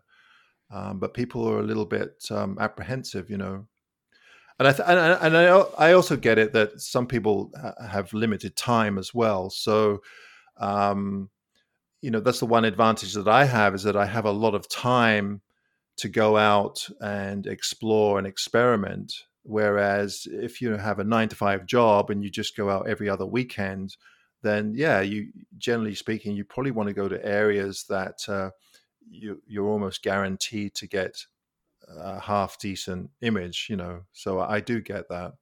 Um, 0.69 0.99
but 0.99 1.15
people 1.15 1.49
are 1.49 1.59
a 1.59 1.63
little 1.63 1.85
bit 1.85 2.23
um, 2.29 2.57
apprehensive, 2.59 3.29
you 3.29 3.37
know. 3.37 3.65
And 4.59 4.67
I 4.67 4.71
th- 4.71 4.87
and, 4.87 4.99
and 4.99 5.37
I, 5.37 5.89
I 5.89 5.93
also 5.93 6.15
get 6.15 6.37
it 6.37 6.53
that 6.53 6.79
some 6.79 7.07
people 7.07 7.51
have 7.89 8.13
limited 8.13 8.55
time 8.55 8.97
as 8.97 9.13
well. 9.13 9.49
So, 9.49 10.01
um, 10.57 11.29
you 12.01 12.11
know, 12.11 12.19
that's 12.19 12.39
the 12.39 12.45
one 12.45 12.65
advantage 12.65 13.13
that 13.13 13.27
I 13.27 13.45
have 13.45 13.73
is 13.73 13.83
that 13.83 13.95
I 13.95 14.05
have 14.05 14.25
a 14.25 14.31
lot 14.31 14.55
of 14.55 14.69
time 14.69 15.41
to 15.97 16.09
go 16.09 16.37
out 16.37 16.87
and 17.01 17.47
explore 17.47 18.17
and 18.17 18.27
experiment. 18.27 19.13
Whereas 19.43 20.27
if 20.29 20.61
you 20.61 20.71
have 20.77 20.99
a 20.99 21.03
nine 21.03 21.29
to 21.29 21.35
five 21.35 21.65
job 21.65 22.09
and 22.09 22.23
you 22.23 22.29
just 22.29 22.55
go 22.55 22.69
out 22.69 22.87
every 22.87 23.09
other 23.09 23.25
weekend, 23.25 23.97
then 24.41 24.73
yeah, 24.75 25.01
you 25.01 25.29
generally 25.57 25.95
speaking, 25.95 26.35
you 26.35 26.43
probably 26.43 26.71
want 26.71 26.87
to 26.87 26.93
go 26.93 27.07
to 27.07 27.25
areas 27.25 27.85
that 27.89 28.27
uh, 28.27 28.51
you, 29.09 29.41
you're 29.47 29.67
almost 29.67 30.03
guaranteed 30.03 30.73
to 30.75 30.87
get 30.87 31.25
a 31.87 32.19
half 32.19 32.57
decent 32.59 33.09
image. 33.21 33.67
You 33.69 33.75
know, 33.75 34.01
so 34.11 34.39
I 34.39 34.59
do 34.59 34.81
get 34.81 35.09
that. 35.09 35.33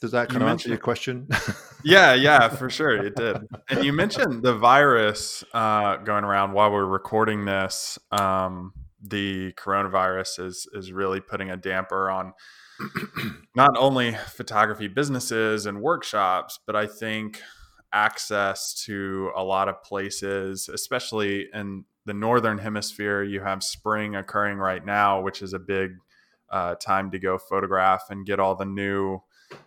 Does 0.00 0.10
that 0.10 0.28
kind 0.28 0.40
you 0.40 0.46
of 0.46 0.50
answer 0.50 0.68
your 0.68 0.78
question? 0.78 1.28
yeah, 1.84 2.14
yeah, 2.14 2.48
for 2.48 2.68
sure, 2.68 3.06
it 3.06 3.14
did. 3.14 3.36
And 3.70 3.84
you 3.84 3.92
mentioned 3.92 4.42
the 4.42 4.56
virus 4.58 5.44
uh, 5.54 5.98
going 5.98 6.24
around 6.24 6.54
while 6.54 6.72
we're 6.72 6.84
recording 6.84 7.44
this. 7.44 8.00
Um, 8.10 8.72
the 9.00 9.52
coronavirus 9.52 10.46
is 10.46 10.66
is 10.72 10.92
really 10.92 11.20
putting 11.20 11.50
a 11.50 11.56
damper 11.56 12.10
on 12.10 12.32
not 13.54 13.76
only 13.76 14.16
photography 14.26 14.88
businesses 14.88 15.66
and 15.66 15.80
workshops, 15.80 16.58
but 16.66 16.74
I 16.74 16.86
think 16.86 17.40
access 17.92 18.74
to 18.86 19.30
a 19.36 19.44
lot 19.44 19.68
of 19.68 19.82
places, 19.82 20.68
especially 20.68 21.48
in 21.52 21.84
the 22.04 22.14
northern 22.14 22.58
hemisphere. 22.58 23.22
You 23.22 23.40
have 23.40 23.62
spring 23.62 24.16
occurring 24.16 24.58
right 24.58 24.84
now, 24.84 25.20
which 25.20 25.42
is 25.42 25.52
a 25.52 25.58
big 25.58 25.92
uh, 26.50 26.74
time 26.76 27.10
to 27.10 27.18
go 27.18 27.38
photograph 27.38 28.04
and 28.10 28.26
get 28.26 28.40
all 28.40 28.54
the 28.54 28.64
new 28.64 29.20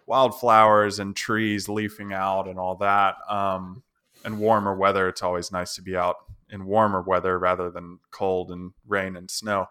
wildflowers 0.06 1.00
and 1.00 1.16
trees 1.16 1.68
leafing 1.70 2.14
out 2.14 2.48
and 2.48 2.60
all 2.60 2.76
that. 2.76 3.16
Um, 3.30 3.84
and 4.24 4.40
warmer 4.40 4.76
weather, 4.76 5.08
it's 5.08 5.24
always 5.24 5.52
nice 5.52 5.76
to 5.76 5.82
be 5.82 5.96
out 5.96 6.16
in 6.50 6.66
warmer 6.66 7.02
weather 7.02 7.38
rather 7.38 7.70
than 7.70 8.00
cold 8.12 8.52
and 8.52 8.72
rain 8.88 9.16
and 9.16 9.30
snow. 9.30 9.68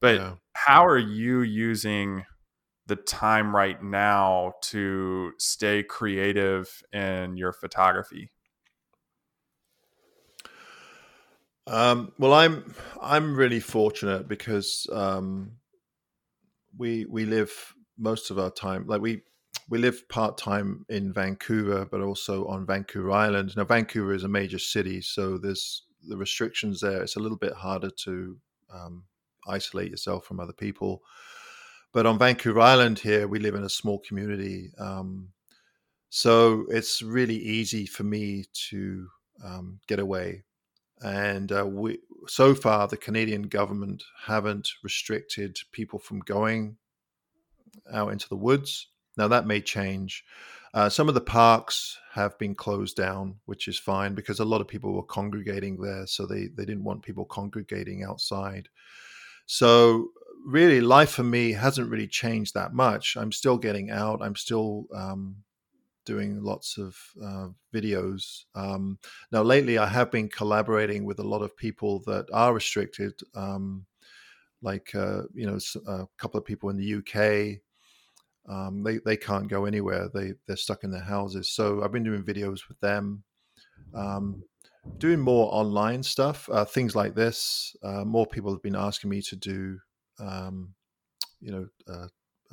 But 0.00 0.16
yeah. 0.16 0.34
how 0.52 0.86
are 0.86 0.98
you 0.98 1.40
using 1.40 2.24
the 2.86 2.96
time 2.96 3.54
right 3.54 3.82
now 3.82 4.54
to 4.62 5.32
stay 5.38 5.82
creative 5.82 6.82
in 6.92 7.36
your 7.36 7.52
photography? 7.52 8.30
Um, 11.68 12.12
well, 12.18 12.32
I'm 12.32 12.74
I'm 13.00 13.36
really 13.36 13.60
fortunate 13.60 14.26
because 14.26 14.86
um, 14.92 15.52
we 16.76 17.04
we 17.04 17.26
live 17.26 17.74
most 17.98 18.30
of 18.30 18.38
our 18.38 18.50
time 18.50 18.86
like 18.86 19.00
we 19.00 19.22
we 19.68 19.78
live 19.78 20.08
part 20.08 20.38
time 20.38 20.86
in 20.88 21.12
Vancouver, 21.12 21.84
but 21.84 22.00
also 22.00 22.46
on 22.46 22.64
Vancouver 22.64 23.10
Island. 23.10 23.54
Now, 23.56 23.64
Vancouver 23.64 24.14
is 24.14 24.24
a 24.24 24.28
major 24.28 24.58
city, 24.58 25.02
so 25.02 25.36
there's 25.36 25.82
the 26.06 26.16
restrictions 26.16 26.80
there, 26.80 27.02
it's 27.02 27.16
a 27.16 27.20
little 27.20 27.36
bit 27.36 27.52
harder 27.52 27.90
to 27.90 28.36
um, 28.72 29.04
isolate 29.46 29.90
yourself 29.90 30.24
from 30.24 30.40
other 30.40 30.52
people. 30.52 31.02
But 31.92 32.06
on 32.06 32.18
Vancouver 32.18 32.60
Island 32.60 32.98
here, 32.98 33.26
we 33.28 33.38
live 33.38 33.54
in 33.54 33.64
a 33.64 33.68
small 33.68 33.98
community. 33.98 34.70
Um, 34.78 35.30
so 36.10 36.66
it's 36.70 37.02
really 37.02 37.36
easy 37.36 37.86
for 37.86 38.04
me 38.04 38.44
to 38.70 39.08
um, 39.44 39.80
get 39.86 39.98
away. 39.98 40.44
And 41.02 41.52
uh, 41.52 41.66
we, 41.66 41.98
so 42.26 42.54
far, 42.54 42.88
the 42.88 42.96
Canadian 42.96 43.42
government 43.42 44.02
haven't 44.26 44.70
restricted 44.82 45.58
people 45.72 45.98
from 45.98 46.20
going 46.20 46.76
out 47.92 48.12
into 48.12 48.28
the 48.28 48.36
woods. 48.36 48.88
Now, 49.16 49.28
that 49.28 49.46
may 49.46 49.60
change. 49.60 50.24
Uh, 50.74 50.88
some 50.88 51.08
of 51.08 51.14
the 51.14 51.20
parks 51.20 51.98
have 52.12 52.38
been 52.38 52.54
closed 52.54 52.96
down, 52.96 53.36
which 53.46 53.68
is 53.68 53.78
fine 53.78 54.14
because 54.14 54.40
a 54.40 54.44
lot 54.44 54.60
of 54.60 54.68
people 54.68 54.92
were 54.92 55.02
congregating 55.02 55.80
there, 55.80 56.06
so 56.06 56.26
they 56.26 56.48
they 56.48 56.64
didn't 56.64 56.84
want 56.84 57.02
people 57.02 57.24
congregating 57.24 58.04
outside. 58.04 58.68
So 59.46 60.08
really, 60.44 60.80
life 60.80 61.10
for 61.10 61.24
me 61.24 61.52
hasn't 61.52 61.90
really 61.90 62.06
changed 62.06 62.54
that 62.54 62.74
much. 62.74 63.16
I'm 63.16 63.32
still 63.32 63.56
getting 63.56 63.90
out. 63.90 64.20
I'm 64.22 64.36
still 64.36 64.86
um, 64.94 65.36
doing 66.08 66.42
lots 66.42 66.78
of 66.78 66.96
uh, 67.22 67.48
videos. 67.74 68.44
Um, 68.54 68.98
now, 69.30 69.42
lately, 69.42 69.76
I 69.76 69.86
have 69.86 70.10
been 70.10 70.28
collaborating 70.28 71.04
with 71.04 71.18
a 71.18 71.30
lot 71.34 71.42
of 71.42 71.54
people 71.54 72.00
that 72.06 72.24
are 72.32 72.54
restricted, 72.54 73.12
um, 73.34 73.84
like 74.62 74.94
uh, 74.94 75.24
you 75.34 75.46
know 75.46 75.58
a 75.86 76.06
couple 76.16 76.38
of 76.38 76.46
people 76.46 76.70
in 76.70 76.78
the 76.78 76.94
UK. 76.98 77.60
Um, 78.48 78.82
they 78.82 78.98
they 79.04 79.18
can't 79.18 79.48
go 79.48 79.66
anywhere. 79.66 80.08
They 80.08 80.32
they're 80.46 80.56
stuck 80.56 80.82
in 80.82 80.90
their 80.90 81.08
houses. 81.16 81.50
So 81.50 81.82
I've 81.82 81.92
been 81.92 82.08
doing 82.08 82.24
videos 82.24 82.60
with 82.68 82.80
them, 82.80 83.22
um, 83.94 84.42
doing 84.96 85.20
more 85.20 85.52
online 85.52 86.02
stuff, 86.02 86.48
uh, 86.50 86.64
things 86.64 86.96
like 86.96 87.14
this. 87.14 87.76
Uh, 87.82 88.04
more 88.04 88.26
people 88.26 88.50
have 88.50 88.62
been 88.62 88.76
asking 88.76 89.10
me 89.10 89.20
to 89.22 89.36
do, 89.36 89.78
um, 90.18 90.74
you 91.38 91.52
know, 91.52 91.68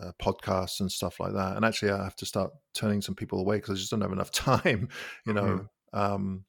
uh, 0.02 0.12
podcasts 0.22 0.80
and 0.80 0.92
stuff 0.92 1.20
like 1.20 1.34
that. 1.34 1.56
And 1.56 1.66
actually, 1.66 1.92
I 1.92 2.04
have 2.04 2.16
to 2.18 2.26
start 2.26 2.52
turning 2.74 3.02
some 3.02 3.16
people 3.16 3.40
away 3.40 3.58
because 3.58 3.72
I 3.72 3.76
just 3.76 3.92
don't 3.92 4.02
have 4.02 4.12
enough 4.12 4.32
time. 4.32 4.90
You 5.26 5.34
know, 5.34 5.44
mm-hmm. 5.44 5.66
Um, 5.94 6.44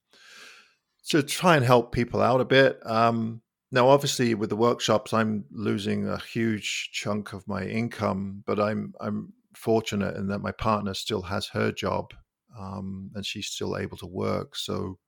to 1.08 1.22
try 1.22 1.54
and 1.54 1.64
help 1.64 1.92
people 1.92 2.20
out 2.20 2.40
a 2.40 2.44
bit. 2.44 2.80
Um, 2.84 3.42
now, 3.70 3.88
obviously, 3.88 4.34
with 4.34 4.50
the 4.50 4.56
workshops, 4.56 5.12
I'm 5.12 5.44
losing 5.50 6.08
a 6.08 6.18
huge 6.18 6.90
chunk 6.92 7.32
of 7.32 7.46
my 7.46 7.64
income, 7.64 8.42
but 8.46 8.58
I'm 8.58 8.94
I'm 9.00 9.32
fortunate 9.54 10.16
in 10.16 10.28
that 10.28 10.40
my 10.40 10.52
partner 10.52 10.94
still 10.94 11.22
has 11.22 11.46
her 11.48 11.72
job 11.72 12.12
um, 12.58 13.10
and 13.14 13.24
she's 13.24 13.48
still 13.48 13.76
able 13.76 13.96
to 13.98 14.06
work. 14.06 14.56
So, 14.56 14.98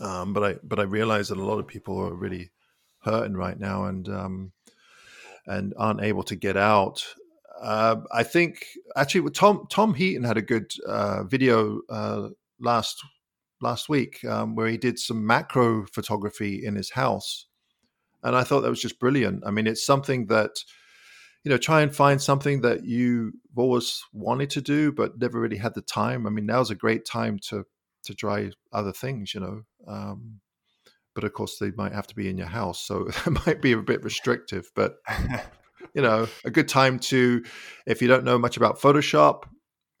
um, 0.00 0.32
but 0.32 0.42
I 0.44 0.54
but 0.62 0.78
I 0.78 0.84
realize 0.84 1.28
that 1.28 1.38
a 1.38 1.44
lot 1.44 1.58
of 1.58 1.66
people 1.66 1.98
are 1.98 2.14
really 2.14 2.50
hurting 3.02 3.34
right 3.34 3.58
now 3.58 3.84
and 3.84 4.08
um, 4.08 4.52
and 5.46 5.74
aren't 5.76 6.02
able 6.02 6.22
to 6.24 6.36
get 6.36 6.56
out. 6.56 7.04
Uh, 7.60 7.96
I 8.12 8.22
think 8.22 8.66
actually 8.96 9.30
Tom 9.30 9.66
Tom 9.70 9.94
Heaton 9.94 10.24
had 10.24 10.36
a 10.36 10.42
good 10.42 10.72
uh, 10.86 11.24
video 11.24 11.80
uh, 11.88 12.28
last 12.60 13.00
last 13.60 13.88
week 13.88 14.24
um, 14.24 14.56
where 14.56 14.66
he 14.68 14.76
did 14.76 14.98
some 14.98 15.24
macro 15.26 15.86
photography 15.86 16.64
in 16.64 16.74
his 16.74 16.90
house. 16.90 17.46
and 18.24 18.36
I 18.36 18.44
thought 18.44 18.62
that 18.62 18.70
was 18.70 18.82
just 18.82 18.98
brilliant. 19.00 19.44
I 19.46 19.50
mean, 19.50 19.66
it's 19.66 19.86
something 19.86 20.26
that 20.26 20.50
you 21.44 21.50
know, 21.50 21.58
try 21.58 21.82
and 21.82 21.94
find 21.94 22.22
something 22.22 22.60
that 22.60 22.84
you've 22.84 23.32
always 23.56 24.02
wanted 24.12 24.50
to 24.50 24.60
do 24.60 24.92
but 24.92 25.18
never 25.18 25.40
really 25.40 25.56
had 25.56 25.74
the 25.74 25.82
time. 25.82 26.26
I 26.26 26.30
mean, 26.30 26.46
now's 26.46 26.70
a 26.70 26.76
great 26.76 27.04
time 27.04 27.38
to 27.48 27.64
to 28.04 28.14
try 28.14 28.50
other 28.72 28.92
things, 28.92 29.32
you 29.34 29.40
know. 29.40 29.62
Um, 29.86 30.40
but 31.14 31.24
of 31.24 31.32
course, 31.32 31.58
they 31.58 31.70
might 31.72 31.92
have 31.92 32.06
to 32.08 32.14
be 32.14 32.28
in 32.28 32.38
your 32.38 32.46
house, 32.46 32.86
so 32.86 33.06
it 33.26 33.46
might 33.46 33.62
be 33.62 33.72
a 33.72 33.78
bit 33.78 34.02
restrictive. 34.02 34.70
But 34.74 34.96
you 35.94 36.02
know, 36.02 36.28
a 36.44 36.50
good 36.50 36.68
time 36.68 36.98
to, 36.98 37.44
if 37.86 38.02
you 38.02 38.08
don't 38.08 38.24
know 38.24 38.38
much 38.38 38.56
about 38.56 38.80
Photoshop, 38.80 39.44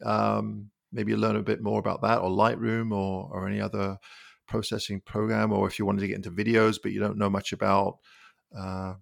um, 0.04 0.70
maybe 0.92 1.14
learn 1.16 1.36
a 1.36 1.42
bit 1.42 1.62
more 1.62 1.78
about 1.78 2.02
that, 2.02 2.18
or 2.20 2.30
Lightroom, 2.30 2.92
or 2.92 3.28
or 3.32 3.48
any 3.48 3.60
other 3.60 3.98
processing 4.48 5.00
program, 5.00 5.52
or 5.52 5.66
if 5.66 5.78
you 5.78 5.86
wanted 5.86 6.00
to 6.00 6.08
get 6.08 6.16
into 6.16 6.30
videos 6.30 6.78
but 6.82 6.92
you 6.92 7.00
don't 7.00 7.16
know 7.16 7.30
much 7.30 7.52
about 7.52 7.98
uh, 8.56 8.94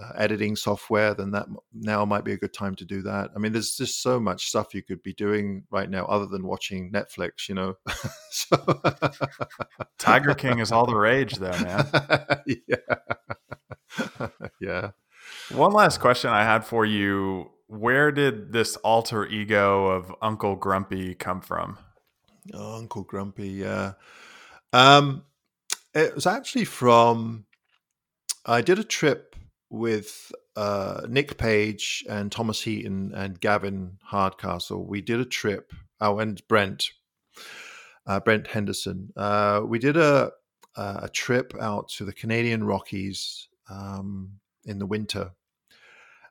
uh, 0.00 0.12
editing 0.16 0.56
software, 0.56 1.14
then 1.14 1.30
that 1.30 1.46
now 1.72 2.04
might 2.04 2.24
be 2.24 2.32
a 2.32 2.36
good 2.36 2.52
time 2.52 2.74
to 2.76 2.84
do 2.84 3.02
that. 3.02 3.30
I 3.34 3.38
mean, 3.38 3.52
there's 3.52 3.76
just 3.76 4.02
so 4.02 4.18
much 4.18 4.46
stuff 4.46 4.74
you 4.74 4.82
could 4.82 5.02
be 5.02 5.14
doing 5.14 5.64
right 5.70 5.88
now 5.88 6.04
other 6.06 6.26
than 6.26 6.46
watching 6.46 6.90
Netflix, 6.90 7.48
you 7.48 7.54
know. 7.54 7.76
so, 8.30 8.56
Tiger 9.98 10.34
King 10.34 10.58
is 10.58 10.72
all 10.72 10.86
the 10.86 10.96
rage, 10.96 11.36
though, 11.36 11.58
man. 11.60 11.86
yeah. 12.68 14.28
yeah. 14.60 14.90
One 15.52 15.72
last 15.72 16.00
question 16.00 16.30
I 16.30 16.44
had 16.44 16.64
for 16.64 16.84
you. 16.84 17.50
Where 17.66 18.12
did 18.12 18.52
this 18.52 18.76
alter 18.76 19.26
ego 19.26 19.86
of 19.86 20.14
Uncle 20.20 20.56
Grumpy 20.56 21.14
come 21.14 21.40
from? 21.40 21.78
Oh, 22.52 22.76
Uncle 22.76 23.02
Grumpy, 23.02 23.48
yeah. 23.48 23.92
Um, 24.72 25.24
it 25.94 26.14
was 26.14 26.26
actually 26.26 26.64
from. 26.64 27.46
I 28.44 28.60
did 28.60 28.78
a 28.78 28.84
trip 28.84 29.33
with 29.74 30.32
uh, 30.56 31.02
Nick 31.08 31.36
Page 31.36 32.04
and 32.08 32.30
Thomas 32.30 32.62
Heaton 32.62 33.12
and 33.14 33.40
Gavin 33.40 33.98
Hardcastle. 34.02 34.86
We 34.86 35.00
did 35.00 35.20
a 35.20 35.24
trip. 35.24 35.72
Oh, 36.00 36.18
and 36.18 36.40
Brent, 36.48 36.90
uh, 38.06 38.20
Brent 38.20 38.46
Henderson. 38.46 39.12
Uh, 39.16 39.62
we 39.66 39.78
did 39.78 39.96
a 39.96 40.30
a 40.76 41.08
trip 41.08 41.54
out 41.60 41.88
to 41.88 42.04
the 42.04 42.12
Canadian 42.12 42.64
Rockies 42.64 43.48
um, 43.70 44.40
in 44.64 44.78
the 44.78 44.86
winter, 44.86 45.30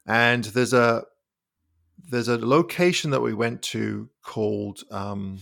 and 0.06 0.44
there's 0.44 0.74
a 0.74 1.04
there's 2.10 2.28
a 2.28 2.38
location 2.38 3.12
that 3.12 3.22
we 3.22 3.34
went 3.34 3.62
to 3.62 4.10
called 4.22 4.84
um, 4.91 5.39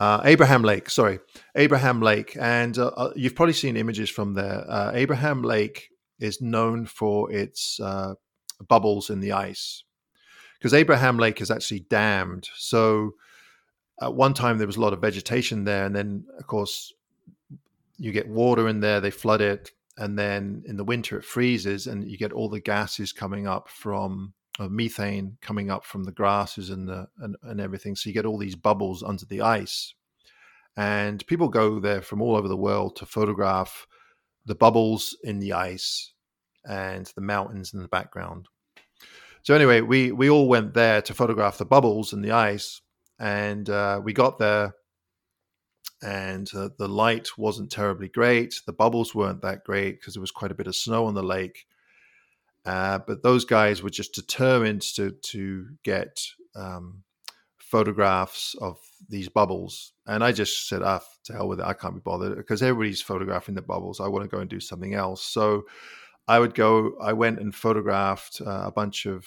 uh, 0.00 0.22
Abraham 0.24 0.62
Lake. 0.62 0.88
Sorry, 0.88 1.20
Abraham 1.54 2.00
Lake, 2.00 2.36
and 2.40 2.78
uh, 2.78 2.86
uh 2.88 3.12
you've 3.14 3.34
probably 3.34 3.52
seen 3.52 3.76
images 3.76 4.10
from 4.10 4.34
there. 4.34 4.64
Uh, 4.68 4.92
Abraham 4.94 5.42
Lake 5.42 5.90
is 6.24 6.40
known 6.40 6.86
for 6.86 7.30
its 7.30 7.78
uh, 7.80 8.14
bubbles 8.66 9.10
in 9.10 9.20
the 9.20 9.32
ice 9.32 9.84
because 10.64 10.72
Abraham 10.72 11.18
Lake 11.18 11.42
is 11.42 11.50
actually 11.50 11.80
dammed. 11.80 12.48
So 12.56 13.16
at 14.00 14.14
one 14.14 14.32
time 14.32 14.56
there 14.56 14.66
was 14.66 14.78
a 14.78 14.80
lot 14.80 14.94
of 14.94 15.00
vegetation 15.02 15.64
there, 15.64 15.84
and 15.84 15.94
then 15.94 16.24
of 16.38 16.46
course 16.46 16.94
you 17.98 18.12
get 18.12 18.28
water 18.28 18.66
in 18.66 18.80
there, 18.80 18.98
they 18.98 19.10
flood 19.10 19.42
it, 19.42 19.72
and 19.98 20.18
then 20.18 20.64
in 20.66 20.78
the 20.78 20.84
winter 20.84 21.18
it 21.18 21.24
freezes, 21.26 21.86
and 21.86 22.08
you 22.10 22.16
get 22.16 22.32
all 22.32 22.48
the 22.48 22.60
gases 22.60 23.12
coming 23.12 23.46
up 23.46 23.68
from 23.68 24.32
uh, 24.58 24.68
methane 24.68 25.36
coming 25.42 25.70
up 25.70 25.84
from 25.84 26.04
the 26.04 26.12
grasses 26.12 26.70
and 26.70 26.88
the 26.88 27.08
and, 27.18 27.36
and 27.42 27.60
everything. 27.60 27.94
So 27.94 28.08
you 28.08 28.14
get 28.14 28.24
all 28.24 28.38
these 28.38 28.56
bubbles 28.56 29.02
under 29.02 29.26
the 29.26 29.42
ice, 29.42 29.92
and 30.78 31.26
people 31.26 31.48
go 31.48 31.78
there 31.78 32.00
from 32.00 32.22
all 32.22 32.36
over 32.36 32.48
the 32.48 32.56
world 32.56 32.96
to 32.96 33.06
photograph 33.06 33.86
the 34.46 34.54
bubbles 34.54 35.14
in 35.22 35.40
the 35.40 35.52
ice 35.52 36.13
and 36.64 37.06
the 37.14 37.20
mountains 37.20 37.74
in 37.74 37.82
the 37.82 37.88
background. 37.88 38.48
So 39.42 39.54
anyway, 39.54 39.80
we 39.82 40.12
we 40.12 40.30
all 40.30 40.48
went 40.48 40.74
there 40.74 41.02
to 41.02 41.14
photograph 41.14 41.58
the 41.58 41.66
bubbles 41.66 42.12
and 42.12 42.24
the 42.24 42.32
ice, 42.32 42.80
and 43.18 43.68
uh, 43.68 44.00
we 44.02 44.12
got 44.12 44.38
there, 44.38 44.74
and 46.02 46.50
uh, 46.54 46.70
the 46.78 46.88
light 46.88 47.28
wasn't 47.36 47.70
terribly 47.70 48.08
great. 48.08 48.62
The 48.66 48.72
bubbles 48.72 49.14
weren't 49.14 49.42
that 49.42 49.64
great 49.64 50.00
because 50.00 50.14
there 50.14 50.22
was 50.22 50.30
quite 50.30 50.50
a 50.50 50.54
bit 50.54 50.66
of 50.66 50.76
snow 50.76 51.06
on 51.06 51.14
the 51.14 51.22
lake. 51.22 51.66
Uh, 52.64 52.98
but 53.06 53.22
those 53.22 53.44
guys 53.44 53.82
were 53.82 53.90
just 53.90 54.14
determined 54.14 54.80
to 54.80 55.10
to 55.10 55.66
get 55.82 56.22
um, 56.56 57.02
photographs 57.58 58.54
of 58.60 58.78
these 59.08 59.28
bubbles. 59.28 59.92
And 60.06 60.22
I 60.22 60.32
just 60.32 60.68
said, 60.68 60.82
ah, 60.82 61.00
to 61.24 61.32
hell 61.32 61.48
with 61.48 61.60
it. 61.60 61.66
I 61.66 61.72
can't 61.72 61.94
be 61.94 62.00
bothered 62.00 62.36
because 62.36 62.62
everybody's 62.62 63.02
photographing 63.02 63.54
the 63.54 63.62
bubbles. 63.62 64.00
I 64.00 64.08
want 64.08 64.24
to 64.24 64.34
go 64.34 64.40
and 64.40 64.48
do 64.48 64.60
something 64.60 64.94
else. 64.94 65.22
So 65.22 65.64
I 66.26 66.38
would 66.38 66.54
go, 66.54 66.94
I 67.00 67.12
went 67.12 67.38
and 67.38 67.54
photographed 67.54 68.40
uh, 68.44 68.64
a 68.66 68.72
bunch 68.72 69.06
of 69.06 69.26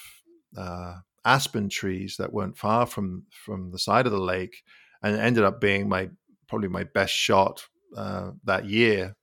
uh, 0.58 0.96
aspen 1.24 1.70
trees 1.70 2.18
that 2.18 2.34
weren't 2.34 2.58
far 2.58 2.86
from, 2.86 3.24
from 3.30 3.72
the 3.72 3.80
side 3.80 4.06
of 4.06 4.12
the 4.12 4.22
lake 4.22 4.64
and 5.04 5.16
ended 5.16 5.44
up 5.44 5.62
being 5.62 5.88
my, 5.88 6.10
probably 6.48 6.70
my 6.70 6.84
best 6.84 7.14
shot 7.14 7.68
uh, 7.96 8.32
that 8.46 8.66
year. 8.66 9.16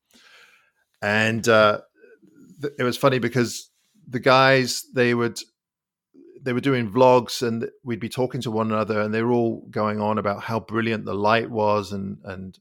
And 1.03 1.47
uh, 1.49 1.81
th- 2.61 2.75
it 2.79 2.85
was 2.85 2.97
funny 2.97 3.19
because 3.19 3.71
the 4.09 4.21
guys, 4.21 4.85
they 4.95 5.15
would, 5.15 5.39
they 6.41 6.53
were 6.53 6.61
doing 6.61 6.93
vlogs 6.93 7.47
and 7.47 7.69
we'd 7.83 8.01
be 8.01 8.09
talking 8.09 8.41
to 8.43 8.51
one 8.51 8.71
another 8.71 9.01
and 9.01 9.13
they 9.13 9.23
were 9.23 9.33
all 9.33 9.67
going 9.71 10.01
on 10.01 10.19
about 10.19 10.43
how 10.43 10.61
brilliant 10.61 11.07
the 11.07 11.15
light 11.15 11.51
was 11.51 11.91
and 11.91 12.19
and 12.25 12.59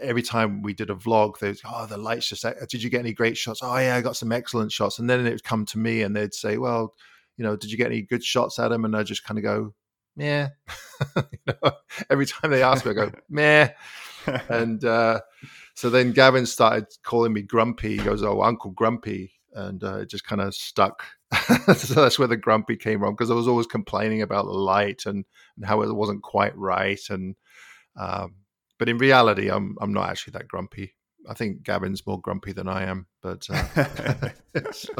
every 0.00 0.22
time 0.22 0.62
we 0.62 0.72
did 0.72 0.90
a 0.90 0.94
vlog 0.94 1.38
they'd 1.38 1.58
oh 1.64 1.86
the 1.86 1.96
light's 1.96 2.28
just 2.28 2.44
did 2.68 2.82
you 2.82 2.90
get 2.90 3.00
any 3.00 3.12
great 3.12 3.36
shots? 3.36 3.60
Oh 3.62 3.76
yeah 3.76 3.96
i 3.96 4.00
got 4.00 4.16
some 4.16 4.32
excellent 4.32 4.72
shots. 4.72 4.98
And 4.98 5.08
then 5.08 5.26
it 5.26 5.30
would 5.30 5.44
come 5.44 5.66
to 5.66 5.78
me 5.78 6.02
and 6.02 6.14
they'd 6.14 6.34
say 6.34 6.58
well 6.58 6.94
you 7.36 7.44
know 7.44 7.56
did 7.56 7.70
you 7.70 7.76
get 7.76 7.86
any 7.86 8.02
good 8.02 8.24
shots 8.24 8.58
at 8.58 8.72
him 8.72 8.84
and 8.84 8.96
i 8.96 9.02
just 9.02 9.24
kind 9.24 9.38
of 9.38 9.44
go 9.44 9.74
meh. 10.16 10.48
You 11.16 11.54
know, 11.62 11.72
every 12.10 12.26
time 12.26 12.50
they 12.50 12.62
ask 12.62 12.84
me 12.84 12.92
i 12.92 12.94
go 12.94 13.10
meh. 13.28 13.68
And 14.48 14.84
uh, 14.84 15.20
so 15.74 15.88
then 15.88 16.12
gavin 16.12 16.44
started 16.44 16.86
calling 17.02 17.32
me 17.32 17.40
grumpy. 17.42 17.96
He 17.96 18.04
goes 18.04 18.22
oh 18.22 18.42
uncle 18.42 18.70
grumpy. 18.70 19.32
And 19.54 19.82
uh, 19.82 20.00
it 20.00 20.10
just 20.10 20.24
kind 20.24 20.40
of 20.40 20.54
stuck. 20.54 21.04
so 21.74 21.94
that's 21.94 22.18
where 22.18 22.28
the 22.28 22.36
grumpy 22.36 22.76
came 22.76 23.00
from 23.00 23.14
because 23.14 23.30
I 23.30 23.34
was 23.34 23.48
always 23.48 23.66
complaining 23.66 24.22
about 24.22 24.44
the 24.44 24.52
light 24.52 25.02
and, 25.06 25.24
and 25.56 25.66
how 25.66 25.82
it 25.82 25.92
wasn't 25.92 26.22
quite 26.22 26.56
right. 26.56 27.00
And 27.08 27.34
um, 27.96 28.34
but 28.80 28.88
in 28.88 28.96
reality, 28.96 29.50
I'm 29.50 29.76
I'm 29.78 29.92
not 29.92 30.08
actually 30.08 30.32
that 30.32 30.48
grumpy. 30.48 30.94
I 31.28 31.34
think 31.34 31.62
Gavin's 31.62 32.06
more 32.06 32.18
grumpy 32.18 32.52
than 32.52 32.66
I 32.66 32.84
am, 32.84 33.06
but 33.20 33.46
uh, 33.50 34.30
so, 34.72 34.94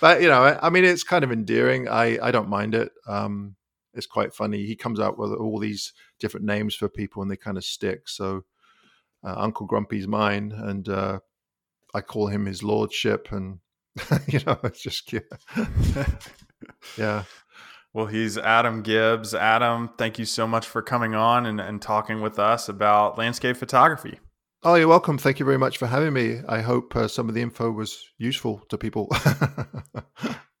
but 0.00 0.22
you 0.22 0.28
know, 0.28 0.58
I 0.62 0.70
mean, 0.70 0.84
it's 0.84 1.02
kind 1.02 1.24
of 1.24 1.32
endearing. 1.32 1.88
I 1.88 2.18
I 2.22 2.30
don't 2.30 2.48
mind 2.48 2.76
it. 2.76 2.92
Um, 3.08 3.56
it's 3.94 4.06
quite 4.06 4.32
funny. 4.32 4.64
He 4.64 4.76
comes 4.76 5.00
out 5.00 5.18
with 5.18 5.32
all 5.32 5.58
these 5.58 5.92
different 6.20 6.46
names 6.46 6.76
for 6.76 6.88
people, 6.88 7.20
and 7.20 7.28
they 7.28 7.36
kind 7.36 7.58
of 7.58 7.64
stick. 7.64 8.08
So 8.08 8.44
uh, 9.24 9.34
Uncle 9.36 9.66
Grumpy's 9.66 10.06
mine, 10.06 10.52
and 10.52 10.88
uh, 10.88 11.18
I 11.92 12.00
call 12.00 12.28
him 12.28 12.46
his 12.46 12.62
lordship, 12.62 13.32
and 13.32 13.58
you 14.28 14.38
know, 14.46 14.56
it's 14.62 14.82
just 14.82 15.06
cute. 15.06 15.26
yeah. 16.96 17.24
Well, 17.94 18.06
he's 18.06 18.38
Adam 18.38 18.82
Gibbs. 18.82 19.34
Adam, 19.34 19.90
thank 19.98 20.18
you 20.18 20.24
so 20.24 20.46
much 20.46 20.66
for 20.66 20.80
coming 20.80 21.14
on 21.14 21.44
and, 21.44 21.60
and 21.60 21.80
talking 21.80 22.22
with 22.22 22.38
us 22.38 22.68
about 22.68 23.18
landscape 23.18 23.56
photography. 23.56 24.18
Oh, 24.62 24.76
you're 24.76 24.88
welcome. 24.88 25.18
Thank 25.18 25.38
you 25.40 25.44
very 25.44 25.58
much 25.58 25.76
for 25.76 25.86
having 25.86 26.14
me. 26.14 26.40
I 26.48 26.60
hope 26.60 26.96
uh, 26.96 27.08
some 27.08 27.28
of 27.28 27.34
the 27.34 27.42
info 27.42 27.70
was 27.70 28.02
useful 28.16 28.64
to 28.70 28.78
people. 28.78 29.10